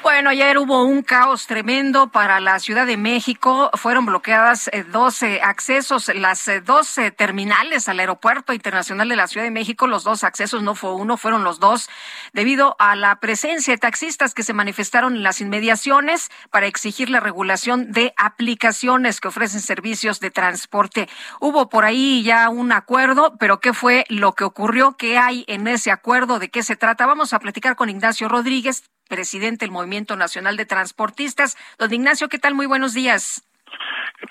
[0.00, 3.68] Bueno, ayer hubo un caos tremendo para la Ciudad de México.
[3.74, 9.44] Fueron bloqueadas 12 eh, accesos, las 12 eh, terminales al Aeropuerto Internacional de la Ciudad
[9.44, 9.88] de México.
[9.88, 11.90] Los dos accesos no fue uno, fueron los dos,
[12.32, 17.18] debido a la presencia de taxistas que se manifestaron en las inmediaciones para exigir la
[17.18, 21.08] regulación de aplicaciones que ofrecen servicios de transporte.
[21.40, 24.96] Hubo por ahí ya un acuerdo, pero ¿qué fue lo que ocurrió?
[24.96, 26.38] ¿Qué hay en ese acuerdo?
[26.38, 27.04] ¿De qué se trata?
[27.06, 31.56] Vamos a platicar con Ignacio Rodríguez, presidente del Movimiento Nacional de Transportistas.
[31.78, 32.54] Don Ignacio, ¿qué tal?
[32.54, 33.44] Muy buenos días.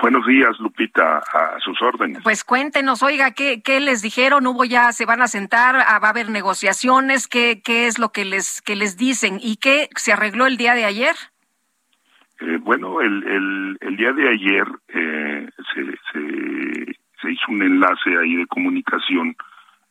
[0.02, 2.22] Buenos días, Lupita, a sus órdenes.
[2.24, 4.46] Pues cuéntenos, oiga, ¿qué, qué les dijeron?
[4.46, 7.28] ¿Hubo ya, se van a sentar, ah, va a haber negociaciones?
[7.28, 9.40] ¿Qué, qué es lo que les, que les dicen?
[9.42, 11.16] ¿Y qué se arregló el día de ayer?
[12.42, 18.16] Eh, bueno, el, el, el, día de ayer eh, se, se, se, hizo un enlace
[18.22, 19.36] ahí de comunicación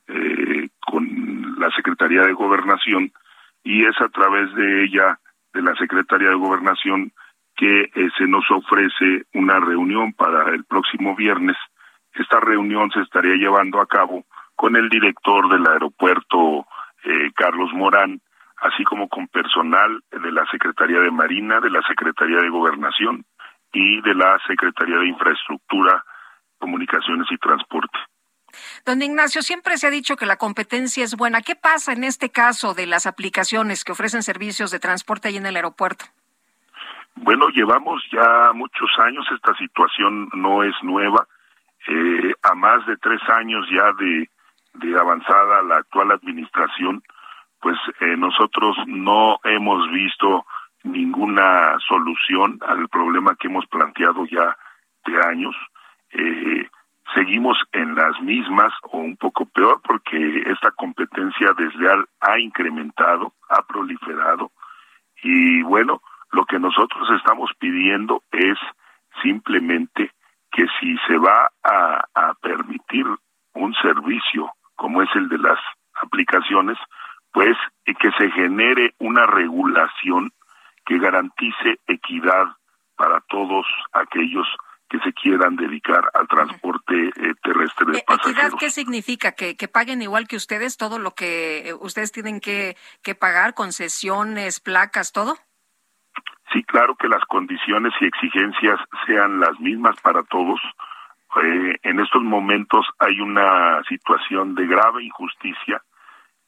[0.06, 3.10] eh, con la Secretaría de Gobernación
[3.66, 5.18] y es a través de ella,
[5.52, 7.10] de la Secretaría de Gobernación,
[7.56, 11.56] que eh, se nos ofrece una reunión para el próximo viernes.
[12.14, 14.24] Esta reunión se estaría llevando a cabo
[14.54, 16.64] con el director del aeropuerto,
[17.04, 18.20] eh, Carlos Morán,
[18.58, 23.24] así como con personal de la Secretaría de Marina, de la Secretaría de Gobernación
[23.72, 26.04] y de la Secretaría de Infraestructura,
[26.58, 27.98] Comunicaciones y Transporte.
[28.84, 31.42] Don Ignacio, siempre se ha dicho que la competencia es buena.
[31.42, 35.46] ¿Qué pasa en este caso de las aplicaciones que ofrecen servicios de transporte ahí en
[35.46, 36.06] el aeropuerto?
[37.16, 41.26] Bueno, llevamos ya muchos años, esta situación no es nueva.
[41.88, 44.28] Eh, a más de tres años ya de,
[44.98, 47.02] avanzada la actual administración,
[47.60, 50.46] pues eh, nosotros no hemos visto
[50.82, 54.56] ninguna solución al problema que hemos planteado ya
[55.06, 55.56] de años.
[56.10, 56.68] Eh,
[57.14, 63.62] seguimos en las mismas o un poco peor porque esta competencia desleal ha incrementado, ha
[63.62, 64.50] proliferado.
[65.22, 66.02] Y bueno,
[66.32, 68.58] lo que nosotros estamos pidiendo es
[69.22, 70.10] simplemente
[70.50, 73.06] que si se va a, a permitir
[73.54, 75.58] un servicio como es el de las
[75.94, 76.78] aplicaciones,
[77.32, 80.30] pues que se genere una regulación
[80.84, 82.46] que garantice equidad
[82.96, 84.46] para todos aquellos
[84.88, 88.38] que se quieran dedicar al transporte eh, terrestre de pasajeros.
[88.38, 89.32] ¿Equidad qué significa?
[89.32, 93.54] ¿Que, ¿Que paguen igual que ustedes todo lo que eh, ustedes tienen que, que pagar,
[93.54, 95.36] concesiones, placas, todo?
[96.52, 100.60] Sí, claro que las condiciones y exigencias sean las mismas para todos.
[101.42, 105.82] Eh, en estos momentos hay una situación de grave injusticia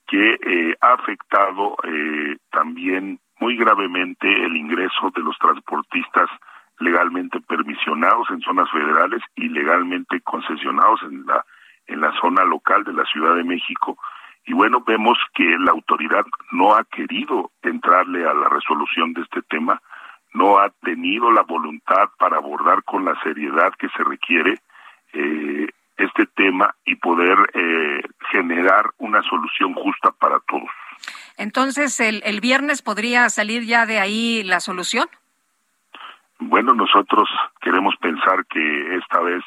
[0.07, 6.31] que eh, ha afectado eh, también muy gravemente el ingreso de los transportistas
[6.81, 11.45] legalmente permisionados en zonas federales y legalmente concesionados en la
[11.87, 13.99] en la zona local de la Ciudad de México
[14.45, 19.43] y bueno vemos que la autoridad no ha querido entrarle a la resolución de este
[19.43, 19.81] tema
[20.35, 24.61] no ha tenido la voluntad para abordar con la seriedad que se requiere
[25.13, 30.71] eh, este tema y poder eh, generar una solución justa para todos.
[31.37, 35.09] Entonces, ¿el, ¿el viernes podría salir ya de ahí la solución?
[36.41, 37.29] Bueno, nosotros
[37.61, 39.43] queremos pensar que esta vez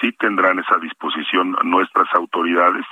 [0.00, 2.86] sí tendrán esa disposición nuestras autoridades.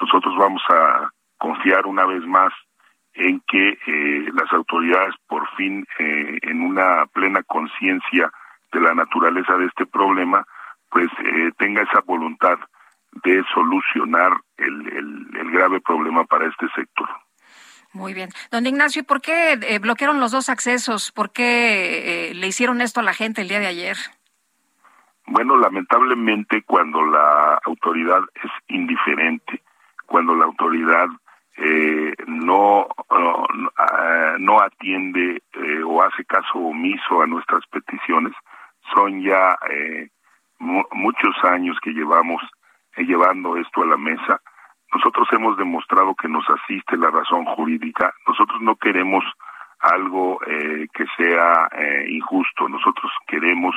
[0.00, 2.52] Nosotros vamos a confiar una vez más
[3.14, 8.30] en que eh, las autoridades por fin, eh, en una plena conciencia
[8.72, 10.44] de la naturaleza de este problema,
[10.90, 12.58] pues eh, tenga esa voluntad
[13.24, 17.08] de solucionar el, el, grave problema para este sector.
[17.92, 18.30] Muy bien.
[18.50, 21.12] Don Ignacio, ¿por qué eh, bloquearon los dos accesos?
[21.12, 23.96] ¿Por qué eh, le hicieron esto a la gente el día de ayer?
[25.26, 29.62] Bueno, lamentablemente cuando la autoridad es indiferente,
[30.06, 31.06] cuando la autoridad
[31.56, 33.46] eh, no, no,
[34.38, 38.32] no atiende eh, o hace caso omiso a nuestras peticiones,
[38.94, 40.08] son ya eh,
[40.58, 42.42] muchos años que llevamos
[42.96, 44.40] eh, llevando esto a la mesa,
[44.94, 48.12] nosotros hemos demostrado que nos asiste la razón jurídica.
[48.26, 49.24] Nosotros no queremos
[49.80, 52.68] algo eh, que sea eh, injusto.
[52.68, 53.74] Nosotros queremos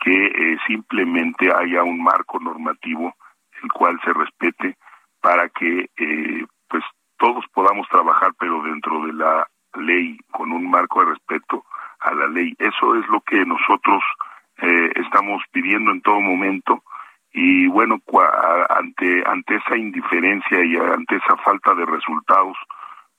[0.00, 3.14] que eh, simplemente haya un marco normativo
[3.62, 4.76] el cual se respete
[5.20, 6.84] para que eh, pues
[7.18, 11.64] todos podamos trabajar pero dentro de la ley con un marco de respeto
[12.00, 12.54] a la ley.
[12.58, 14.02] Eso es lo que nosotros
[14.58, 16.82] estamos pidiendo en todo momento
[17.38, 18.00] y bueno
[18.70, 22.56] ante ante esa indiferencia y ante esa falta de resultados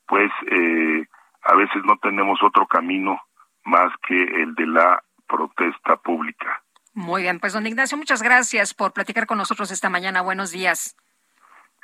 [0.07, 1.06] pues eh,
[1.44, 3.22] a veces no tenemos otro camino
[3.64, 6.64] más que el de la protesta pública.
[6.94, 10.22] Muy bien, pues don Ignacio, muchas gracias por platicar con nosotros esta mañana.
[10.22, 10.95] Buenos días.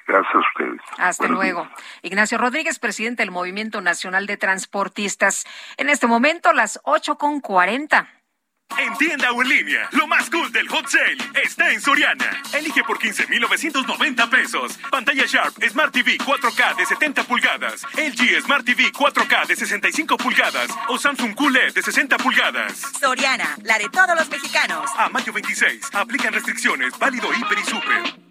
[0.07, 0.81] Gracias a ustedes.
[0.97, 1.63] Hasta Buenos luego.
[1.65, 1.83] Días.
[2.01, 5.45] Ignacio Rodríguez, presidente del Movimiento Nacional de Transportistas.
[5.77, 8.07] En este momento, las ocho con cuarenta.
[8.77, 12.41] En tienda o en línea, lo más cool del hot sale está en Soriana.
[12.53, 14.77] Elige por 15,990 pesos.
[14.89, 20.69] Pantalla Sharp Smart TV 4K de 70 pulgadas, LG Smart TV 4K de 65 pulgadas
[20.89, 22.81] o Samsung QLED de 60 pulgadas.
[22.99, 24.89] Soriana, la de todos los mexicanos.
[24.97, 28.23] A mayo 26, aplican restricciones, válido hiper y super.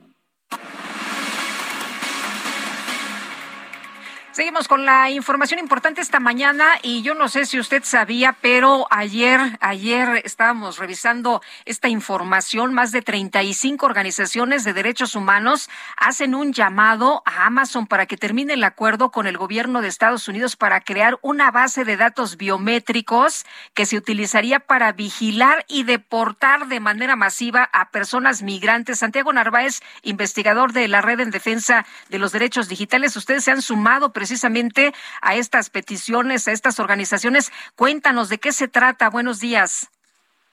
[4.32, 8.86] Seguimos con la información importante esta mañana y yo no sé si usted sabía, pero
[8.88, 12.72] ayer, ayer estábamos revisando esta información.
[12.72, 15.68] Más de 35 organizaciones de derechos humanos
[15.98, 20.26] hacen un llamado a Amazon para que termine el acuerdo con el gobierno de Estados
[20.28, 23.44] Unidos para crear una base de datos biométricos
[23.74, 29.00] que se utilizaría para vigilar y deportar de manera masiva a personas migrantes.
[29.00, 33.60] Santiago Narváez, investigador de la Red en Defensa de los Derechos Digitales, ustedes se han
[33.60, 37.50] sumado precisamente a estas peticiones, a estas organizaciones.
[37.74, 39.10] Cuéntanos de qué se trata.
[39.10, 39.90] Buenos días.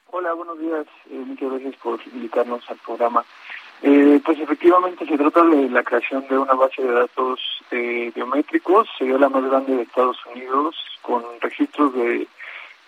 [0.08, 0.88] Hola, buenos días.
[1.12, 3.24] Eh, muchas gracias por invitarnos al programa.
[3.84, 7.40] Eh, pues efectivamente se trata de la creación de una base de datos
[7.70, 12.28] eh, biométricos, sería la más grande de Estados Unidos, con registros de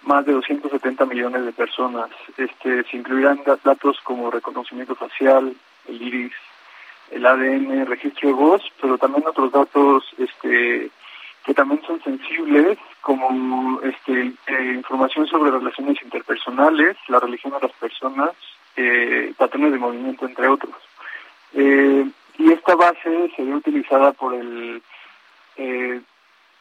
[0.02, 2.10] más de 270 millones de personas.
[2.38, 5.56] Este, se incluirán datos como reconocimiento facial,
[5.88, 6.34] el iris,
[7.12, 10.90] el ADN, registro de voz, pero también otros datos este,
[11.46, 17.76] que también son sensibles, como este, eh, información sobre relaciones interpersonales, la religión de las
[17.78, 18.32] personas,
[18.76, 20.76] eh, patrones de movimiento, entre otros.
[21.54, 22.06] Eh,
[22.38, 24.82] y esta base sería utilizada por el
[25.58, 26.02] eh,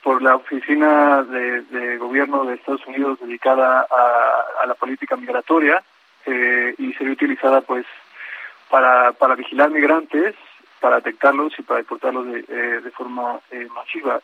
[0.03, 5.83] por la oficina de, gobierno de Estados Unidos dedicada a, la política migratoria
[6.27, 7.85] eh, y sería utilizada pues
[8.71, 10.35] para, para vigilar migrantes,
[10.81, 14.21] para detectarlos y para deportarlos de, eh, de forma eh, masiva.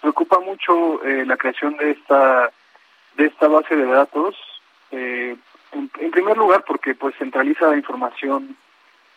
[0.00, 2.50] preocupa mucho la creación de esta
[3.16, 4.34] de esta base de datos
[4.90, 5.38] en,
[5.72, 8.56] en, primer lugar porque pues centraliza información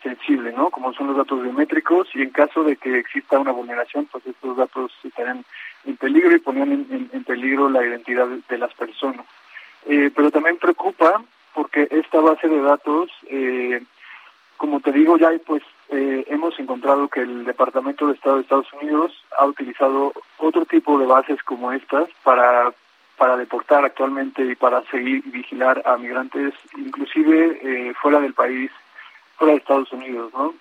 [0.06, 0.70] sensible, ¿no?
[0.70, 4.56] Como son los datos biométricos y en caso de que exista una vulneración, pues estos
[4.56, 5.44] datos estarán
[5.84, 9.26] en peligro y ponían en, peligro la identidad de las personas.
[9.86, 11.22] Eh, pero también preocupa
[11.54, 13.82] porque esta base de datos, eh,
[14.56, 18.72] como te digo, ya pues eh, hemos encontrado que el Departamento de Estado de Estados
[18.80, 22.72] Unidos ha utilizado otro tipo de bases como estas para
[23.16, 28.70] para deportar actualmente y para seguir vigilar a migrantes, inclusive fuera del país,
[29.38, 30.54] fuera de Estados Unidos, ¿no?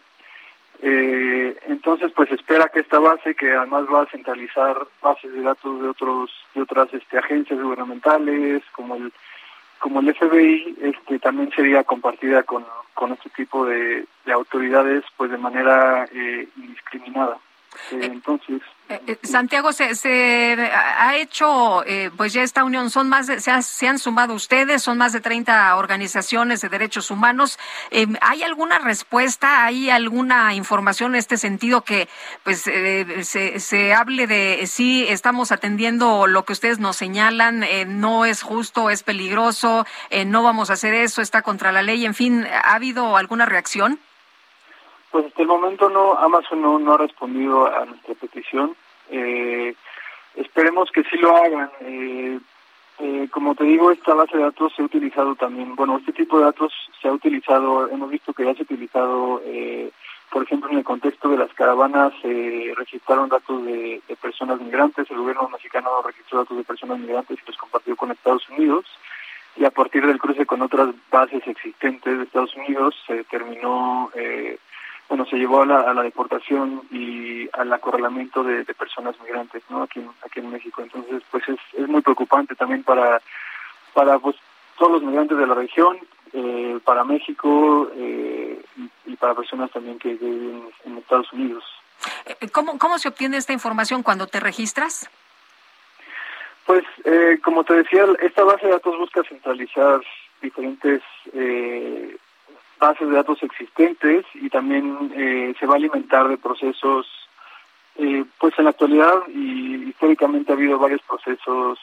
[0.82, 5.82] Eh, entonces, pues espera que esta base, que además va a centralizar bases de datos
[5.82, 9.12] de otros de otras este, agencias gubernamentales, como el
[9.80, 15.32] como el FBI, este, también sería compartida con, con este tipo de, de autoridades, pues
[15.32, 17.38] de manera eh, indiscriminada.
[17.92, 21.84] Eh, entonces, eh, eh, Santiago, se, se, ha hecho,
[22.18, 25.22] pues ya esta unión, son más de, se, se, han sumado ustedes, son más de
[25.22, 27.58] 30 organizaciones de derechos humanos.
[28.22, 32.08] ¿Hay alguna respuesta, hay alguna información en este sentido que,
[32.44, 38.42] pues, se, se hable de si estamos atendiendo lo que ustedes nos señalan, no es
[38.42, 39.86] justo, es peligroso,
[40.26, 44.00] no vamos a hacer eso, está contra la ley, en fin, ¿ha habido alguna reacción?
[45.16, 48.76] Pues hasta el momento no, Amazon no, no ha respondido a nuestra petición.
[49.10, 49.74] Eh,
[50.36, 51.72] esperemos que sí lo hagan.
[51.80, 52.38] Eh,
[53.00, 56.38] eh, como te digo, esta base de datos se ha utilizado también, bueno, este tipo
[56.38, 59.42] de datos se ha utilizado, hemos visto que ya se ha utilizado,
[60.32, 65.18] por ejemplo, en el contexto de las caravanas, se registraron datos de, personas migrantes, el
[65.20, 68.86] gobierno mexicano registró datos de personas migrantes y los compartió con Estados Unidos,
[69.56, 74.58] y a partir del cruce con otras bases existentes de Estados Unidos se determinó eh,
[75.08, 79.84] bueno, se llevó a la, a la deportación y al acorralamiento de, personas migrantes, ¿no?
[79.84, 80.82] Aquí, aquí en México.
[80.82, 83.22] Entonces, pues es, es muy preocupante también para,
[83.94, 84.36] para pues,
[84.78, 85.98] todos los migrantes de la región,
[86.34, 88.62] eh, para México eh,
[89.06, 91.64] y, para personas también que viven en Estados Unidos.
[92.26, 95.10] Eh, ¿Cómo, ¿Cómo se obtiene esta información cuando te registras?
[96.66, 100.02] Pues, eh, como te decía, esta base de datos busca centralizar
[100.42, 101.02] diferentes
[101.34, 102.18] eh,
[102.88, 107.08] bases de datos existentes y también eh, se va a alimentar de procesos,
[107.98, 111.80] eh, pues en la actualidad y históricamente ha habido varios procesos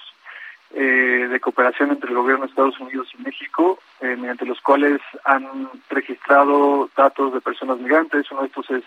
[0.74, 5.68] eh, de cooperación entre el gobierno de Estados Unidos y México, mediante los cuales han
[5.90, 8.30] registrado datos de personas migrantes.
[8.30, 8.84] Uno de estos es,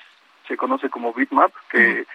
[0.48, 2.06] se conoce como Bitmap, que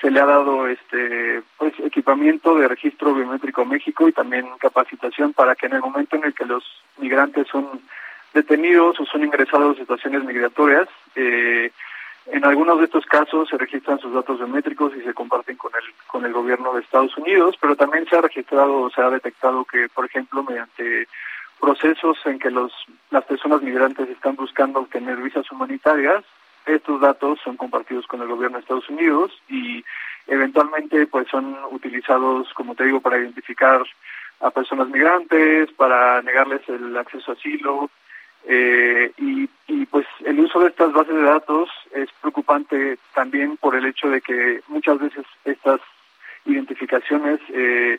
[0.00, 5.32] se le ha dado este pues equipamiento de registro biométrico a México y también capacitación
[5.32, 6.64] para que en el momento en el que los
[6.98, 7.80] migrantes son
[8.34, 10.88] detenidos o son ingresados a situaciones migratorias.
[11.14, 11.70] Eh,
[12.26, 15.94] en algunos de estos casos se registran sus datos biométricos y se comparten con el
[16.06, 19.64] con el gobierno de Estados Unidos, pero también se ha registrado o se ha detectado
[19.64, 21.08] que, por ejemplo, mediante
[21.60, 22.72] procesos en que los
[23.10, 26.24] las personas migrantes están buscando obtener visas humanitarias,
[26.66, 29.84] estos datos son compartidos con el gobierno de Estados Unidos y
[30.26, 33.82] eventualmente pues son utilizados, como te digo, para identificar
[34.40, 37.90] a personas migrantes, para negarles el acceso a asilo,
[38.46, 39.48] eh, y,
[39.86, 44.20] pues el uso de estas bases de datos es preocupante también por el hecho de
[44.20, 45.80] que muchas veces estas
[46.44, 47.98] identificaciones eh,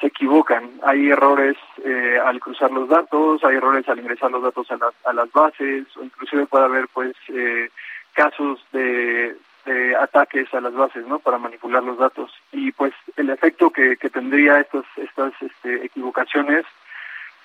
[0.00, 0.70] se equivocan.
[0.82, 4.94] Hay errores eh, al cruzar los datos, hay errores al ingresar los datos a las,
[5.04, 7.68] a las bases, o inclusive puede haber pues eh,
[8.14, 9.36] casos de,
[9.66, 11.18] de, ataques a las bases, ¿no?
[11.18, 12.32] Para manipular los datos.
[12.52, 16.64] Y pues el efecto que, que tendría estas, estas este, equivocaciones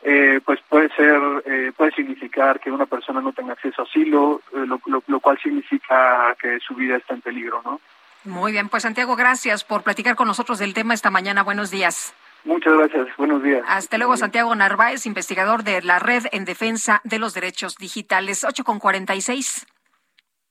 [0.03, 4.41] eh, pues puede ser, eh, puede significar que una persona no tenga acceso a asilo,
[4.53, 7.79] eh, lo, lo, cual significa que su vida está en peligro, ¿no?
[8.25, 11.43] Muy bien, pues Santiago, gracias por platicar con nosotros del tema esta mañana.
[11.43, 12.13] Buenos días.
[12.45, 13.07] Muchas gracias.
[13.17, 13.63] Buenos días.
[13.67, 18.43] Hasta luego, Santiago Narváez, investigador de la Red en Defensa de los Derechos Digitales.
[18.43, 19.65] 8 con 46.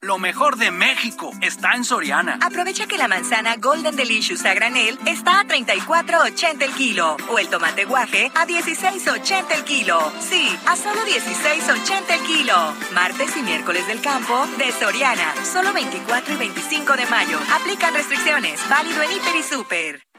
[0.04, 2.36] Lo mejor de México está en Soriana.
[2.42, 7.48] Aprovecha que la manzana Golden Delicious a granel está a 34.80 el kilo o el
[7.48, 10.12] tomate guaje a 16.80 el kilo.
[10.18, 12.56] Sí, a solo 16.80 el kilo.
[12.92, 17.38] Martes y miércoles del campo de Soriana, solo 24 y 25 de mayo.
[17.54, 18.60] Aplican restricciones.
[18.68, 20.11] Válido en Hiper y Super.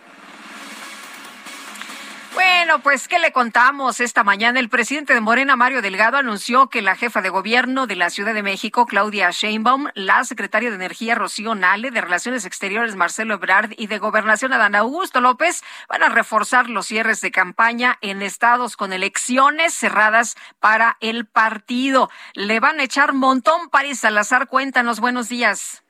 [2.33, 4.59] Bueno, pues, ¿qué le contamos esta mañana?
[4.59, 8.33] El presidente de Morena, Mario Delgado, anunció que la jefa de gobierno de la Ciudad
[8.33, 13.73] de México, Claudia Sheinbaum, la secretaria de Energía, Rocío Nale, de Relaciones Exteriores, Marcelo Ebrard,
[13.77, 18.77] y de Gobernación, Adán Augusto López, van a reforzar los cierres de campaña en estados
[18.77, 22.09] con elecciones cerradas para el partido.
[22.33, 24.47] Le van a echar montón, París Salazar.
[24.47, 25.83] Cuéntanos, buenos días.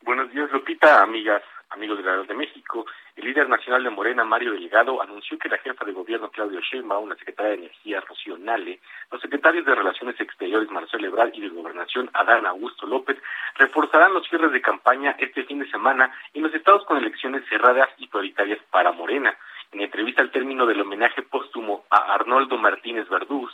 [0.00, 2.86] Buenos días, Lupita, amigas, amigos de la de México.
[3.16, 7.08] El líder nacional de Morena, Mario Delgado, anunció que la jefa de gobierno, Claudio Sheinbaum,
[7.08, 8.80] la secretaria de Energía, Rocío Nale,
[9.12, 13.16] los secretarios de Relaciones Exteriores, Marcelo Ebrard, y de Gobernación, Adán Augusto López,
[13.56, 17.88] reforzarán los cierres de campaña este fin de semana en los estados con elecciones cerradas
[17.98, 19.36] y prioritarias para Morena.
[19.70, 23.48] En entrevista al término del homenaje póstumo a Arnoldo Martínez Verdugo,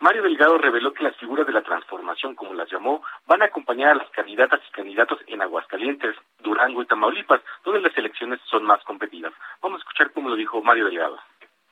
[0.00, 3.90] Mario Delgado reveló que las figuras de la transformación, como las llamó, van a acompañar
[3.90, 8.82] a las candidatas y candidatos en Aguascalientes, Durango y Tamaulipas, donde las elecciones son más
[8.84, 9.34] competidas.
[9.60, 11.18] Vamos a escuchar cómo lo dijo Mario Delgado.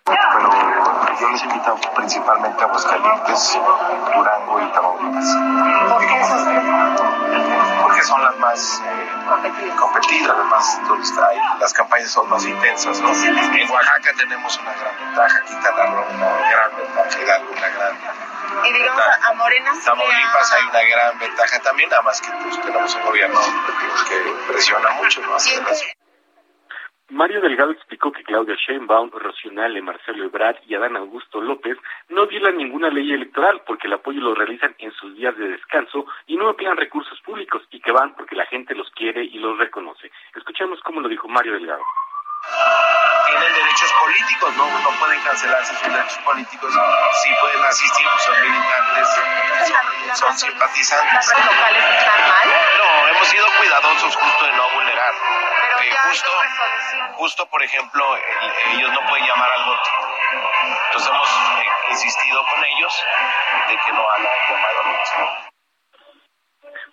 [0.08, 3.58] Pero yo les invito principalmente a Aguascalientes,
[4.14, 5.36] Durango y Tamaulipas.
[5.88, 6.62] ¿Por qué esas tres?
[7.82, 10.80] Porque son las más eh, competidas, además
[11.28, 13.00] hay, las campañas son más intensas.
[13.00, 13.10] ¿no?
[13.10, 17.98] En Oaxaca tenemos una gran ventaja, Quintana Roo una gran ventaja, Hidalgo una gran
[18.64, 22.94] y digamos a Morena Tamaulipas hay una gran ventaja también, nada más que pues, tenemos
[22.94, 23.40] un gobierno
[24.08, 25.20] que presiona mucho.
[25.20, 25.36] ¿no?
[27.10, 31.78] Mario Delgado explicó que Claudia Sheinbaum, Rocionale, Marcelo Ebrard y Adán Augusto López
[32.10, 36.04] no violan ninguna ley electoral porque el apoyo lo realizan en sus días de descanso
[36.26, 39.56] y no emplean recursos públicos y que van porque la gente los quiere y los
[39.56, 40.10] reconoce.
[40.36, 41.82] Escuchemos cómo lo dijo Mario Delgado
[43.28, 46.72] tienen derechos políticos, no, no pueden cancelarse sus derechos políticos,
[47.22, 48.06] sí pueden asistir,
[50.18, 51.28] son, simpatizantes.
[51.28, 52.48] ¿Las locales están mal?
[52.78, 55.14] No, hemos sido cuidadosos justo de no vulnerar.
[55.68, 56.30] Pero eh, ya justo,
[57.14, 59.90] justo, por ejemplo, el, ellos no pueden llamar al voto.
[60.86, 63.04] Entonces hemos eh, insistido con ellos
[63.68, 65.48] de que no hagan llamado al voto.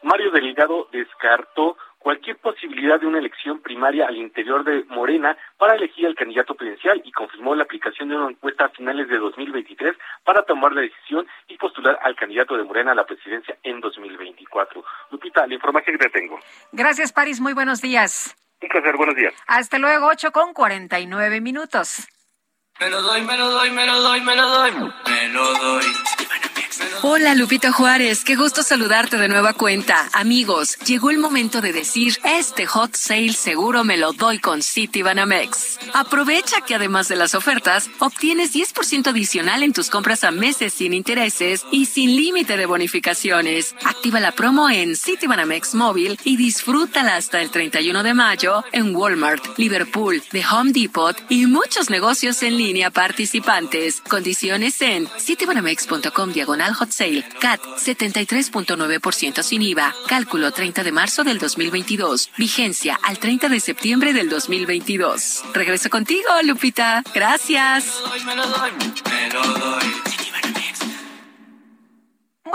[0.04, 6.06] Mario Delgado descartó cualquier posibilidad de una elección primaria al interior de Morena para elegir
[6.06, 10.44] al candidato presidencial y confirmó la aplicación de una encuesta a finales de 2023 para
[10.44, 14.86] tomar la decisión y postular al candidato de Morena a la presidencia en 2024.
[15.10, 16.40] Lupita, la información que te tengo.
[16.73, 17.41] Gracias, París.
[17.41, 18.36] Muy buenos días.
[18.61, 19.34] Un placer, buenos días.
[19.48, 22.07] Hasta luego, 8 con 49 minutos.
[22.80, 24.72] Me lo doy, me lo doy, me lo doy, me lo doy.
[25.07, 25.86] Me lo doy.
[27.02, 30.10] Hola Lupita Juárez, qué gusto saludarte de nueva cuenta.
[30.14, 35.02] Amigos, llegó el momento de decir, este hot sale seguro me lo doy con City
[35.02, 35.80] Banamex.
[35.94, 40.94] Aprovecha que además de las ofertas, obtienes 10% adicional en tus compras a meses sin
[40.94, 43.76] intereses y sin límite de bonificaciones.
[43.84, 48.95] Activa la promo en City Banamex móvil y disfrútala hasta el 31 de mayo en
[48.95, 54.02] Walmart, Liverpool, The Home Depot y muchos negocios en línea participantes.
[54.02, 57.26] Condiciones en citybanamex.com diagonal hot sale.
[57.40, 59.94] CAT 73.9% sin IVA.
[60.08, 62.30] Cálculo 30 de marzo del 2022.
[62.38, 65.44] Vigencia al 30 de septiembre del 2022.
[65.54, 67.04] Regreso contigo, Lupita.
[67.14, 68.02] Gracias.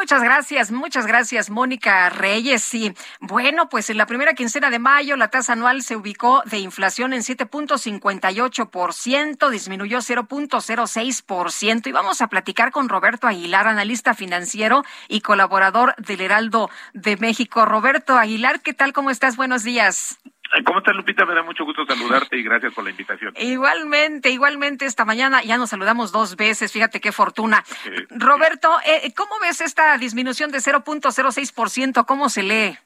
[0.01, 2.63] Muchas gracias, muchas gracias, Mónica Reyes.
[2.63, 6.59] Sí, bueno, pues en la primera quincena de mayo la tasa anual se ubicó de
[6.59, 11.87] inflación en 7.58%, disminuyó 0.06%.
[11.87, 17.67] Y vamos a platicar con Roberto Aguilar, analista financiero y colaborador del Heraldo de México.
[17.67, 18.95] Roberto Aguilar, ¿qué tal?
[18.95, 19.37] ¿Cómo estás?
[19.37, 20.19] Buenos días.
[20.65, 21.25] ¿Cómo estás, Lupita?
[21.25, 23.33] Me da mucho gusto saludarte y gracias por la invitación.
[23.39, 27.63] Igualmente, igualmente esta mañana ya nos saludamos dos veces, fíjate qué fortuna.
[28.11, 32.05] Roberto, eh, ¿cómo ves esta disminución de 0.06%?
[32.05, 32.77] ¿Cómo se lee?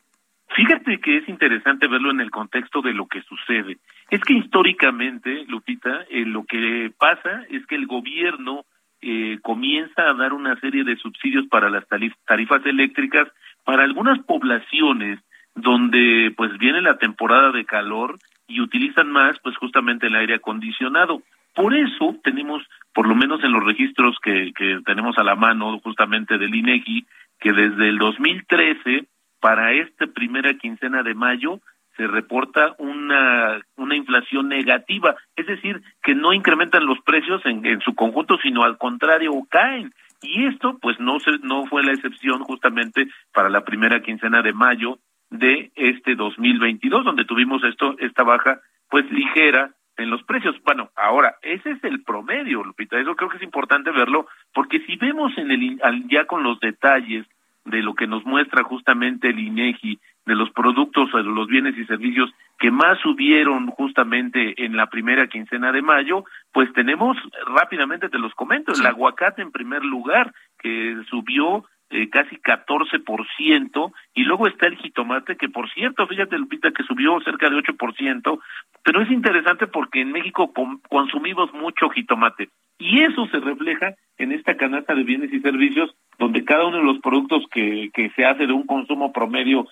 [0.54, 3.78] Fíjate que es interesante verlo en el contexto de lo que sucede.
[4.10, 8.64] Es que históricamente, Lupita, eh, lo que pasa es que el gobierno
[9.00, 13.28] eh, comienza a dar una serie de subsidios para las tarifas eléctricas
[13.64, 15.18] para algunas poblaciones
[15.54, 21.22] donde pues viene la temporada de calor y utilizan más pues justamente el aire acondicionado.
[21.54, 22.62] Por eso tenemos,
[22.92, 27.06] por lo menos en los registros que, que tenemos a la mano justamente del INEGI,
[27.38, 29.06] que desde el 2013
[29.40, 31.60] para esta primera quincena de mayo
[31.96, 37.80] se reporta una, una inflación negativa, es decir, que no incrementan los precios en, en
[37.80, 39.92] su conjunto, sino al contrario, caen.
[40.22, 44.52] Y esto, pues, no, se, no fue la excepción justamente para la primera quincena de
[44.52, 44.98] mayo
[45.38, 50.56] de este 2022, donde tuvimos esto, esta baja, pues, ligera en los precios.
[50.64, 54.96] Bueno, ahora, ese es el promedio, Lupita, eso creo que es importante verlo, porque si
[54.96, 55.78] vemos en el,
[56.08, 57.26] ya con los detalles
[57.64, 61.76] de lo que nos muestra justamente el INEGI, de los productos o de los bienes
[61.76, 67.16] y servicios que más subieron justamente en la primera quincena de mayo, pues tenemos
[67.46, 74.24] rápidamente te los comento, el aguacate en primer lugar, que subió eh, casi 14%, y
[74.24, 78.40] luego está el jitomate, que por cierto, fíjate Lupita, que subió cerca de 8%,
[78.82, 80.52] pero es interesante porque en México
[80.88, 82.48] consumimos mucho jitomate,
[82.78, 86.84] y eso se refleja en esta canasta de bienes y servicios, donde cada uno de
[86.84, 89.66] los productos que, que se hace de un consumo promedio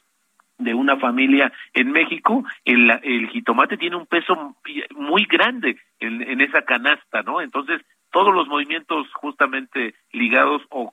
[0.59, 4.57] de una familia en México, el, el jitomate tiene un peso
[4.95, 7.41] muy grande en, en esa canasta, ¿no?
[7.41, 7.81] Entonces,
[8.13, 10.93] todos los movimientos justamente ligados o,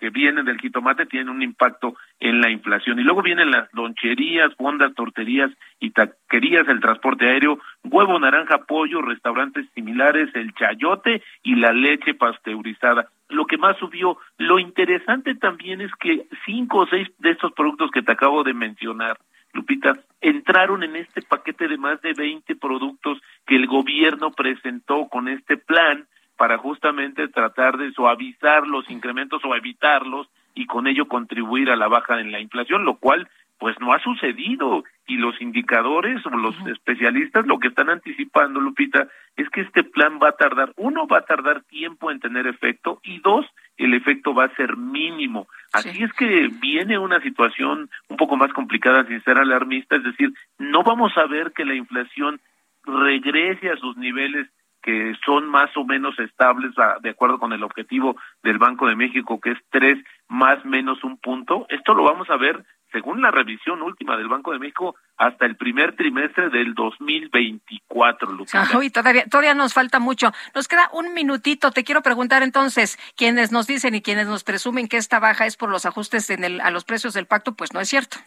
[0.00, 2.98] que vienen del jitomate tienen un impacto en la inflación.
[2.98, 9.02] Y luego vienen las loncherías, fondas, torterías y taquerías, el transporte aéreo, huevo, naranja, pollo,
[9.02, 13.08] restaurantes similares, el chayote y la leche pasteurizada.
[13.28, 17.90] Lo que más subió, lo interesante también es que cinco o seis de estos productos
[17.90, 19.18] que te acabo de mencionar,
[19.52, 25.28] Lupita, entraron en este paquete de más de 20 productos que el gobierno presentó con
[25.28, 31.70] este plan para justamente tratar de suavizar los incrementos o evitarlos y con ello contribuir
[31.70, 34.84] a la baja en la inflación, lo cual pues no ha sucedido.
[35.06, 40.18] Y los indicadores o los especialistas lo que están anticipando, Lupita, es que este plan
[40.20, 43.46] va a tardar, uno, va a tardar tiempo en tener efecto y dos,
[43.76, 45.46] el efecto va a ser mínimo.
[45.72, 50.32] Así es que viene una situación un poco más complicada sin ser alarmista, es decir,
[50.58, 52.40] no vamos a ver que la inflación
[52.84, 54.48] regrese a sus niveles
[54.86, 56.70] que son más o menos estables
[57.02, 59.98] de acuerdo con el objetivo del Banco de México, que es tres
[60.28, 61.66] más menos un punto.
[61.70, 65.56] Esto lo vamos a ver, según la revisión última del Banco de México, hasta el
[65.56, 68.62] primer trimestre del 2024, Lucía.
[68.78, 70.30] Uy, todavía, todavía nos falta mucho.
[70.54, 71.72] Nos queda un minutito.
[71.72, 75.56] Te quiero preguntar entonces, quienes nos dicen y quienes nos presumen que esta baja es
[75.56, 78.18] por los ajustes en el, a los precios del pacto, pues no es cierto.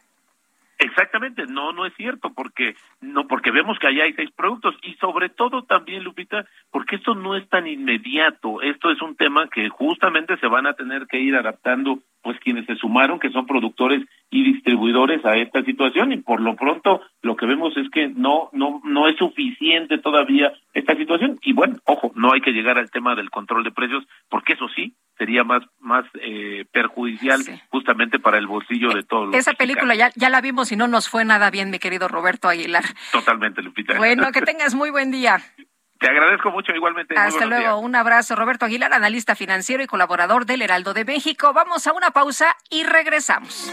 [0.81, 4.93] Exactamente, no, no es cierto, porque no, porque vemos que allá hay seis productos y
[4.93, 9.67] sobre todo también, Lupita, porque esto no es tan inmediato, esto es un tema que
[9.67, 11.99] justamente se van a tener que ir adaptando,
[12.29, 16.55] pues quienes se sumaron, que son productores y distribuidores a esta situación y por lo
[16.55, 21.53] pronto lo que vemos es que no, no, no es suficiente todavía esta situación y
[21.53, 24.93] bueno, ojo, no hay que llegar al tema del control de precios, porque eso sí
[25.17, 29.33] sería más, más eh, perjudicial justamente para el bolsillo de todos.
[29.33, 32.47] Esa película ya, ya la vimos y no nos fue nada bien, mi querido Roberto
[32.47, 32.83] Aguilar.
[33.11, 33.97] Totalmente, Lupita.
[33.97, 35.39] Bueno, que tengas muy buen día.
[35.99, 37.13] Te agradezco mucho igualmente.
[37.17, 38.35] Hasta luego, un abrazo.
[38.35, 41.51] Roberto Aguilar, analista financiero y colaborador del Heraldo de México.
[41.51, 43.69] Vamos a una pausa y regresamos.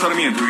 [0.00, 0.49] Sarmiento y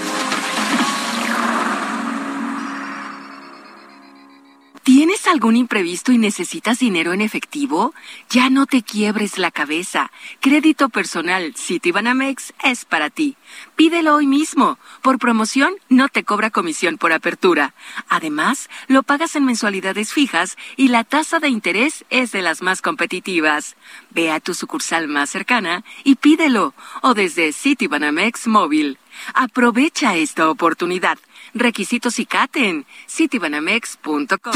[4.83, 7.93] ¿Tienes algún imprevisto y necesitas dinero en efectivo?
[8.31, 10.09] Ya no te quiebres la cabeza.
[10.39, 13.37] Crédito personal Citibanamex es para ti.
[13.75, 14.79] Pídelo hoy mismo.
[15.03, 17.75] Por promoción no te cobra comisión por apertura.
[18.09, 22.81] Además, lo pagas en mensualidades fijas y la tasa de interés es de las más
[22.81, 23.75] competitivas.
[24.09, 28.97] Ve a tu sucursal más cercana y pídelo o desde Citibanamex móvil.
[29.35, 31.19] Aprovecha esta oportunidad.
[31.53, 32.85] Requisitos y CATEN.
[33.07, 34.53] citibanamex.com.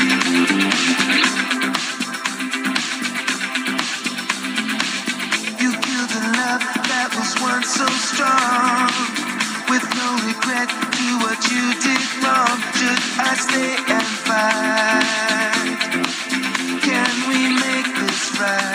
[16.81, 18.74] can we make this right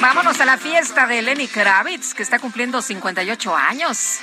[0.00, 4.20] Vámonos, a la la fiesta de Lenny Kravitz, que está cumpliendo 58 años.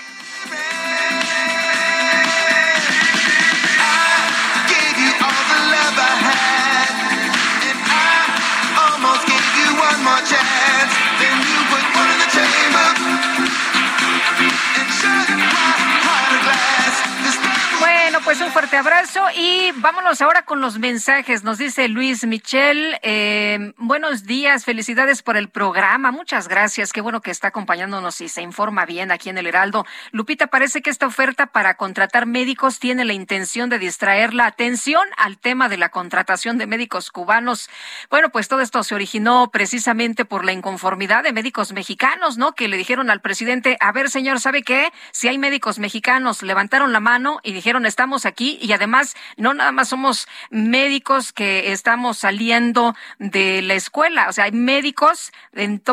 [18.22, 21.44] Pues un fuerte abrazo y vámonos ahora con los mensajes.
[21.44, 27.22] Nos dice Luis Michel, eh, buenos días, felicidades por el programa, muchas gracias, qué bueno
[27.22, 29.86] que está acompañándonos y se informa bien aquí en el Heraldo.
[30.12, 35.08] Lupita, parece que esta oferta para contratar médicos tiene la intención de distraer la atención
[35.18, 37.70] al tema de la contratación de médicos cubanos.
[38.12, 42.54] Bueno, pues todo esto se originó precisamente por la inconformidad de médicos mexicanos, ¿no?
[42.54, 44.92] Que le dijeron al presidente, a ver, señor, ¿sabe qué?
[45.12, 49.72] Si hay médicos mexicanos, levantaron la mano y dijeron, estamos aquí y además no nada
[49.72, 55.32] más somos médicos que estamos saliendo de la escuela, o sea, hay médicos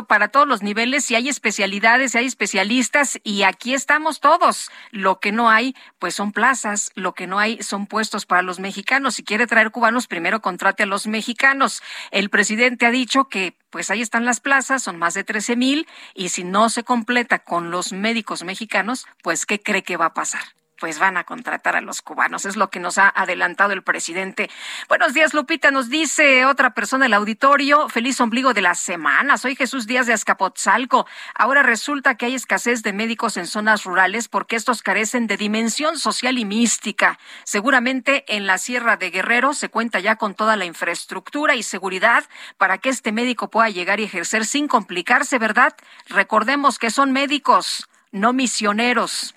[0.09, 4.73] para todos los niveles y hay especialidades y hay especialistas y aquí estamos todos.
[4.91, 8.59] Lo que no hay, pues son plazas, lo que no hay son puestos para los
[8.59, 9.15] mexicanos.
[9.15, 11.81] Si quiere traer cubanos, primero contrate a los mexicanos.
[12.11, 15.87] El presidente ha dicho que pues ahí están las plazas, son más de 13 mil,
[16.13, 20.15] y si no se completa con los médicos mexicanos, pues ¿qué cree que va a
[20.15, 20.43] pasar?
[20.81, 22.47] Pues van a contratar a los cubanos.
[22.47, 24.51] Es lo que nos ha adelantado el presidente.
[24.89, 25.71] Buenos días, Lupita.
[25.71, 27.89] Nos dice otra persona del auditorio.
[27.91, 29.37] Feliz ombligo de la semana.
[29.37, 31.07] Soy Jesús Díaz de Azcapotzalco.
[31.35, 35.99] Ahora resulta que hay escasez de médicos en zonas rurales porque estos carecen de dimensión
[35.99, 37.19] social y mística.
[37.45, 42.25] Seguramente en la Sierra de Guerrero se cuenta ya con toda la infraestructura y seguridad
[42.57, 45.77] para que este médico pueda llegar y ejercer sin complicarse, ¿verdad?
[46.09, 49.35] Recordemos que son médicos, no misioneros.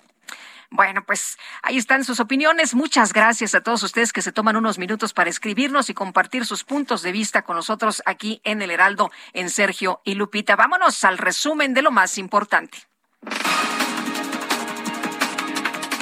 [0.74, 2.74] Bueno, pues ahí están sus opiniones.
[2.74, 6.64] Muchas gracias a todos ustedes que se toman unos minutos para escribirnos y compartir sus
[6.64, 10.56] puntos de vista con nosotros aquí en el Heraldo, en Sergio y Lupita.
[10.56, 12.78] Vámonos al resumen de lo más importante.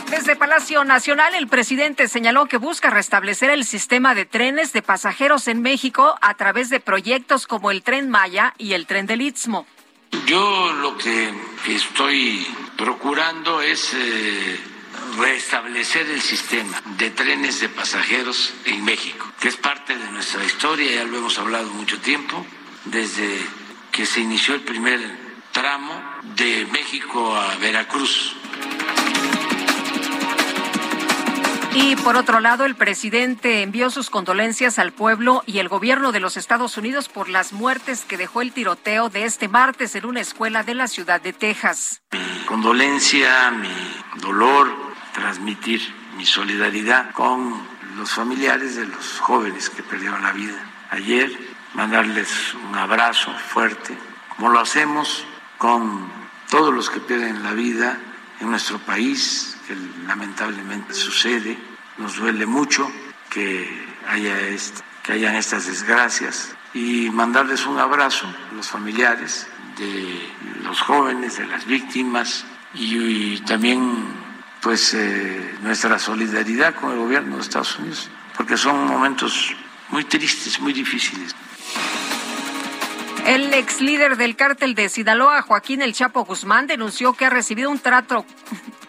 [0.09, 5.49] Desde Palacio Nacional, el presidente señaló que busca restablecer el sistema de trenes de pasajeros
[5.49, 9.67] en México a través de proyectos como el Tren Maya y el Tren del Istmo.
[10.27, 11.33] Yo lo que
[11.69, 14.61] estoy procurando es eh,
[15.19, 20.91] restablecer el sistema de trenes de pasajeros en México, que es parte de nuestra historia,
[20.91, 22.47] ya lo hemos hablado mucho tiempo,
[22.85, 23.39] desde
[23.91, 25.01] que se inició el primer
[25.53, 26.03] tramo
[26.37, 28.37] de México a Veracruz
[31.75, 36.21] Y por otro lado, el presidente envió sus condolencias al pueblo y el gobierno de
[36.21, 40.21] los Estados Unidos por las muertes que dejó el tiroteo de este martes en una
[40.21, 42.03] escuela de la ciudad de Texas.
[42.13, 43.71] Mi condolencia, mi
[44.21, 44.71] dolor,
[45.15, 45.81] transmitir
[46.19, 47.67] mi solidaridad con
[47.97, 51.31] los familiares de los jóvenes que perdieron la vida ayer,
[51.73, 53.97] mandarles un abrazo fuerte,
[54.37, 55.25] como lo hacemos
[55.57, 56.07] con
[56.51, 57.99] todos los que pierden la vida
[58.43, 59.75] en nuestro país, que
[60.07, 61.57] lamentablemente sucede.
[61.99, 62.91] Nos duele mucho
[63.31, 64.37] que haya
[65.03, 70.31] que hayan estas desgracias y mandarles un abrazo a los familiares de
[70.63, 72.45] los jóvenes, de las víctimas
[72.75, 73.81] y, también
[74.61, 79.55] pues eh, nuestra solidaridad con el gobierno de Estados Unidos, porque son momentos
[79.91, 81.35] muy tristes, muy difíciles.
[83.27, 87.71] El ex líder del cártel de Sinaloa, Joaquín El Chapo Guzmán, denunció que ha recibido
[87.71, 88.27] un trato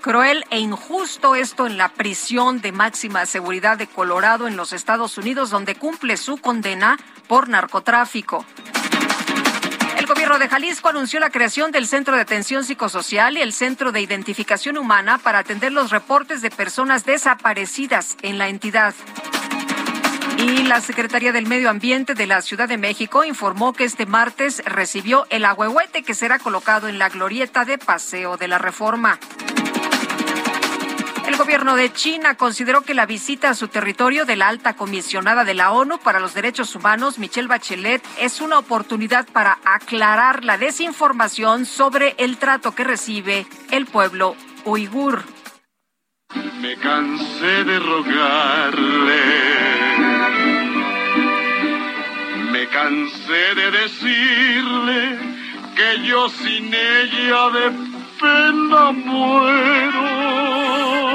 [0.01, 5.17] cruel e injusto esto en la prisión de máxima seguridad de Colorado en los Estados
[5.17, 6.97] Unidos, donde cumple su condena
[7.27, 8.45] por narcotráfico.
[9.97, 13.93] El gobierno de Jalisco anunció la creación del Centro de Atención Psicosocial y el Centro
[13.93, 18.93] de Identificación Humana para atender los reportes de personas desaparecidas en la entidad.
[20.37, 24.61] Y la Secretaría del Medio Ambiente de la Ciudad de México informó que este martes
[24.65, 29.19] recibió el agüehuete que será colocado en la glorieta de Paseo de la Reforma.
[31.27, 35.45] El gobierno de China consideró que la visita a su territorio de la alta comisionada
[35.45, 40.57] de la ONU para los Derechos Humanos, Michelle Bachelet, es una oportunidad para aclarar la
[40.57, 44.35] desinformación sobre el trato que recibe el pueblo
[44.65, 45.23] uigur.
[46.61, 49.21] Me cansé de rogarle,
[52.73, 55.19] cansé de decirle
[55.75, 57.93] que yo sin ella de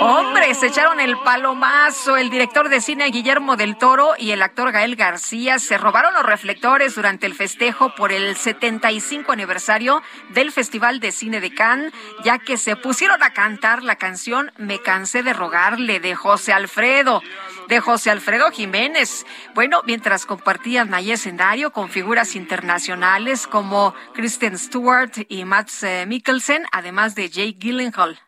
[0.00, 2.16] Hombre, se echaron el palomazo.
[2.16, 6.22] El director de cine Guillermo del Toro y el actor Gael García se robaron los
[6.22, 11.92] reflectores durante el festejo por el 75 aniversario del Festival de Cine de Cannes,
[12.24, 17.22] ya que se pusieron a cantar la canción Me cansé de rogarle de José Alfredo.
[17.68, 19.26] De José Alfredo Jiménez.
[19.54, 26.66] Bueno, mientras compartían allí escenario con figuras internacionales como Kristen Stewart y Max eh, Mikkelsen,
[26.72, 28.18] además de Jake Gyllenhaal.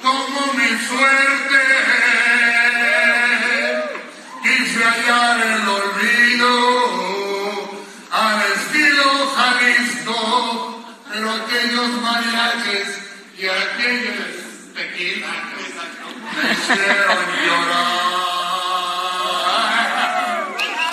[0.00, 1.32] Como mi suerte
[4.42, 6.50] quise hallar el olvido
[8.12, 12.98] al estilo Jalisco, pero aquellos mariachis
[13.38, 15.52] y aquellos tequilas
[16.36, 18.31] me hicieron llorar.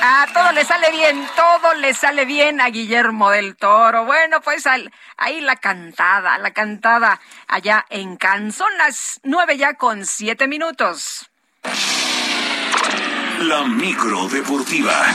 [0.02, 4.06] A todo le sale bien, todo le sale bien a Guillermo del Toro.
[4.06, 8.56] Bueno, pues al, ahí la cantada, la cantada allá en Cannes.
[8.56, 11.30] Son las nueve ya con siete minutos.
[13.40, 15.06] La micro deportiva.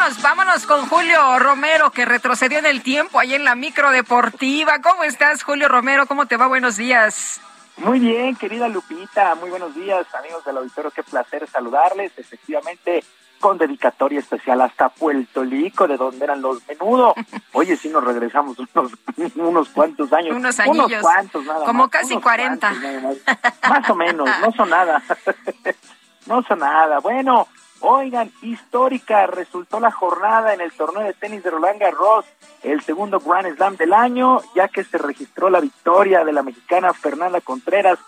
[0.00, 4.80] Vámonos, vámonos con Julio Romero, que retrocedió en el tiempo ahí en la micro deportiva.
[4.80, 6.06] ¿Cómo estás, Julio Romero?
[6.06, 6.46] ¿Cómo te va?
[6.46, 7.40] Buenos días.
[7.76, 12.12] Muy bien, querida Lupita, muy buenos días, amigos del auditorio, qué placer saludarles.
[12.16, 13.04] Efectivamente,
[13.40, 17.14] con dedicatoria especial hasta Puerto Rico, de donde eran los menudo.
[17.52, 18.92] Oye, sí nos regresamos unos,
[19.34, 20.34] unos cuantos años.
[20.34, 21.02] Unos años.
[21.02, 22.68] cuantos, nada Como más, casi unos 40.
[22.70, 23.70] cuantos, más.
[23.70, 25.02] Más o menos, no son nada.
[26.26, 27.00] no son nada.
[27.00, 27.48] Bueno,
[27.80, 32.24] oigan, histórica resultó la jornada en el torneo de tenis de Roland Garros,
[32.62, 36.92] el segundo Grand Slam del año, ya que se registró la victoria de la mexicana
[36.92, 37.98] Fernanda Contreras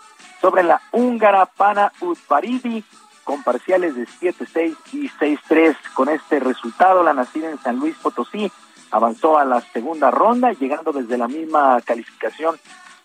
[0.41, 2.83] sobre la húngara Pana Utbaridi
[3.23, 5.75] con parciales de 7-6 y 6-3.
[5.93, 8.51] Con este resultado, la nacida en San Luis Potosí
[8.91, 12.57] avanzó a la segunda ronda, llegando desde la misma calificación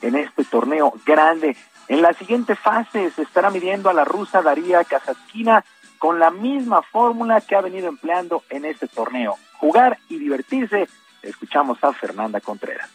[0.02, 1.56] en este torneo grande.
[1.88, 5.64] En la siguiente fase se estará midiendo a la rusa Daría Kazatkina
[5.98, 9.36] con la misma fórmula que ha venido empleando en este torneo.
[9.54, 10.88] Jugar y divertirse.
[11.22, 12.88] Escuchamos a Fernanda Contreras.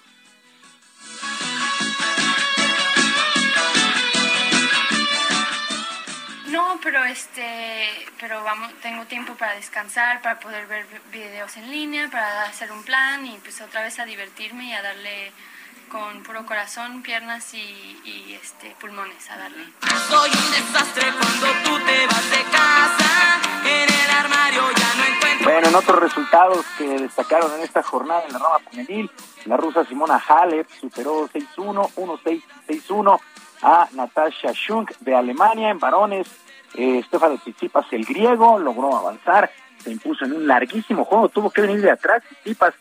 [6.54, 7.90] No, pero este,
[8.20, 12.84] pero vamos, tengo tiempo para descansar, para poder ver videos en línea, para hacer un
[12.84, 15.32] plan y pues otra vez a divertirme y a darle
[15.94, 19.64] con puro corazón, piernas y, y, este pulmones a darle.
[20.10, 23.40] Soy un desastre cuando tú te vas de casa.
[23.64, 25.52] En el armario ya no encuentro.
[25.52, 29.12] Bueno, en otros resultados que destacaron en esta jornada en la rama femenil,
[29.46, 33.20] la rusa Simona Halep superó 6-1, 1-6, 6-1
[33.62, 36.28] a Natasha Schunk de Alemania en varones.
[36.74, 41.62] Eh, Stefano Tsitsipas, el griego, logró avanzar, se impuso en un larguísimo juego, tuvo que
[41.62, 42.74] venir de atrás, Tsitsipas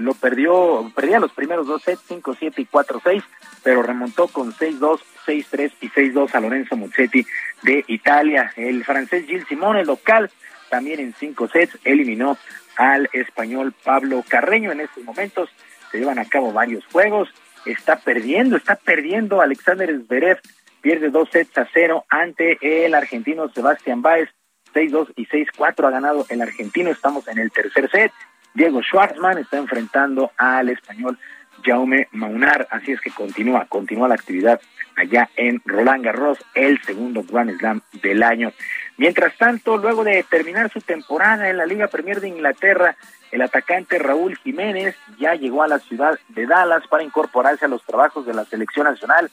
[0.00, 3.22] lo perdió, perdía los primeros dos sets, 5-7 y 4-6,
[3.62, 7.26] pero remontó con 6-2, 6-3 y 6-2 a Lorenzo Musetti
[7.62, 8.52] de Italia.
[8.56, 10.30] El francés Gilles Simone, local,
[10.68, 12.38] también en 5 sets, eliminó
[12.76, 14.72] al español Pablo Carreño.
[14.72, 15.50] En estos momentos
[15.90, 17.28] se llevan a cabo varios juegos,
[17.66, 20.40] está perdiendo, está perdiendo Alexander Zverev,
[20.80, 24.30] pierde dos sets a cero ante el argentino Sebastián Báez,
[24.72, 28.12] 6-2 y 6-4 ha ganado el argentino, estamos en el tercer set.
[28.54, 31.18] Diego Schwartzman está enfrentando al español
[31.64, 34.60] Jaume Maunar, así es que continúa, continúa la actividad
[34.96, 38.52] allá en Roland Garros, el segundo Grand Slam del año.
[38.96, 42.96] Mientras tanto, luego de terminar su temporada en la Liga Premier de Inglaterra,
[43.30, 47.84] el atacante Raúl Jiménez ya llegó a la ciudad de Dallas para incorporarse a los
[47.84, 49.30] trabajos de la selección nacional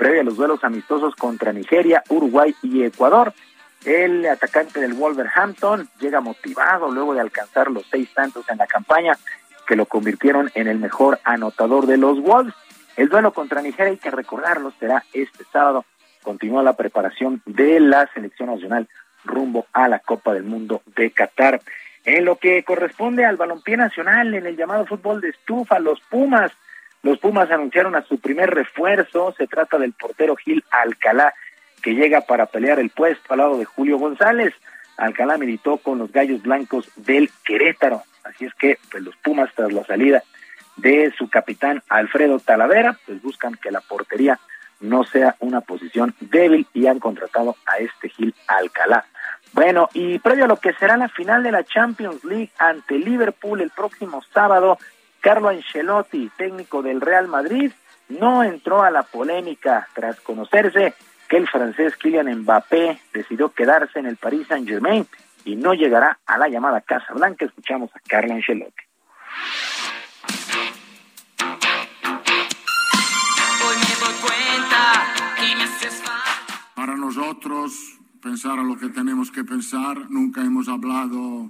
[0.00, 3.34] previo a los duelos amistosos contra Nigeria, Uruguay y Ecuador.
[3.84, 9.16] El atacante del Wolverhampton llega motivado luego de alcanzar los seis tantos en la campaña
[9.66, 12.54] que lo convirtieron en el mejor anotador de los Wolves.
[12.96, 15.86] El duelo contra Nigeria, hay que recordarlo, será este sábado.
[16.22, 18.88] Continúa la preparación de la selección nacional
[19.24, 21.60] rumbo a la Copa del Mundo de Qatar.
[22.04, 26.52] En lo que corresponde al balompié nacional, en el llamado fútbol de estufa, los Pumas,
[27.02, 31.32] los Pumas anunciaron a su primer refuerzo, se trata del portero Gil Alcalá,
[31.80, 34.54] que llega para pelear el puesto al lado de Julio González.
[34.96, 39.72] Alcalá militó con los Gallos Blancos del Querétaro, así es que pues los Pumas tras
[39.72, 40.22] la salida
[40.76, 44.38] de su capitán Alfredo Talavera, pues buscan que la portería
[44.80, 49.04] no sea una posición débil y han contratado a este Gil Alcalá.
[49.52, 53.60] Bueno, y previo a lo que será la final de la Champions League ante Liverpool
[53.60, 54.78] el próximo sábado,
[55.20, 57.72] Carlo Ancelotti, técnico del Real Madrid,
[58.08, 60.94] no entró a la polémica tras conocerse
[61.30, 65.06] que el francés Kylian Mbappé decidió quedarse en el Paris Saint-Germain
[65.44, 67.44] y no llegará a la llamada Casa Blanca.
[67.44, 68.82] Escuchamos a Carlo Ancelotti.
[76.74, 81.48] Para nosotros, pensar a lo que tenemos que pensar, nunca hemos hablado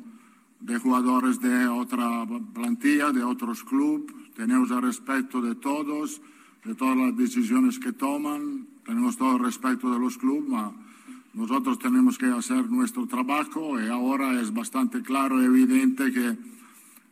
[0.60, 4.14] de jugadores de otra plantilla, de otros clubes.
[4.36, 6.20] Tenemos el respeto de todos,
[6.64, 8.68] de todas las decisiones que toman.
[8.90, 10.74] Tenemos todo el respeto de los clubes,
[11.32, 16.36] nosotros tenemos que hacer nuestro trabajo y ahora es bastante claro, evidente que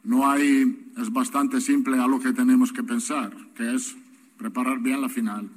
[0.02, 3.96] no hay, es bastante simple a lo que tenemos que pensar, que es
[4.36, 5.48] preparar bien la final.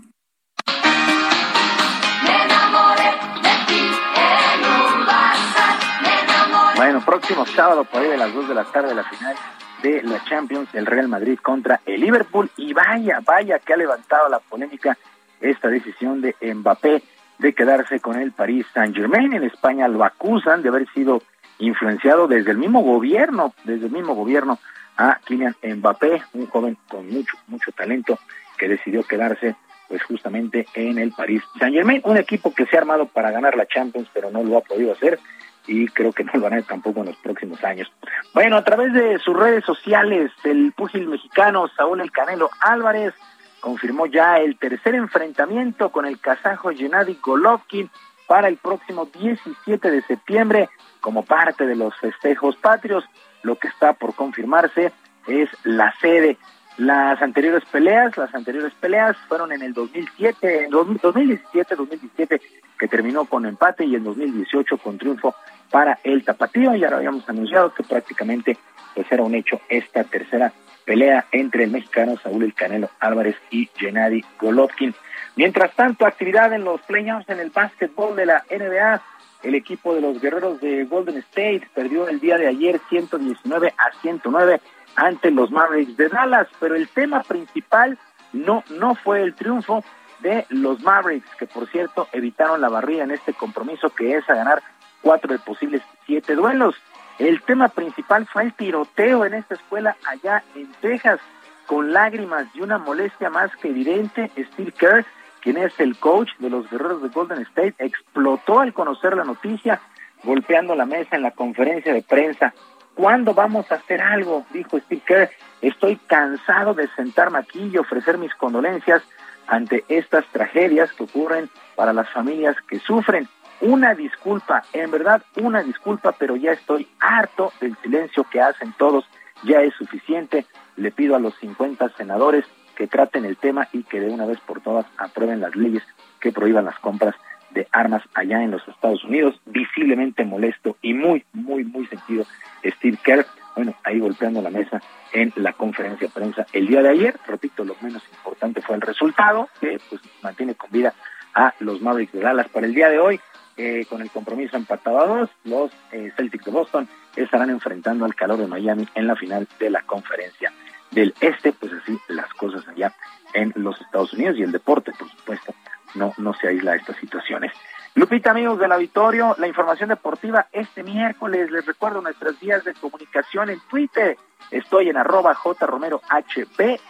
[6.75, 9.35] Bueno, próximo sábado por ahí de las 2 de la tarde la final
[9.81, 12.51] de la Champions, el Real Madrid contra el Liverpool.
[12.57, 14.95] Y vaya, vaya que ha levantado la polémica
[15.41, 17.01] esta decisión de Mbappé
[17.39, 19.33] de quedarse con el Paris Saint Germain.
[19.33, 21.21] En España lo acusan de haber sido
[21.59, 24.59] influenciado desde el mismo gobierno, desde el mismo gobierno
[24.97, 28.19] a Kylian Mbappé, un joven con mucho, mucho talento
[28.57, 29.55] que decidió quedarse
[29.87, 33.57] pues justamente en el Paris Saint Germain, un equipo que se ha armado para ganar
[33.57, 35.19] la Champions, pero no lo ha podido hacer
[35.67, 37.91] y creo que no lo hará tampoco en los próximos años.
[38.33, 43.13] Bueno, a través de sus redes sociales, el púgil mexicano Saúl El Canelo Álvarez
[43.61, 47.89] confirmó ya el tercer enfrentamiento con el kazajo Gennady Golovkin
[48.27, 50.69] para el próximo 17 de septiembre
[50.99, 53.05] como parte de los festejos patrios.
[53.43, 54.91] Lo que está por confirmarse
[55.27, 56.37] es la sede.
[56.77, 62.41] Las anteriores peleas, las anteriores peleas fueron en el 2007, en 2017, 2017
[62.79, 65.35] que terminó con empate y en 2018 con triunfo
[65.69, 66.73] para el Tapatío.
[66.75, 68.57] Ya lo habíamos anunciado que prácticamente
[68.95, 70.51] pues era un hecho esta tercera
[70.91, 74.93] pelea entre el mexicano Saúl El Canelo Álvarez y Gennady Golovkin.
[75.37, 79.01] Mientras tanto, actividad en los playoffs en el básquetbol de la NBA.
[79.41, 84.01] El equipo de los guerreros de Golden State perdió el día de ayer 119 a
[84.01, 84.59] 109
[84.97, 87.97] ante los Mavericks de Dallas, pero el tema principal
[88.33, 89.85] no, no fue el triunfo
[90.19, 94.35] de los Mavericks, que por cierto evitaron la barrida en este compromiso que es a
[94.35, 94.61] ganar
[95.01, 96.75] cuatro de posibles siete duelos.
[97.21, 101.19] El tema principal fue el tiroteo en esta escuela allá en Texas,
[101.67, 104.31] con lágrimas y una molestia más que evidente.
[104.35, 105.05] Steve Kerr,
[105.39, 109.79] quien es el coach de los guerreros de Golden State, explotó al conocer la noticia,
[110.23, 112.55] golpeando la mesa en la conferencia de prensa.
[112.95, 114.43] ¿Cuándo vamos a hacer algo?
[114.51, 115.29] Dijo Steve Kerr.
[115.61, 119.03] Estoy cansado de sentarme aquí y ofrecer mis condolencias
[119.45, 123.29] ante estas tragedias que ocurren para las familias que sufren
[123.61, 129.05] una disculpa, en verdad una disculpa, pero ya estoy harto del silencio que hacen todos,
[129.43, 130.45] ya es suficiente.
[130.75, 134.39] Le pido a los 50 senadores que traten el tema y que de una vez
[134.39, 135.83] por todas aprueben las leyes
[136.19, 137.15] que prohíban las compras
[137.51, 139.39] de armas allá en los Estados Unidos.
[139.45, 142.25] Visiblemente molesto y muy, muy, muy sentido
[142.63, 143.25] Steve Kerr,
[143.55, 144.81] bueno, ahí golpeando la mesa
[145.13, 147.15] en la conferencia de prensa el día de ayer.
[147.27, 150.93] Repito, lo menos importante fue el resultado, que pues mantiene con vida
[151.33, 153.19] a los Mavericks de Dallas para el día de hoy.
[153.57, 158.15] Eh, con el compromiso empatado a dos, los eh, Celtics de Boston estarán enfrentando al
[158.15, 160.53] calor de Miami en la final de la conferencia
[160.91, 162.93] del Este, pues así las cosas allá
[163.33, 165.53] en los Estados Unidos y el deporte, por supuesto,
[165.95, 167.51] no, no se aísla a estas situaciones.
[167.93, 173.49] Lupita, amigos del auditorio, la información deportiva este miércoles, les recuerdo nuestras vías de comunicación
[173.49, 174.17] en Twitter,
[174.49, 175.35] estoy en arroba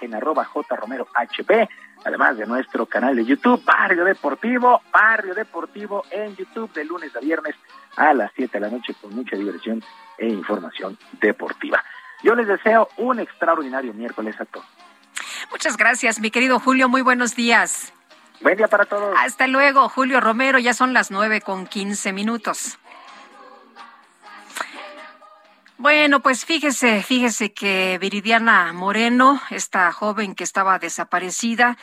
[0.01, 0.47] en arroba
[2.05, 7.19] además de nuestro canal de YouTube, Barrio Deportivo, Barrio Deportivo en YouTube de lunes a
[7.19, 7.55] viernes
[7.97, 9.83] a las 7 de la noche con mucha diversión
[10.19, 11.83] e información deportiva.
[12.21, 14.67] Yo les deseo un extraordinario miércoles a todos.
[15.49, 17.91] Muchas gracias, mi querido Julio, muy buenos días.
[18.41, 19.15] Buen día para todos.
[19.19, 22.79] Hasta luego, Julio Romero, ya son las nueve con quince minutos.
[25.77, 31.77] Bueno, pues fíjese, fíjese que Viridiana Moreno, esta joven que estaba desaparecida,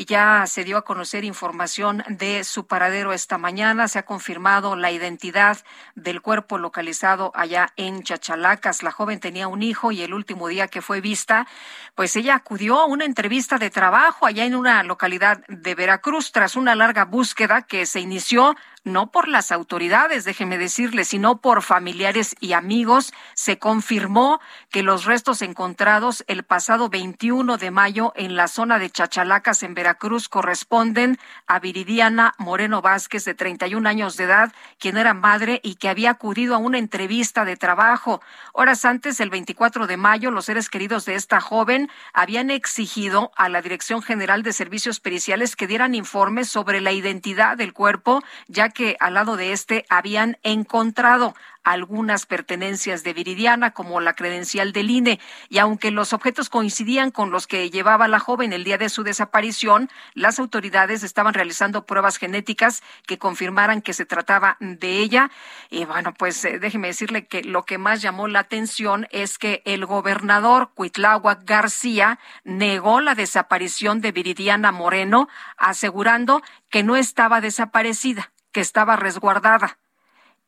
[0.00, 3.86] y ya se dio a conocer información de su paradero esta mañana.
[3.86, 5.58] Se ha confirmado la identidad
[5.94, 8.82] del cuerpo localizado allá en Chachalacas.
[8.82, 11.46] La joven tenía un hijo y el último día que fue vista,
[11.94, 16.56] pues ella acudió a una entrevista de trabajo allá en una localidad de Veracruz tras
[16.56, 22.34] una larga búsqueda que se inició no por las autoridades, déjeme decirle, sino por familiares
[22.40, 24.40] y amigos, se confirmó
[24.70, 29.74] que los restos encontrados el pasado 21 de mayo en la zona de Chachalacas, en
[29.74, 35.74] Veracruz, corresponden a Viridiana Moreno Vázquez, de 31 años de edad, quien era madre y
[35.74, 38.22] que había acudido a una entrevista de trabajo.
[38.52, 43.48] Horas antes, el 24 de mayo, los seres queridos de esta joven habían exigido a
[43.48, 48.69] la Dirección General de Servicios Periciales que dieran informes sobre la identidad del cuerpo, ya
[48.70, 54.90] que al lado de este habían encontrado algunas pertenencias de Viridiana, como la credencial del
[54.90, 58.88] INE, y aunque los objetos coincidían con los que llevaba la joven el día de
[58.88, 65.30] su desaparición, las autoridades estaban realizando pruebas genéticas que confirmaran que se trataba de ella.
[65.68, 69.62] Y bueno, pues eh, déjeme decirle que lo que más llamó la atención es que
[69.64, 75.28] el gobernador Cuitláhuac García negó la desaparición de Viridiana Moreno,
[75.58, 79.78] asegurando que no estaba desaparecida, que estaba resguardada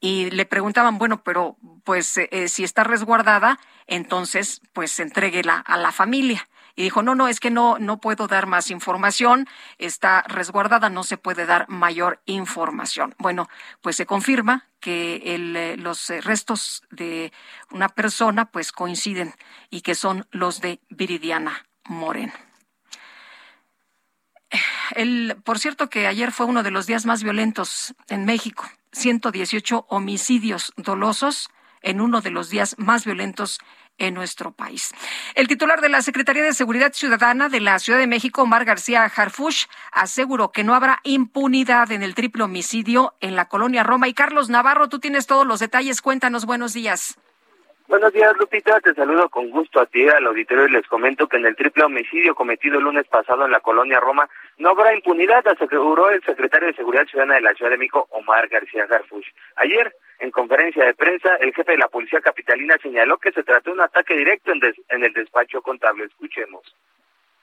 [0.05, 5.77] y le preguntaban, bueno, pero pues eh, eh, si está resguardada, entonces pues entréguela a
[5.77, 6.49] la familia.
[6.75, 9.47] Y dijo, no, no, es que no, no puedo dar más información,
[9.79, 13.15] está resguardada, no se puede dar mayor información.
[13.19, 13.49] Bueno,
[13.81, 17.33] pues se confirma que el, eh, los restos de
[17.71, 19.35] una persona pues coinciden
[19.71, 22.33] y que son los de Viridiana Moreno.
[25.45, 28.69] Por cierto que ayer fue uno de los días más violentos en México.
[28.93, 31.51] 118 homicidios dolosos
[31.81, 33.59] en uno de los días más violentos
[33.99, 34.93] en nuestro país.
[35.35, 39.05] El titular de la Secretaría de Seguridad Ciudadana de la Ciudad de México, Omar García
[39.05, 44.09] Harfush, aseguró que no habrá impunidad en el triple homicidio en la colonia Roma.
[44.09, 46.03] Y Carlos Navarro, tú tienes todos los detalles.
[46.03, 47.17] Cuéntanos, buenos días.
[47.89, 48.81] Buenos días, Lupita.
[48.81, 51.85] Te saludo con gusto a ti, al auditorio, y les comento que en el triple
[51.85, 54.29] homicidio cometido el lunes pasado en la colonia Roma
[54.59, 58.49] no habrá impunidad, aseguró el secretario de Seguridad Ciudadana de la Ciudad de México, Omar
[58.49, 59.27] García Garfush.
[59.57, 63.71] Ayer, en conferencia de prensa, el jefe de la Policía Capitalina señaló que se trató
[63.71, 66.05] de un ataque directo en, en el despacho contable.
[66.05, 66.63] Escuchemos.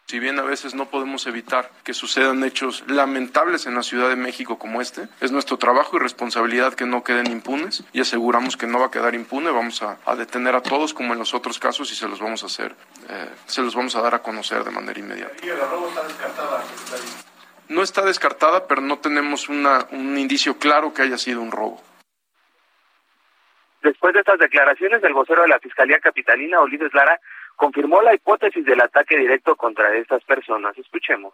[0.09, 4.15] Si bien a veces no podemos evitar que sucedan hechos lamentables en la Ciudad de
[4.15, 8.65] México como este, es nuestro trabajo y responsabilidad que no queden impunes y aseguramos que
[8.65, 9.51] no va a quedar impune.
[9.51, 12.47] Vamos a, detener a todos como en los otros casos y se los vamos a
[12.47, 12.73] hacer,
[13.07, 15.35] eh, se los vamos a dar a conocer de manera inmediata.
[17.67, 21.83] No está descartada, pero no tenemos una, un indicio claro que haya sido un robo.
[23.83, 27.19] Después de estas declaraciones, el vocero de la Fiscalía Capitalina, Ulises Lara,
[27.59, 30.77] confirmó la hipótesis del ataque directo contra estas personas.
[30.77, 31.33] Escuchemos.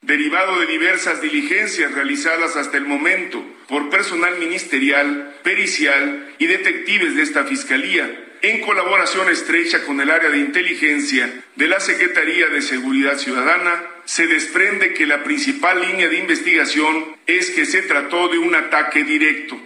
[0.00, 3.38] Derivado de diversas diligencias realizadas hasta el momento
[3.68, 8.10] por personal ministerial, pericial y detectives de esta Fiscalía,
[8.40, 14.26] en colaboración estrecha con el área de inteligencia de la Secretaría de Seguridad Ciudadana, se
[14.26, 19.56] desprende que la principal línea de investigación es que se trató de un ataque directo.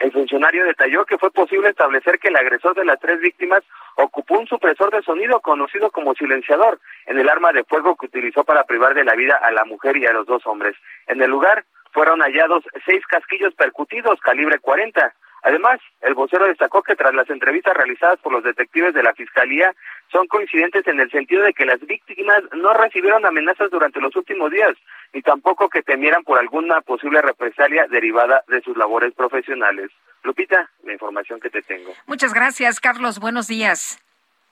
[0.00, 3.62] El funcionario detalló que fue posible establecer que el agresor de las tres víctimas
[3.96, 8.42] ocupó un supresor de sonido conocido como silenciador en el arma de fuego que utilizó
[8.42, 10.74] para privar de la vida a la mujer y a los dos hombres.
[11.06, 16.96] En el lugar fueron hallados seis casquillos percutidos calibre 40, Además, el vocero destacó que
[16.96, 19.74] tras las entrevistas realizadas por los detectives de la Fiscalía
[20.12, 24.50] son coincidentes en el sentido de que las víctimas no recibieron amenazas durante los últimos
[24.50, 24.76] días,
[25.12, 29.90] ni tampoco que temieran por alguna posible represalia derivada de sus labores profesionales.
[30.22, 31.92] Lupita, la información que te tengo.
[32.06, 33.18] Muchas gracias, Carlos.
[33.18, 33.98] Buenos días.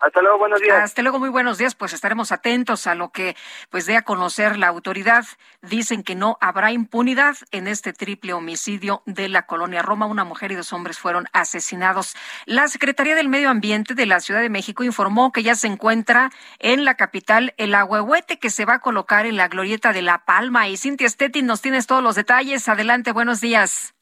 [0.00, 0.78] Hasta luego, buenos días.
[0.80, 1.74] Hasta luego, muy buenos días.
[1.74, 3.34] Pues estaremos atentos a lo que
[3.68, 5.24] pues dé a conocer la autoridad.
[5.60, 10.06] Dicen que no habrá impunidad en este triple homicidio de la colonia Roma.
[10.06, 12.14] Una mujer y dos hombres fueron asesinados.
[12.46, 16.30] La Secretaría del Medio Ambiente de la Ciudad de México informó que ya se encuentra
[16.60, 20.24] en la capital el ahuehuete que se va a colocar en la glorieta de La
[20.24, 20.68] Palma.
[20.68, 22.68] Y Cintia Stettin nos tienes todos los detalles.
[22.68, 23.94] Adelante, buenos días.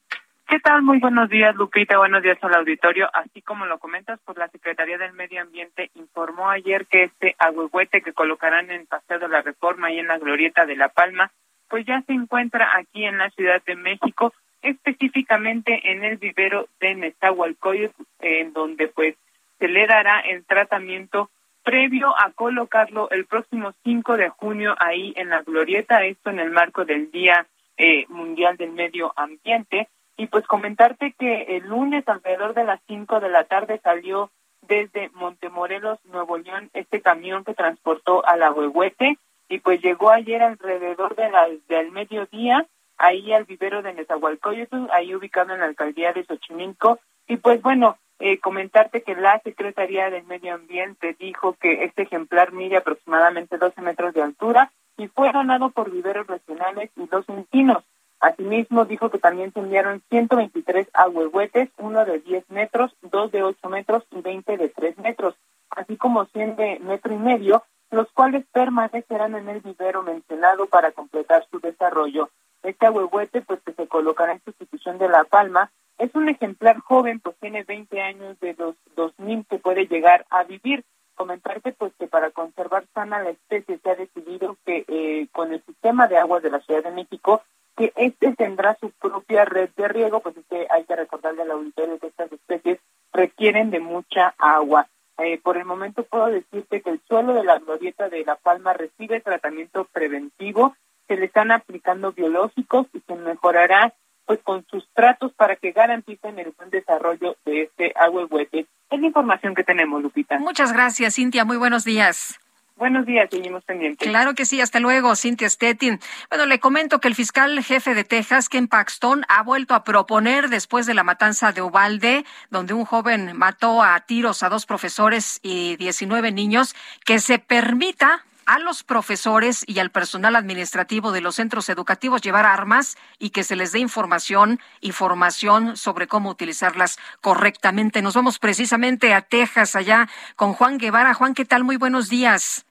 [0.47, 0.81] ¿Qué tal?
[0.81, 1.97] Muy buenos días, Lupita.
[1.97, 3.09] Buenos días al auditorio.
[3.11, 8.01] Así como lo comentas, pues la Secretaría del Medio Ambiente informó ayer que este agüehuete
[8.01, 11.31] que colocarán en Paseo de la Reforma y en la Glorieta de La Palma,
[11.67, 16.95] pues ya se encuentra aquí en la Ciudad de México, específicamente en el vivero de
[16.95, 19.17] Nezahualcóyotl, en donde pues
[19.59, 21.29] se le dará el tratamiento
[21.61, 26.51] previo a colocarlo el próximo 5 de junio ahí en la Glorieta, esto en el
[26.51, 27.45] marco del Día
[27.75, 33.19] eh, Mundial del Medio Ambiente y pues comentarte que el lunes alrededor de las 5
[33.19, 34.31] de la tarde salió
[34.61, 39.17] desde Montemorelos, Nuevo León, este camión que transportó a la Huehuete
[39.47, 42.65] y pues llegó ayer alrededor de la, del mediodía
[42.97, 47.97] ahí al vivero de Nezahualcóyotl, ahí ubicado en la alcaldía de Xochimilco y pues bueno,
[48.19, 53.81] eh, comentarte que la Secretaría del Medio Ambiente dijo que este ejemplar mide aproximadamente 12
[53.81, 57.83] metros de altura y fue donado por viveros regionales y dos encinos.
[58.19, 63.69] Asimismo, dijo que también se enviaron 123 ahuehuetes, uno de 10 metros, dos de 8
[63.69, 65.35] metros y 20 de 3 metros,
[65.69, 70.91] así como 100 de metro y medio, los cuales permanecerán en el vivero mencionado para
[70.91, 72.29] completar su desarrollo.
[72.63, 77.19] Este ahuehuete, pues que se colocará en sustitución de La Palma, es un ejemplar joven,
[77.19, 80.83] pues tiene 20 años de los 2000 que puede llegar a vivir.
[81.15, 85.63] Comentarte pues que para conservar sana la especie se ha decidido que eh, con el
[85.65, 87.41] sistema de aguas de la Ciudad de México
[87.77, 91.51] que este tendrá su propia red de riego, pues es que hay que recordarle al
[91.51, 92.79] auditorio que estas especies
[93.13, 94.87] requieren de mucha agua.
[95.19, 98.73] Eh, por el momento puedo decirte que el suelo de la glorieta de La Palma
[98.73, 100.75] recibe tratamiento preventivo,
[101.07, 103.93] se le están aplicando biológicos y se mejorará
[104.25, 107.93] pues con sustratos para que garanticen el buen desarrollo de este
[108.29, 108.65] huete.
[108.89, 110.37] Es la información que tenemos, Lupita.
[110.39, 111.45] Muchas gracias, Cintia.
[111.45, 112.37] Muy buenos días.
[112.77, 114.07] Buenos días, seguimos pendientes.
[114.07, 115.99] Claro que sí, hasta luego, Cintia Stettin.
[116.29, 120.49] Bueno, le comento que el fiscal jefe de Texas, Ken Paxton, ha vuelto a proponer
[120.49, 125.39] después de la matanza de Ubalde, donde un joven mató a tiros a dos profesores
[125.41, 131.35] y 19 niños, que se permita a los profesores y al personal administrativo de los
[131.35, 136.99] centros educativos llevar armas y que se les dé información y formación sobre cómo utilizarlas
[137.21, 138.03] correctamente.
[138.03, 141.15] Nos vamos precisamente a Texas, allá con Juan Guevara.
[141.15, 141.63] Juan, ¿qué tal?
[141.63, 142.66] Muy buenos días.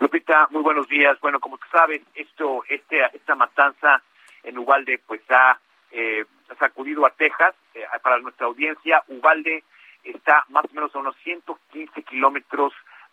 [0.00, 1.18] Lupita, muy buenos días.
[1.20, 4.02] Bueno, como tú sabes, esto, este, esta matanza
[4.42, 5.58] en Ubalde, pues ha
[5.90, 6.24] eh,
[6.58, 7.54] sacudido a Texas.
[7.74, 9.64] Eh, para nuestra audiencia, Ubalde
[10.04, 12.72] está más o menos a unos 115 kilómetros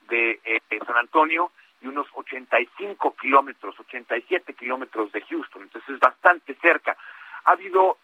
[0.10, 5.64] de eh, San Antonio y unos 85 kilómetros, 87 kilómetros de Houston.
[5.64, 6.98] Entonces es bastante cerca.
[7.46, 7.98] Ha habido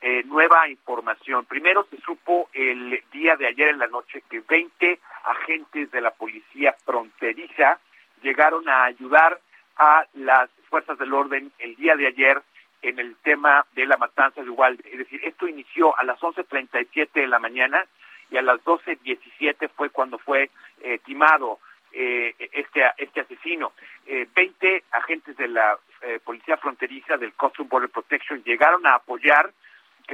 [0.00, 1.44] eh, nueva información.
[1.44, 6.10] Primero se supo el día de ayer en la noche que 20 agentes de la
[6.10, 7.78] policía fronteriza
[8.22, 9.40] llegaron a ayudar
[9.76, 12.42] a las fuerzas del orden el día de ayer
[12.82, 14.84] en el tema de la matanza de Uvalde.
[14.90, 17.84] Es decir, esto inició a las 11.37 de la mañana
[18.30, 20.50] y a las 12.17 fue cuando fue
[20.82, 21.58] eh, timado
[21.92, 23.72] eh, este, este asesino.
[24.06, 29.52] Eh, 20 agentes de la eh, Policía Fronteriza del Coastal Border Protection llegaron a apoyar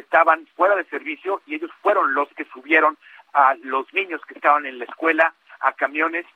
[0.01, 2.97] estaban fuera de servicio y ellos fueron los que subieron
[3.33, 6.27] a los niños que estaban en la escuela a camiones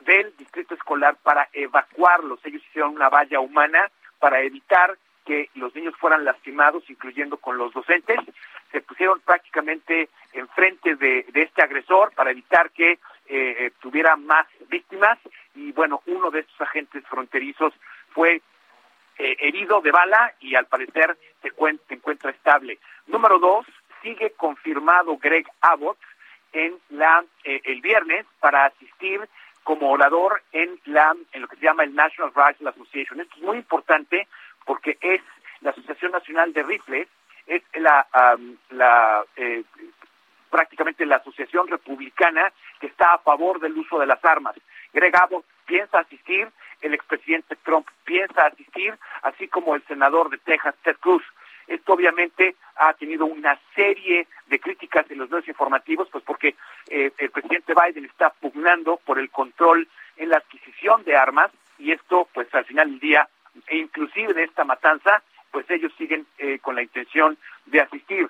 [0.00, 2.40] del distrito escolar para evacuarlos.
[2.44, 7.72] Ellos hicieron una valla humana para evitar que los niños fueran lastimados, incluyendo con los
[7.72, 8.18] docentes.
[8.72, 12.98] Se pusieron prácticamente enfrente de, de este agresor para evitar que eh,
[13.28, 15.18] eh, tuviera más víctimas.
[15.54, 17.72] Y bueno, uno de estos agentes fronterizos
[18.10, 18.42] fue
[19.22, 21.50] eh, herido de bala y al parecer se,
[21.88, 22.78] se encuentra estable.
[23.06, 23.66] Número dos,
[24.02, 25.98] sigue confirmado Greg Abbott
[26.52, 29.20] en la el viernes para asistir
[29.62, 33.20] como orador en la en lo que se llama el National Rifle Association.
[33.20, 34.28] Esto es muy importante
[34.64, 35.22] porque es
[35.60, 37.08] la Asociación Nacional de Rifles,
[37.46, 39.64] es la, um, la eh,
[40.50, 44.54] prácticamente la asociación republicana que está a favor del uso de las armas.
[44.92, 46.48] Greg Abbott piensa asistir,
[46.82, 51.22] el expresidente Trump piensa asistir, así como el senador de Texas, Ted Cruz.
[51.66, 56.56] Esto obviamente ha tenido una serie de críticas en los medios informativos, pues porque
[56.88, 61.92] eh, el presidente Biden está pugnando por el control en la adquisición de armas y
[61.92, 63.28] esto, pues al final del día,
[63.66, 67.36] e inclusive de esta matanza, pues ellos siguen eh, con la intención
[67.66, 68.28] de asistir.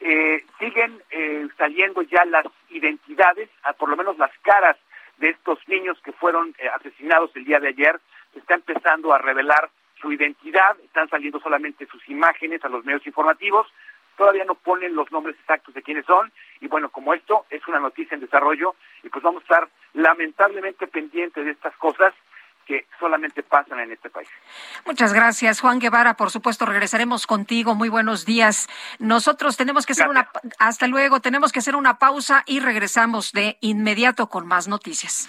[0.00, 3.48] Eh, siguen eh, saliendo ya las identidades,
[3.78, 4.76] por lo menos las caras
[5.22, 8.00] de estos niños que fueron eh, asesinados el día de ayer,
[8.32, 9.70] se está empezando a revelar
[10.00, 13.68] su identidad, están saliendo solamente sus imágenes a los medios informativos,
[14.16, 17.78] todavía no ponen los nombres exactos de quiénes son, y bueno, como esto es una
[17.78, 18.74] noticia en desarrollo,
[19.04, 22.12] y pues vamos a estar lamentablemente pendientes de estas cosas,
[22.66, 24.28] que solamente pasan en este país.
[24.86, 26.14] Muchas gracias, Juan Guevara.
[26.14, 27.74] Por supuesto, regresaremos contigo.
[27.74, 28.68] Muy buenos días.
[28.98, 30.28] Nosotros tenemos que hacer una
[30.58, 35.28] hasta luego, tenemos que hacer una pausa y regresamos de inmediato con más noticias.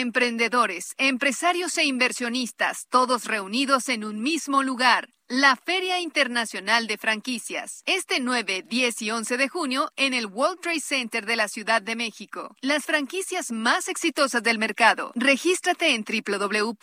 [0.00, 5.08] Emprendedores, empresarios e inversionistas, todos reunidos en un mismo lugar.
[5.28, 10.60] La Feria Internacional de Franquicias, este 9, 10 y 11 de junio en el World
[10.60, 12.56] Trade Center de la Ciudad de México.
[12.60, 15.12] Las franquicias más exitosas del mercado.
[15.14, 16.74] Regístrate en www.fif.com.mx.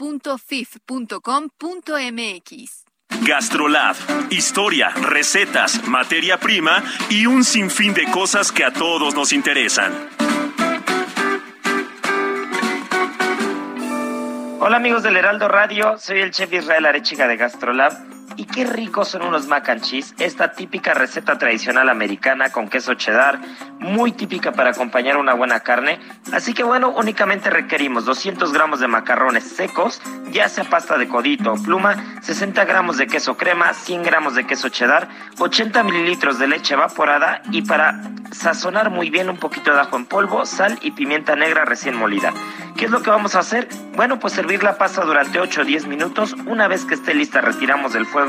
[3.24, 3.98] GastroLab,
[4.30, 9.92] historia, recetas, materia prima y un sinfín de cosas que a todos nos interesan.
[14.64, 17.94] Hola amigos del Heraldo Radio, soy el chef Israel Arechiga de GastroLab
[18.38, 22.94] y qué ricos son unos mac and cheese, esta típica receta tradicional americana con queso
[22.94, 23.40] cheddar,
[23.80, 26.00] muy típica para acompañar una buena carne.
[26.32, 30.02] Así que bueno, únicamente requerimos 200 gramos de macarrones secos,
[30.32, 34.46] ya sea pasta de codito o pluma, 60 gramos de queso crema, 100 gramos de
[34.46, 35.10] queso cheddar,
[35.40, 38.02] 80 mililitros de leche evaporada y para
[38.32, 42.34] sazonar muy bien un poquito de ajo en polvo, sal y pimienta negra recién molida.
[42.78, 43.68] ¿Qué es lo que vamos a hacer?
[43.96, 46.36] Bueno, pues servir la pasta durante 8 o 10 minutos.
[46.48, 48.21] Una vez que esté lista, retiramos del fuego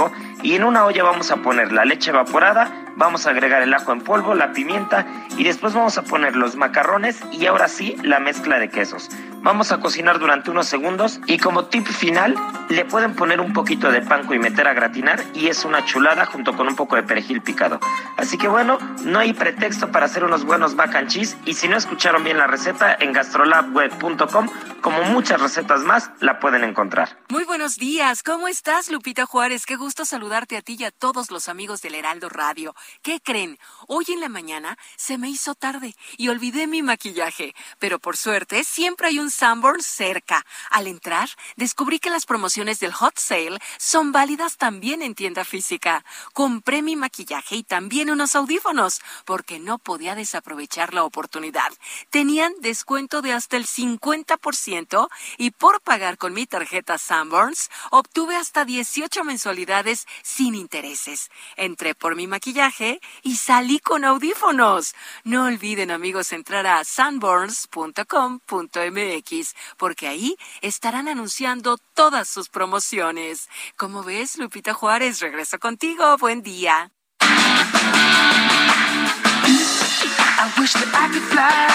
[0.42, 3.92] y en una olla vamos a poner la leche evaporada, vamos a agregar el ajo
[3.92, 5.06] en polvo, la pimienta
[5.36, 9.08] y después vamos a poner los macarrones y ahora sí la mezcla de quesos.
[9.42, 12.36] Vamos a cocinar durante unos segundos y como tip final
[12.68, 16.26] le pueden poner un poquito de panko y meter a gratinar y es una chulada
[16.26, 17.80] junto con un poco de perejil picado.
[18.16, 21.66] Así que bueno, no hay pretexto para hacer unos buenos mac and cheese y si
[21.66, 24.48] no escucharon bien la receta en gastrolabweb.com
[24.80, 27.18] como muchas recetas más la pueden encontrar.
[27.28, 29.66] Muy buenos días, ¿cómo estás Lupita Juárez?
[29.66, 32.74] Qué gusto saludarte a ti y a todos los amigos del Heraldo Radio.
[33.02, 33.58] ¿Qué creen?
[33.88, 38.64] Hoy en la mañana se me hizo tarde y olvidé mi maquillaje, pero por suerte
[38.64, 40.44] siempre hay un Sanborn cerca.
[40.70, 46.04] Al entrar, descubrí que las promociones del Hot Sale son válidas también en tienda física.
[46.32, 51.70] Compré mi maquillaje y también unos audífonos, porque no podía desaprovechar la oportunidad.
[52.10, 58.64] Tenían descuento de hasta el 50% y por pagar con mi tarjeta Sanborns, obtuve hasta
[58.64, 61.30] 18 mensualidades sin intereses.
[61.56, 62.71] Entré por mi maquillaje
[63.22, 64.94] y salí con audífonos.
[65.24, 73.48] No olviden, amigos, entrar a sanborns.com.mx porque ahí estarán anunciando todas sus promociones.
[73.76, 76.16] Como ves, Lupita Juárez, regreso contigo.
[76.18, 76.90] Buen día.
[80.44, 81.68] I wish that I could fly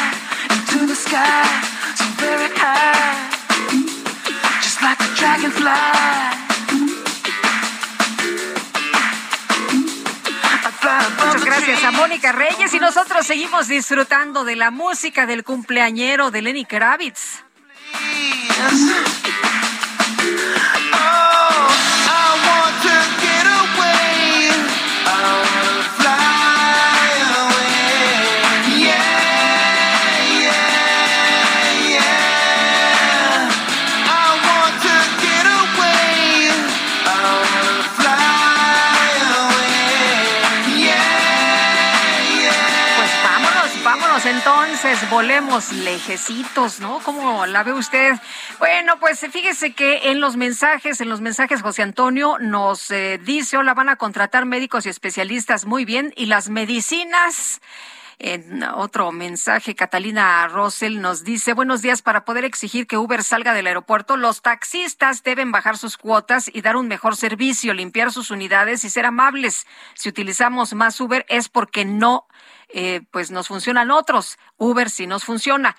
[0.51, 1.67] into the sky
[5.39, 6.46] just like.
[10.83, 16.41] Muchas gracias a Mónica Reyes y nosotros seguimos disfrutando de la música del cumpleañero de
[16.41, 17.43] Lenny Kravitz.
[44.97, 46.99] Entonces, volemos lejecitos, ¿no?
[47.03, 48.13] ¿Cómo la ve usted?
[48.57, 53.57] Bueno, pues fíjese que en los mensajes, en los mensajes José Antonio nos eh, dice,
[53.57, 57.61] hola, van a contratar médicos y especialistas muy bien y las medicinas.
[58.17, 63.53] En otro mensaje, Catalina Rossell nos dice, buenos días, para poder exigir que Uber salga
[63.53, 68.31] del aeropuerto, los taxistas deben bajar sus cuotas y dar un mejor servicio, limpiar sus
[68.31, 69.67] unidades y ser amables.
[69.93, 72.25] Si utilizamos más Uber es porque no
[72.69, 74.37] eh, pues nos funcionan otros.
[74.57, 75.75] Uber sí nos funciona.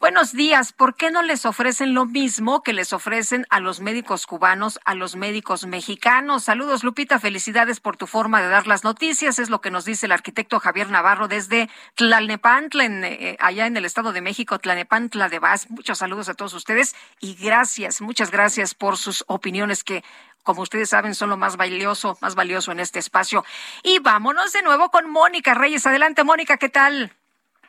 [0.00, 0.72] Buenos días.
[0.72, 4.94] ¿Por qué no les ofrecen lo mismo que les ofrecen a los médicos cubanos, a
[4.94, 6.44] los médicos mexicanos?
[6.44, 7.20] Saludos, Lupita.
[7.20, 9.38] Felicidades por tu forma de dar las noticias.
[9.38, 13.76] Es lo que nos dice el arquitecto Javier Navarro desde Tlalnepantla, en, eh, allá en
[13.76, 15.70] el Estado de México, Tlalnepantla de Vaz.
[15.70, 20.02] Muchos saludos a todos ustedes y gracias, muchas gracias por sus opiniones que
[20.42, 23.44] como ustedes saben, son lo más valioso, más valioso en este espacio.
[23.84, 25.86] Y vámonos de nuevo con Mónica Reyes.
[25.86, 27.16] Adelante, Mónica, ¿qué tal?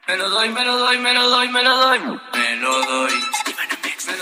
[0.06, 2.00] Me lo doy, me lo doy, me lo doy, me lo doy.
[2.34, 3.14] Me lo doy.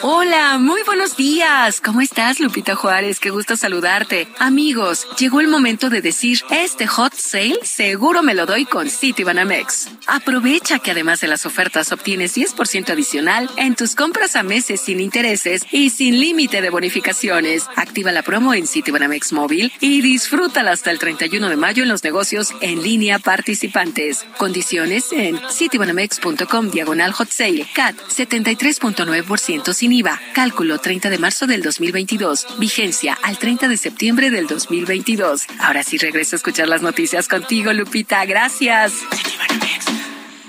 [0.04, 1.82] Hola, muy buenos días.
[1.82, 3.20] ¿Cómo estás, Lupita Juárez?
[3.20, 4.28] Qué gusto saludarte.
[4.40, 9.90] Amigos, llegó el momento de decir, este hot sale seguro me lo doy con Citibanamex.
[10.08, 15.00] Aprovecha que además de las ofertas obtienes 10% adicional en tus compras a meses sin
[15.00, 17.68] intereses y sin límite de bonificaciones.
[17.76, 22.04] Activa la promo en Citibanamex móvil y disfrútala hasta el 31 de mayo en los
[22.04, 24.26] negocios en línea participantes.
[24.38, 27.68] Condiciones en citibanamex.com diagonal hot sale.
[27.74, 30.20] CAT 73.9% sin IVA.
[30.34, 32.60] Cálculo 30 de marzo del 2022.
[32.60, 35.46] Vigencia al 30 de septiembre del 2022.
[35.60, 38.26] Ahora sí regreso a escuchar las noticias contigo, Lupita.
[38.26, 38.94] Gracias.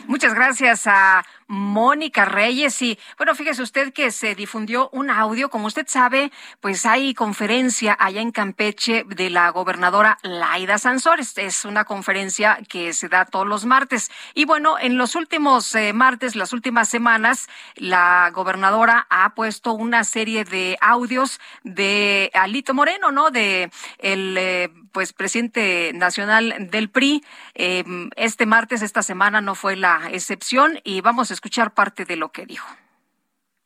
[0.06, 2.80] Muchas gracias a Mónica Reyes.
[2.80, 5.50] Y bueno, fíjese usted que se difundió un audio.
[5.50, 11.36] Como usted sabe, pues hay conferencia allá en Campeche de la gobernadora Laida Sansores.
[11.36, 14.10] Es una conferencia que se da todos los martes.
[14.32, 20.04] Y bueno, en los últimos eh, martes, las últimas semanas, la gobernadora ha puesto una
[20.04, 23.30] serie de audios de Alito Moreno, ¿no?
[23.30, 27.24] De el eh, pues presidente nacional del PRI.
[27.54, 27.84] Eh,
[28.16, 32.30] este martes, esta semana no fue la excepción y vamos a escuchar parte de lo
[32.30, 32.68] que dijo.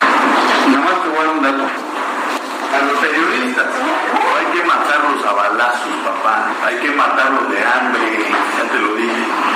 [0.01, 1.65] Nada más te voy a dar un dato.
[1.65, 6.55] A los periodistas no hay que matarlos a balazos, papá.
[6.65, 8.01] Hay que matarlos de hambre,
[8.57, 9.56] ya te lo dije.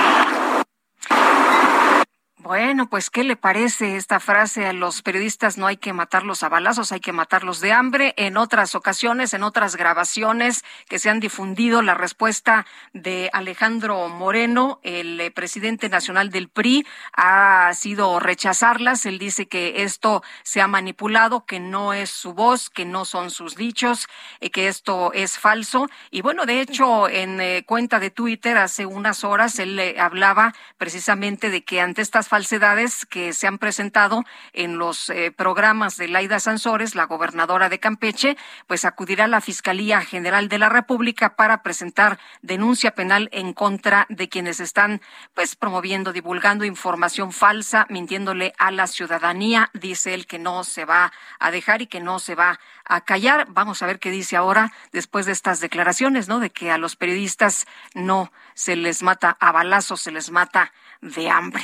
[2.51, 5.57] Bueno, pues, ¿qué le parece esta frase a los periodistas?
[5.57, 8.13] No hay que matarlos a balazos, hay que matarlos de hambre.
[8.17, 14.81] En otras ocasiones, en otras grabaciones que se han difundido, la respuesta de Alejandro Moreno,
[14.83, 19.05] el eh, presidente nacional del PRI, ha sido rechazarlas.
[19.05, 23.31] Él dice que esto se ha manipulado, que no es su voz, que no son
[23.31, 24.09] sus dichos,
[24.41, 25.87] eh, que esto es falso.
[26.09, 31.49] Y bueno, de hecho, en eh, cuenta de Twitter hace unas horas, él hablaba precisamente
[31.49, 36.39] de que ante estas falsedades que se han presentado en los eh, programas de Laida
[36.39, 38.35] Sansores, la gobernadora de Campeche,
[38.65, 44.07] pues acudirá a la Fiscalía General de la República para presentar denuncia penal en contra
[44.09, 45.01] de quienes están
[45.35, 49.69] pues promoviendo, divulgando información falsa, mintiéndole a la ciudadanía.
[49.73, 53.45] Dice él que no se va a dejar y que no se va a callar.
[53.49, 56.39] Vamos a ver qué dice ahora después de estas declaraciones, ¿no?
[56.39, 60.71] De que a los periodistas no se les mata a balazos, se les mata
[61.01, 61.63] de hambre.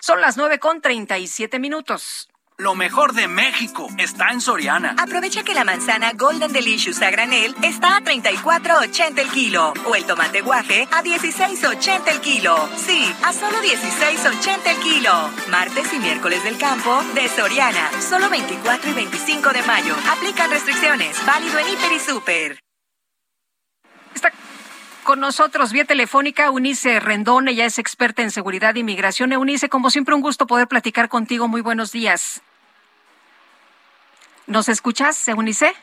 [0.00, 2.28] Son las nueve con treinta y siete minutos.
[2.60, 4.96] Lo mejor de México está en Soriana.
[4.98, 10.04] Aprovecha que la manzana Golden Delicious a granel está a 34.80 el kilo o el
[10.04, 12.68] tomate guaje a 16.80 el kilo.
[12.76, 15.12] Sí, a solo 16.80 el kilo.
[15.48, 19.94] Martes y miércoles del campo de Soriana, solo 24 y 25 de mayo.
[20.10, 21.24] Aplican restricciones.
[21.24, 22.67] Válido en Hiper y Super.
[25.08, 29.32] Con nosotros vía telefónica Eunice Rendón, ella es experta en seguridad e inmigración.
[29.32, 31.48] Eunice, como siempre, un gusto poder platicar contigo.
[31.48, 32.42] Muy buenos días.
[34.46, 35.74] ¿Nos escuchas, Eunice?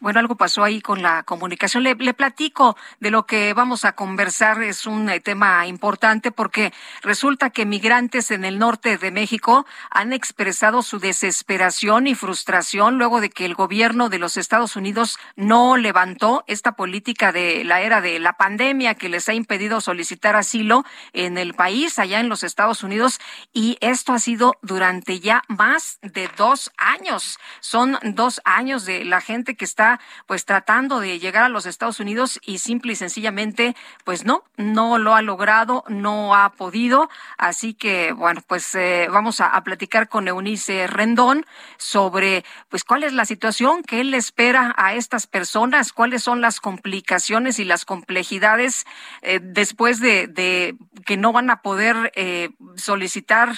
[0.00, 1.82] Bueno, algo pasó ahí con la comunicación.
[1.82, 4.62] Le, platico de lo que vamos a conversar.
[4.62, 6.72] Es un eh, tema importante porque
[7.02, 13.20] resulta que migrantes en el norte de México han expresado su desesperación y frustración luego
[13.20, 18.00] de que el gobierno de los Estados Unidos no levantó esta política de la era
[18.00, 22.44] de la pandemia que les ha impedido solicitar asilo en el país, allá en los
[22.44, 23.18] Estados Unidos.
[23.52, 27.40] Y esto ha sido durante ya más de dos años.
[27.58, 29.87] Son dos años de la gente que está
[30.26, 34.98] pues tratando de llegar a los Estados Unidos y simple y sencillamente pues no, no
[34.98, 37.08] lo ha logrado, no ha podido.
[37.36, 41.44] Así que bueno, pues eh, vamos a, platicar con Eunice Rendón
[41.78, 46.60] sobre pues cuál es la situación que él espera a estas personas, cuáles son las
[46.60, 48.86] complicaciones y las complejidades
[49.22, 53.56] eh, después de, que no van a poder eh, solicitar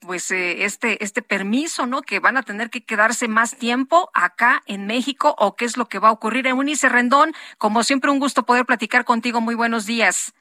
[0.00, 2.02] pues este este permiso, ¿no?
[2.02, 5.88] Que van a tener que quedarse más tiempo acá en México o que es lo
[5.88, 6.46] que va a ocurrir.
[6.46, 9.40] Eunice Rendón, como siempre, un gusto poder platicar contigo.
[9.40, 10.34] Muy buenos días.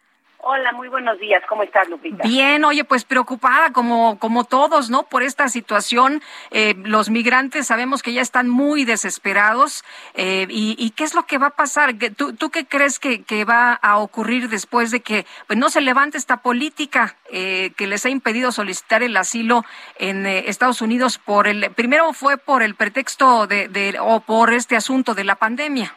[0.49, 1.43] Hola, muy buenos días.
[1.49, 2.23] ¿Cómo estás, Lupita?
[2.23, 5.03] Bien, oye, pues preocupada como, como todos, ¿no?
[5.03, 6.21] Por esta situación.
[6.51, 9.83] Eh, los migrantes sabemos que ya están muy desesperados.
[10.13, 11.95] Eh, y, qué es lo que va a pasar?
[12.15, 16.17] ¿Tú, tú qué crees que, va a ocurrir después de que pues, no se levante
[16.17, 19.65] esta política eh, que les ha impedido solicitar el asilo
[19.99, 24.77] en Estados Unidos por el, primero fue por el pretexto de, de, o por este
[24.77, 25.93] asunto de la pandemia?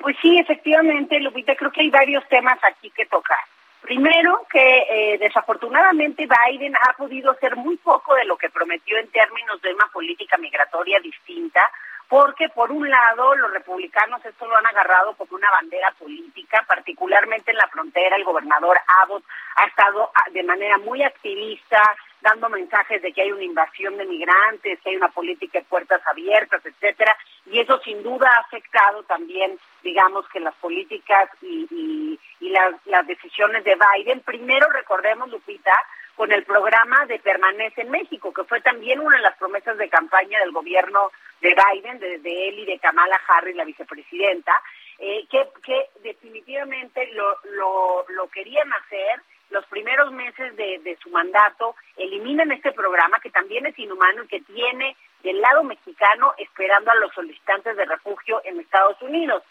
[0.00, 3.38] Pues sí, efectivamente, Lupita, creo que hay varios temas aquí que tocar.
[3.82, 9.10] Primero, que eh, desafortunadamente Biden ha podido hacer muy poco de lo que prometió en
[9.10, 11.60] términos de una política migratoria distinta,
[12.08, 17.50] porque por un lado los republicanos esto lo han agarrado como una bandera política, particularmente
[17.50, 19.24] en la frontera el gobernador Abbott
[19.56, 21.80] ha estado ah, de manera muy activista
[22.22, 26.00] dando mensajes de que hay una invasión de migrantes, que hay una política de puertas
[26.06, 27.16] abiertas, etcétera,
[27.46, 33.62] y eso sin duda ha afectado también, digamos, que las políticas y, las, las decisiones
[33.62, 34.20] de Biden.
[34.20, 35.72] Primero, recordemos, Lupita,
[36.16, 39.88] con el programa de Permanece en México, que fue también una de las promesas de
[39.88, 44.52] campaña del gobierno de Biden, desde él y de Kamala Harris, la vicepresidenta,
[44.98, 51.74] eh, que, que definitivamente lo, lo, lo querían hacer los primeros meses de, su mandato,
[51.96, 56.94] eliminen este programa que también es inhumano y que tiene del lado mexicano esperando a
[56.96, 59.42] los solicitantes de refugio en Estados Unidos.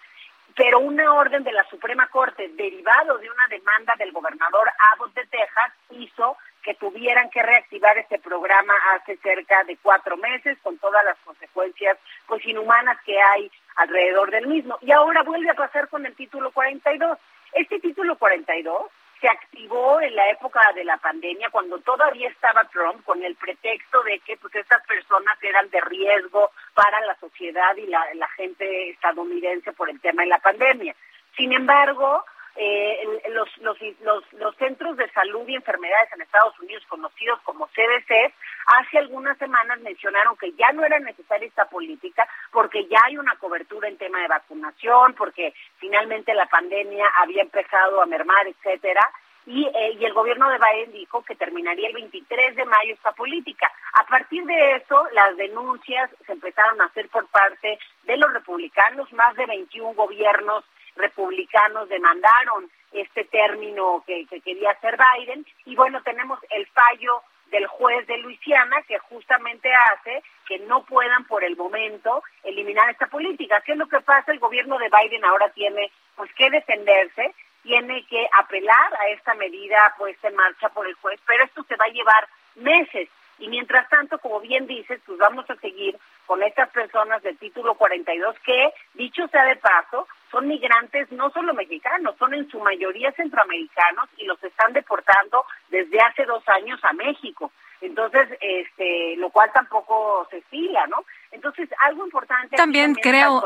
[0.55, 5.25] Pero una orden de la Suprema Corte derivado de una demanda del gobernador Abbott de
[5.27, 11.03] Texas hizo que tuvieran que reactivar este programa hace cerca de cuatro meses con todas
[11.05, 11.97] las consecuencias
[12.27, 14.77] pues inhumanas que hay alrededor del mismo.
[14.81, 17.17] Y ahora vuelve a pasar con el título 42.
[17.53, 23.03] Este título 42 se activó en la época de la pandemia cuando todavía estaba Trump
[23.03, 27.87] con el pretexto de que pues estas personas eran de riesgo para la sociedad y
[27.87, 30.95] la, la gente estadounidense por el tema de la pandemia.
[31.35, 32.23] Sin embargo,
[32.61, 37.67] eh, los, los, los, los centros de salud y enfermedades en Estados Unidos, conocidos como
[37.67, 38.33] CDC,
[38.65, 43.33] hace algunas semanas mencionaron que ya no era necesaria esta política porque ya hay una
[43.37, 49.09] cobertura en tema de vacunación, porque finalmente la pandemia había empezado a mermar, etcétera.
[49.45, 53.13] Y, eh, y, el gobierno de Biden dijo que terminaría el 23 de mayo esta
[53.13, 53.71] política.
[53.93, 59.11] A partir de eso, las denuncias se empezaron a hacer por parte de los republicanos,
[59.13, 60.65] más de 21 gobiernos
[60.99, 67.21] republicanos demandaron este término que, quería hacer Biden y bueno, tenemos el fallo
[67.51, 73.07] del juez de Luisiana que justamente hace que no puedan por el momento eliminar esta
[73.07, 73.61] política.
[73.61, 74.31] ¿Qué es lo que pasa?
[74.31, 79.95] El gobierno de Biden ahora tiene pues que defenderse, tiene que apelar a esta medida
[79.97, 83.09] puesta en marcha por el juez, pero esto se va a llevar meses.
[83.39, 87.75] Y mientras tanto, como bien dices, pues vamos a seguir con estas personas del título
[87.75, 93.11] 42 que, dicho sea de paso, son migrantes no solo mexicanos, son en su mayoría
[93.13, 97.51] centroamericanos y los están deportando desde hace dos años a México.
[97.81, 100.97] Entonces, este, lo cual tampoco se fila, ¿no?
[101.31, 102.55] Entonces, algo importante.
[102.55, 103.43] También, creo,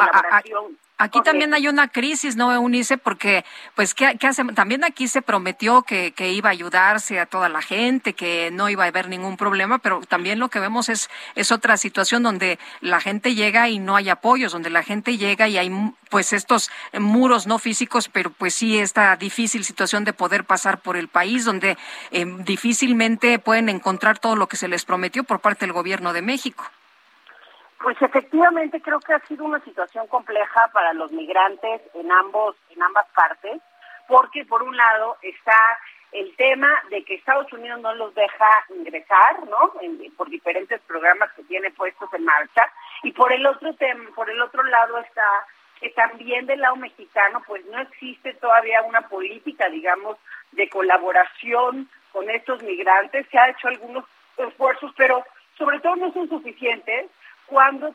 [0.97, 2.97] aquí también hay una crisis, ¿no, Eunice?
[2.97, 3.43] Porque,
[3.75, 4.45] pues, ¿qué, qué hace?
[4.53, 8.69] También aquí se prometió que, que, iba a ayudarse a toda la gente, que no
[8.69, 12.57] iba a haber ningún problema, pero también lo que vemos es, es otra situación donde
[12.79, 15.69] la gente llega y no hay apoyos, donde la gente llega y hay,
[16.09, 20.95] pues, estos muros no físicos, pero pues sí esta difícil situación de poder pasar por
[20.95, 21.77] el país, donde
[22.11, 26.21] eh, difícilmente pueden encontrar todo lo que se les prometió por parte del gobierno de
[26.21, 26.63] México.
[27.83, 32.81] Pues efectivamente creo que ha sido una situación compleja para los migrantes en ambos en
[32.81, 33.61] ambas partes,
[34.07, 35.57] porque por un lado está
[36.13, 39.73] el tema de que Estados Unidos no los deja ingresar, ¿no?
[40.15, 42.71] por diferentes programas que tiene puestos en marcha,
[43.03, 45.45] y por el otro tema, por el otro lado está
[45.81, 50.17] que también del lado mexicano, pues no existe todavía una política, digamos,
[50.53, 53.27] de colaboración con estos migrantes.
[53.29, 54.05] Se ha hecho algunos
[54.37, 55.25] esfuerzos, pero
[55.57, 57.09] sobre todo no son suficientes
[57.47, 57.93] cuando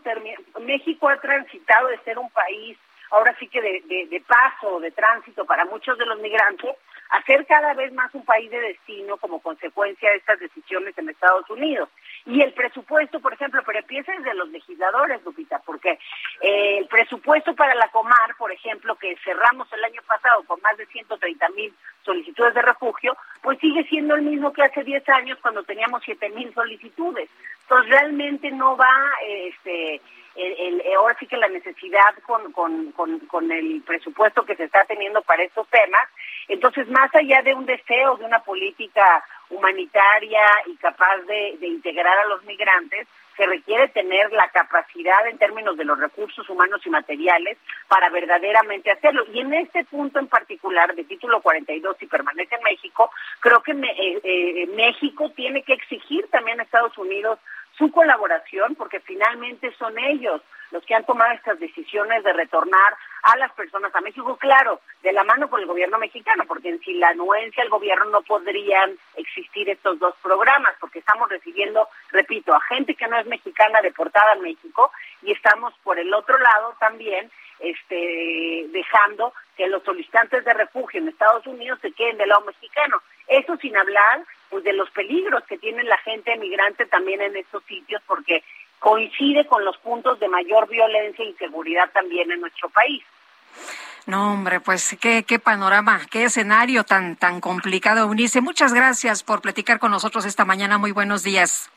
[0.61, 2.79] México ha transitado de ser un país,
[3.11, 6.77] ahora sí que de, de, de paso, de tránsito para muchos de los migrantes,
[7.11, 11.09] a ser cada vez más un país de destino como consecuencia de estas decisiones en
[11.09, 11.89] Estados Unidos.
[12.27, 15.99] Y el presupuesto, por ejemplo, pero empieza desde los legisladores, Lupita, porque
[16.41, 20.77] eh, el presupuesto para la Comar, por ejemplo, que cerramos el año pasado con más
[20.77, 21.73] de 130 mil
[22.05, 26.29] solicitudes de refugio, pues sigue siendo el mismo que hace 10 años cuando teníamos 7
[26.31, 27.29] mil solicitudes.
[27.63, 28.93] Entonces realmente no va,
[29.27, 30.01] este,
[30.39, 34.85] el, ahora sí que la necesidad con, con, con, con el presupuesto que se está
[34.85, 36.03] teniendo para estos temas.
[36.49, 42.27] Entonces, más allá de un deseo de una política humanitaria y capaz de, integrar a
[42.27, 47.57] los migrantes, se requiere tener la capacidad en términos de los recursos humanos y materiales
[47.87, 49.25] para verdaderamente hacerlo.
[49.33, 54.21] Y en este punto en particular, de título 42, si permanece México, creo que eh,
[54.25, 57.39] eh, México tiene que exigir también a Estados Unidos
[57.79, 63.37] su colaboración, porque finalmente son ellos los que han tomado estas decisiones de retornar a
[63.37, 67.09] las personas a México, claro, de la mano con el gobierno mexicano, porque sin la
[67.09, 72.95] anuencia del gobierno no podrían existir estos dos programas, porque estamos recibiendo, repito, a gente
[72.95, 74.91] que no es mexicana deportada a México
[75.23, 81.09] y estamos por el otro lado también este, dejando que los solicitantes de refugio en
[81.09, 83.03] Estados Unidos se queden del lado mexicano.
[83.29, 87.63] Eso sin hablar pues de los peligros que tiene la gente emigrante también en estos
[87.65, 88.43] sitios porque
[88.79, 93.05] coincide con los puntos de mayor violencia e inseguridad también en nuestro país.
[94.07, 98.41] No, hombre, pues qué, qué panorama, qué escenario tan, tan complicado, Unice.
[98.41, 100.79] Muchas gracias por platicar con nosotros esta mañana.
[100.79, 101.71] Muy buenos días.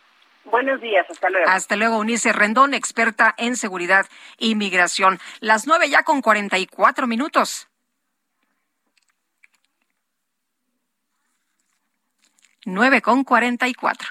[0.46, 1.50] Buenos días, hasta luego.
[1.50, 4.08] Hasta luego, Unice Rendón, experta en seguridad
[4.38, 5.20] y migración.
[5.40, 7.68] Las nueve ya con cuarenta y cuatro minutos.
[12.66, 14.10] 9 con 44.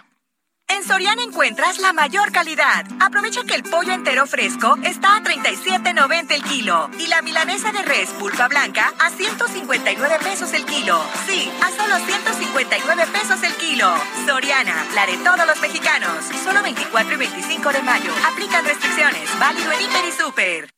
[0.69, 2.87] En Soriana encuentras la mayor calidad.
[3.01, 7.83] Aprovecha que el pollo entero fresco está a 37.90 el kilo y la milanesa de
[7.83, 11.03] res pulpa blanca a 159 pesos el kilo.
[11.27, 13.93] Sí, a solo 159 pesos el kilo.
[14.27, 16.25] Soriana, la de todos los mexicanos.
[16.45, 18.12] Solo 24 y 25 de mayo.
[18.33, 19.39] Aplican restricciones.
[19.41, 20.70] Válido en Hiper y Super.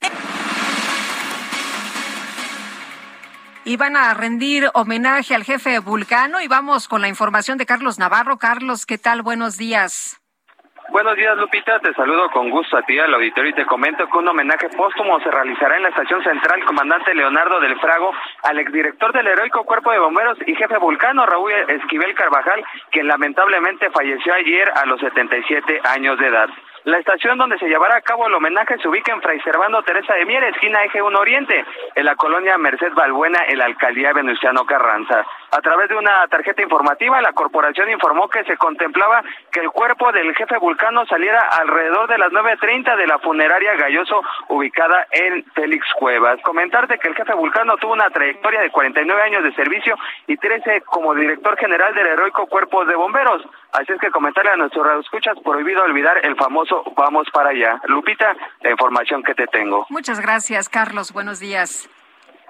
[3.64, 7.98] Y van a rendir homenaje al jefe Vulcano y vamos con la información de Carlos
[7.98, 8.38] Navarro.
[8.38, 9.22] Carlos, ¿qué tal?
[9.22, 10.18] Buenos días.
[10.90, 11.78] Buenos días, Lupita.
[11.80, 15.18] Te saludo con gusto a ti, al auditorio, y te comento que un homenaje póstumo
[15.20, 19.90] se realizará en la estación central comandante Leonardo del Frago al exdirector del heroico Cuerpo
[19.90, 25.80] de Bomberos y jefe vulcano Raúl Esquivel Carvajal, quien lamentablemente falleció ayer a los 77
[25.84, 26.50] años de edad.
[26.84, 30.14] La estación donde se llevará a cabo el homenaje se ubica en Fray Servando Teresa
[30.14, 34.66] de Mier, esquina Eje 1 Oriente, en la colonia Merced Balbuena, en la alcaldía Venustiano
[34.66, 35.24] Carranza.
[35.52, 40.10] A través de una tarjeta informativa, la corporación informó que se contemplaba que el cuerpo
[40.10, 45.86] del jefe Vulcano saliera alrededor de las 9.30 de la funeraria Galloso, ubicada en Félix
[46.00, 46.40] Cuevas.
[46.42, 49.96] Comentarte que el jefe Vulcano tuvo una trayectoria de 49 años de servicio
[50.26, 53.42] y 13 como director general del heroico Cuerpo de Bomberos.
[53.72, 57.80] Así es que comentarle a nuestros escuchas prohibido olvidar el famoso vamos para allá.
[57.86, 59.86] Lupita, la información que te tengo.
[59.90, 61.12] Muchas gracias, Carlos.
[61.12, 61.88] Buenos días.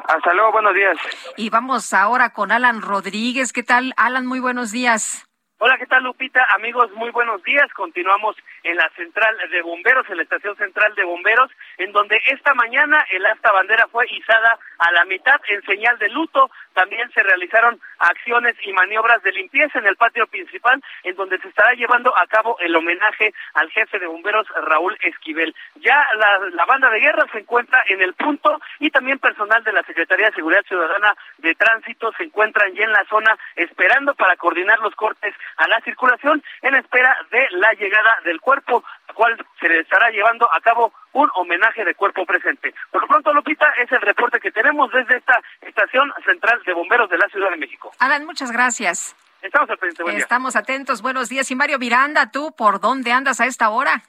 [0.05, 0.97] Hasta luego, buenos días.
[1.37, 3.53] Y vamos ahora con Alan Rodríguez.
[3.53, 4.27] ¿Qué tal, Alan?
[4.27, 5.25] Muy buenos días.
[5.59, 6.45] Hola, ¿qué tal Lupita?
[6.57, 7.73] Amigos, muy buenos días.
[7.77, 12.55] Continuamos en la central de bomberos, en la estación central de bomberos, en donde esta
[12.55, 16.51] mañana el asta bandera fue izada a la mitad en señal de luto.
[16.75, 21.49] También se realizaron acciones y maniobras de limpieza en el patio principal, en donde se
[21.49, 25.55] estará llevando a cabo el homenaje al jefe de bomberos Raúl Esquivel.
[25.77, 29.83] Ya la, banda de guerra se encuentra en el punto y también personal de la
[29.83, 34.79] Secretaría de Seguridad Ciudadana de Tránsito se encuentran ya en la zona esperando para coordinar
[34.79, 39.69] los cortes a la circulación en espera de la llegada del cuerpo, al cual se
[39.69, 42.75] le estará llevando a cabo un homenaje de cuerpo presente.
[42.91, 47.09] Por lo pronto, Lupita, es el reporte que tenemos desde esta estación central de bomberos
[47.11, 47.93] de la Ciudad de México.
[47.99, 49.17] Alan, muchas gracias.
[49.43, 50.23] Estamos al pendiente, buen día.
[50.23, 51.03] Estamos atentos.
[51.03, 51.51] Buenos días.
[51.51, 54.03] Y Mario Miranda, ¿tú por dónde andas a esta hora?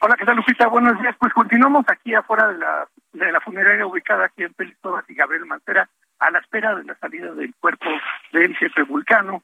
[0.00, 0.66] Hola, ¿qué tal, Lupita?
[0.66, 1.14] Buenos días.
[1.18, 5.46] Pues continuamos aquí afuera de la, de la funeraria ubicada aquí en Cuevas y Gabriel
[5.46, 7.86] Mancera, a la espera de la salida del cuerpo
[8.32, 9.42] del jefe Vulcano,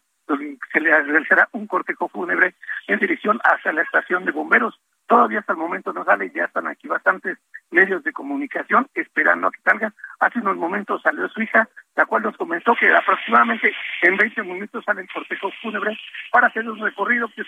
[0.73, 2.55] se le realizará un cortejo fúnebre
[2.87, 4.79] en dirección hacia la estación de bomberos.
[5.07, 7.39] Todavía hasta el momento no sale, ya están aquí bastantes
[7.71, 9.93] medios de comunicación esperando a que salga.
[10.19, 13.73] Hace unos momentos salió su hija, la cual nos comentó que aproximadamente
[14.03, 15.97] en 20 minutos sale el cortejo fúnebre
[16.33, 17.45] para hacer un recorrido que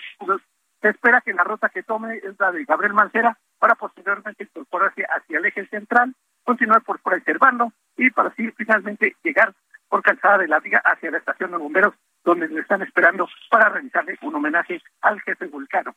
[0.87, 5.39] espera que la ruta que tome es la de Gabriel Mancera para posteriormente incorporarse hacia
[5.39, 9.53] el eje central, continuar por Fray Servando y para así finalmente llegar
[9.89, 11.93] por Calzada de la Viga hacia la estación de bomberos
[12.23, 15.95] donde le están esperando para realizarle un homenaje al jefe vulcano.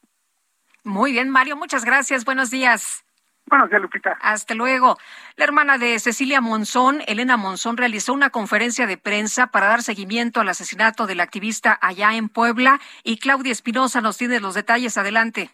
[0.84, 2.24] Muy bien, Mario, muchas gracias.
[2.24, 3.04] Buenos días.
[3.46, 4.16] Buenos días, Lupita.
[4.20, 4.98] Hasta luego.
[5.36, 10.40] La hermana de Cecilia Monzón, Elena Monzón, realizó una conferencia de prensa para dar seguimiento
[10.40, 14.96] al asesinato del activista allá en Puebla y Claudia Espinosa nos tiene los detalles.
[14.96, 15.50] Adelante.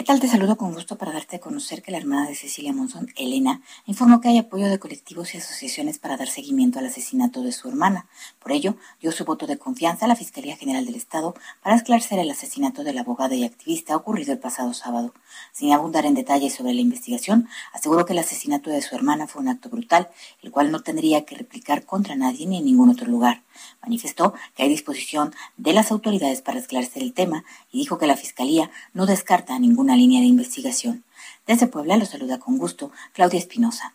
[0.00, 0.18] ¿Qué tal?
[0.18, 3.60] Te saludo con gusto para darte a conocer que la hermana de Cecilia Monzón, Elena,
[3.84, 7.68] informó que hay apoyo de colectivos y asociaciones para dar seguimiento al asesinato de su
[7.68, 8.06] hermana.
[8.38, 12.18] Por ello, dio su voto de confianza a la Fiscalía General del Estado para esclarecer
[12.18, 15.12] el asesinato de la abogada y activista ocurrido el pasado sábado.
[15.52, 19.42] Sin abundar en detalles sobre la investigación, aseguró que el asesinato de su hermana fue
[19.42, 20.08] un acto brutal,
[20.40, 23.42] el cual no tendría que replicar contra nadie ni en ningún otro lugar.
[23.82, 28.16] Manifestó que hay disposición de las autoridades para esclarecer el tema y dijo que la
[28.16, 31.04] Fiscalía no descarta ninguna línea de investigación.
[31.46, 33.94] Desde Puebla lo saluda con gusto Claudia Espinosa.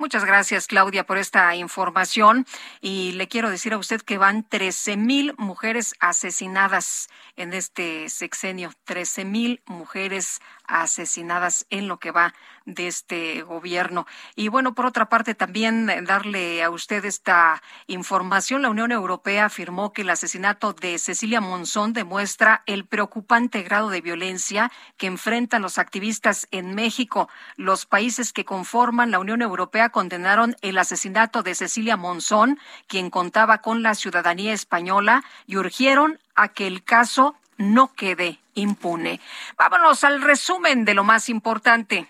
[0.00, 2.46] Muchas gracias, Claudia, por esta información.
[2.80, 8.72] Y le quiero decir a usted que van 13 mil mujeres asesinadas en este sexenio.
[8.84, 10.40] 13 mil mujeres
[10.70, 12.32] asesinadas en lo que va
[12.64, 14.06] de este gobierno.
[14.36, 18.62] Y bueno, por otra parte, también darle a usted esta información.
[18.62, 24.00] La Unión Europea afirmó que el asesinato de Cecilia Monzón demuestra el preocupante grado de
[24.00, 27.28] violencia que enfrentan los activistas en México.
[27.56, 33.58] Los países que conforman la Unión Europea condenaron el asesinato de Cecilia Monzón, quien contaba
[33.58, 39.20] con la ciudadanía española, y urgieron a que el caso no quede impune.
[39.56, 42.06] Vámonos al resumen de lo más importante.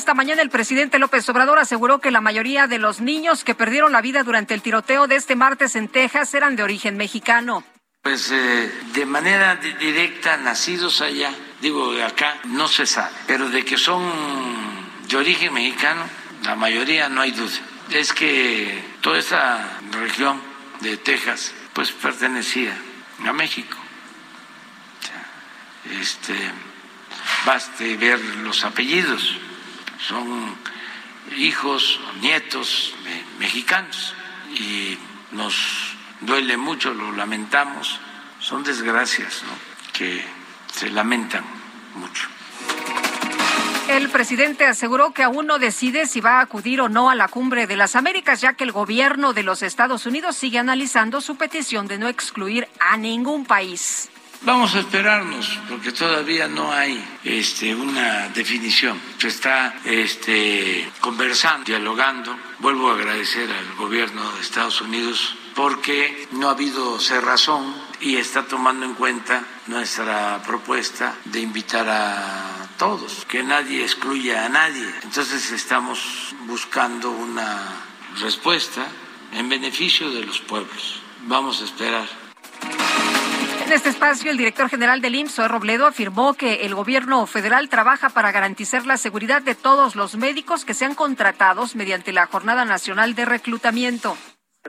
[0.00, 3.92] Esta mañana, el presidente López Obrador aseguró que la mayoría de los niños que perdieron
[3.92, 7.62] la vida durante el tiroteo de este martes en Texas eran de origen mexicano.
[8.02, 11.30] Pues eh, de manera directa, nacidos allá,
[11.60, 14.02] digo acá, no se sabe, pero de que son
[15.06, 16.02] de origen mexicano,
[16.44, 17.58] la mayoría no hay duda.
[17.90, 20.40] Es que toda esa región
[20.80, 22.74] de Texas, pues pertenecía
[23.26, 23.76] a México
[26.00, 26.34] este,
[27.46, 29.38] baste ver los apellidos,
[30.06, 30.56] son
[31.36, 32.94] hijos, nietos
[33.38, 34.14] mexicanos
[34.54, 34.98] y
[35.32, 35.54] nos
[36.20, 37.98] duele mucho, lo lamentamos,
[38.40, 39.42] son desgracias
[39.92, 40.24] que
[40.72, 41.44] se lamentan
[41.94, 42.28] mucho.
[43.88, 47.26] El presidente aseguró que aún no decide si va a acudir o no a la
[47.26, 51.36] cumbre de las Américas, ya que el gobierno de los Estados Unidos sigue analizando su
[51.36, 54.08] petición de no excluir a ningún país.
[54.42, 58.98] Vamos a esperarnos, porque todavía no hay este, una definición.
[59.18, 62.34] Se está este, conversando, dialogando.
[62.58, 68.44] Vuelvo a agradecer al gobierno de Estados Unidos porque no ha habido cerrazón y está
[68.44, 74.88] tomando en cuenta nuestra propuesta de invitar a todos, que nadie excluya a nadie.
[75.02, 77.60] Entonces estamos buscando una
[78.18, 78.86] respuesta
[79.34, 81.02] en beneficio de los pueblos.
[81.26, 82.29] Vamos a esperar.
[83.70, 88.08] En este espacio, el director general del IMSS, Robledo, afirmó que el gobierno federal trabaja
[88.08, 93.14] para garantizar la seguridad de todos los médicos que sean contratados mediante la Jornada Nacional
[93.14, 94.16] de Reclutamiento.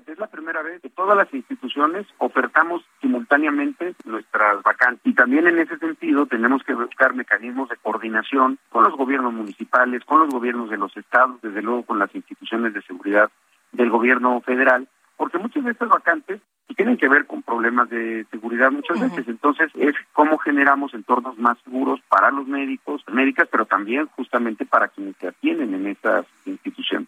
[0.05, 5.57] Es la primera vez que todas las instituciones ofertamos simultáneamente nuestras vacantes y también en
[5.57, 10.69] ese sentido tenemos que buscar mecanismos de coordinación con los gobiernos municipales, con los gobiernos
[10.69, 13.31] de los estados, desde luego con las instituciones de seguridad
[13.71, 14.87] del gobierno federal,
[15.21, 16.41] porque muchas de estas vacantes
[16.75, 19.27] tienen que ver con problemas de seguridad muchas veces.
[19.27, 24.87] Entonces, es cómo generamos entornos más seguros para los médicos, médicas, pero también justamente para
[24.87, 27.07] quienes se atienden en estas instituciones.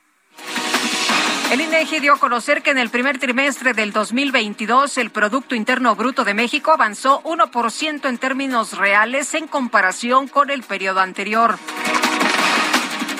[1.51, 5.95] El INEGI dio a conocer que en el primer trimestre del 2022 el Producto Interno
[5.95, 11.55] Bruto de México avanzó 1% en términos reales en comparación con el periodo anterior.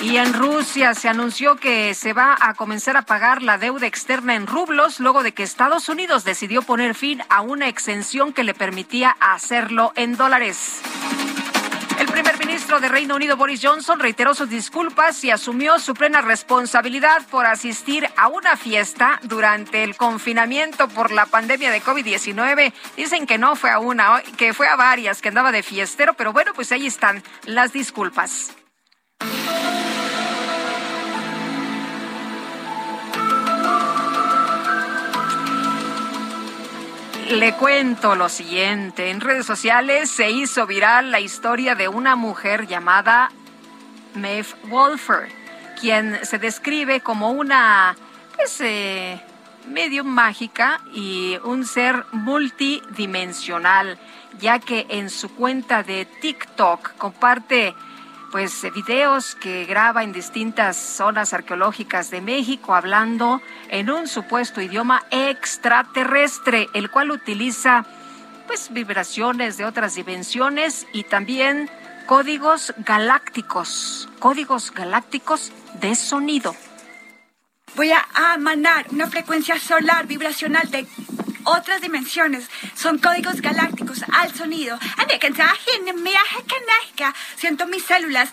[0.04, 4.34] Y en Rusia se anunció que se va a comenzar a pagar la deuda externa
[4.34, 8.52] en rublos luego de que Estados Unidos decidió poner fin a una exención que le
[8.52, 10.82] permitía hacerlo en dólares.
[11.98, 16.20] El primer ministro de Reino Unido, Boris Johnson, reiteró sus disculpas y asumió su plena
[16.20, 22.74] responsabilidad por asistir a una fiesta durante el confinamiento por la pandemia de COVID-19.
[22.94, 26.34] Dicen que no fue a una, que fue a varias, que andaba de fiestero, pero
[26.34, 28.52] bueno, pues ahí están las disculpas.
[37.30, 39.10] Le cuento lo siguiente.
[39.10, 43.30] En redes sociales se hizo viral la historia de una mujer llamada
[44.14, 45.32] Maeve Wolfer,
[45.80, 47.96] quien se describe como una
[48.36, 49.18] pues, eh,
[49.66, 53.98] medium mágica y un ser multidimensional,
[54.38, 57.74] ya que en su cuenta de TikTok comparte
[58.34, 65.04] pues videos que graba en distintas zonas arqueológicas de México hablando en un supuesto idioma
[65.12, 67.86] extraterrestre, el cual utiliza
[68.48, 71.70] pues vibraciones de otras dimensiones y también
[72.06, 76.56] códigos galácticos, códigos galácticos de sonido.
[77.76, 80.88] Voy a emanar una frecuencia solar vibracional de
[81.44, 82.50] otras dimensiones.
[82.74, 84.78] Son códigos galácticos al sonido.
[87.36, 88.32] Siento mis células.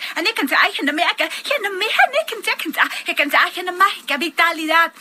[4.20, 4.94] Vitalidad.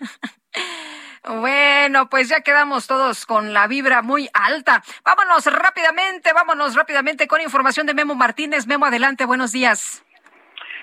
[1.24, 4.82] Bueno, pues ya quedamos todos con la vibra muy alta.
[5.04, 8.66] Vámonos rápidamente, vámonos rápidamente con información de Memo Martínez.
[8.66, 10.04] Memo, adelante, buenos días.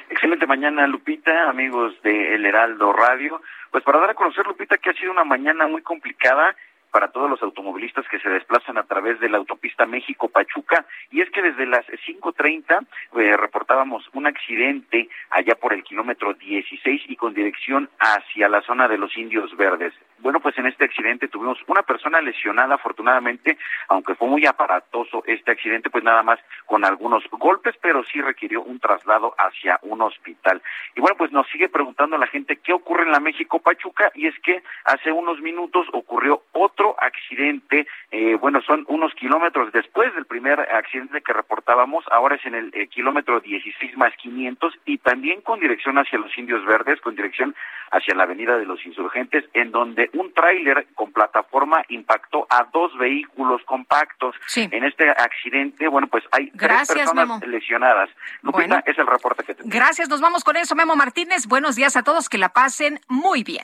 [0.10, 3.42] Excelente mañana, Lupita, amigos de El Heraldo Radio.
[3.76, 6.56] Pues para dar a conocer, Lupita, que ha sido una mañana muy complicada
[6.96, 10.86] para todos los automovilistas que se desplazan a través de la autopista México-Pachuca.
[11.12, 17.02] Y es que desde las 5.30 eh, reportábamos un accidente allá por el kilómetro 16
[17.10, 19.94] y con dirección hacia la zona de los Indios Verdes.
[20.20, 23.58] Bueno, pues en este accidente tuvimos una persona lesionada, afortunadamente,
[23.90, 28.62] aunque fue muy aparatoso este accidente, pues nada más con algunos golpes, pero sí requirió
[28.62, 30.62] un traslado hacia un hospital.
[30.96, 34.40] Y bueno, pues nos sigue preguntando la gente qué ocurre en la México-Pachuca y es
[34.40, 40.60] que hace unos minutos ocurrió otro accidente, eh, bueno, son unos kilómetros después del primer
[40.60, 45.60] accidente que reportábamos, ahora es en el eh, kilómetro 16 más 500 y también con
[45.60, 47.56] dirección hacia los Indios Verdes, con dirección
[47.92, 52.96] hacia la Avenida de los Insurgentes, en donde un tráiler con plataforma impactó a dos
[52.98, 54.36] vehículos compactos.
[54.56, 58.10] En este accidente, bueno, pues hay tres personas lesionadas.
[58.42, 59.74] Lupita, es el reporte que tenemos.
[59.74, 61.48] Gracias, nos vamos con eso, Memo Martínez.
[61.48, 63.64] Buenos días a todos, que la pasen muy bien.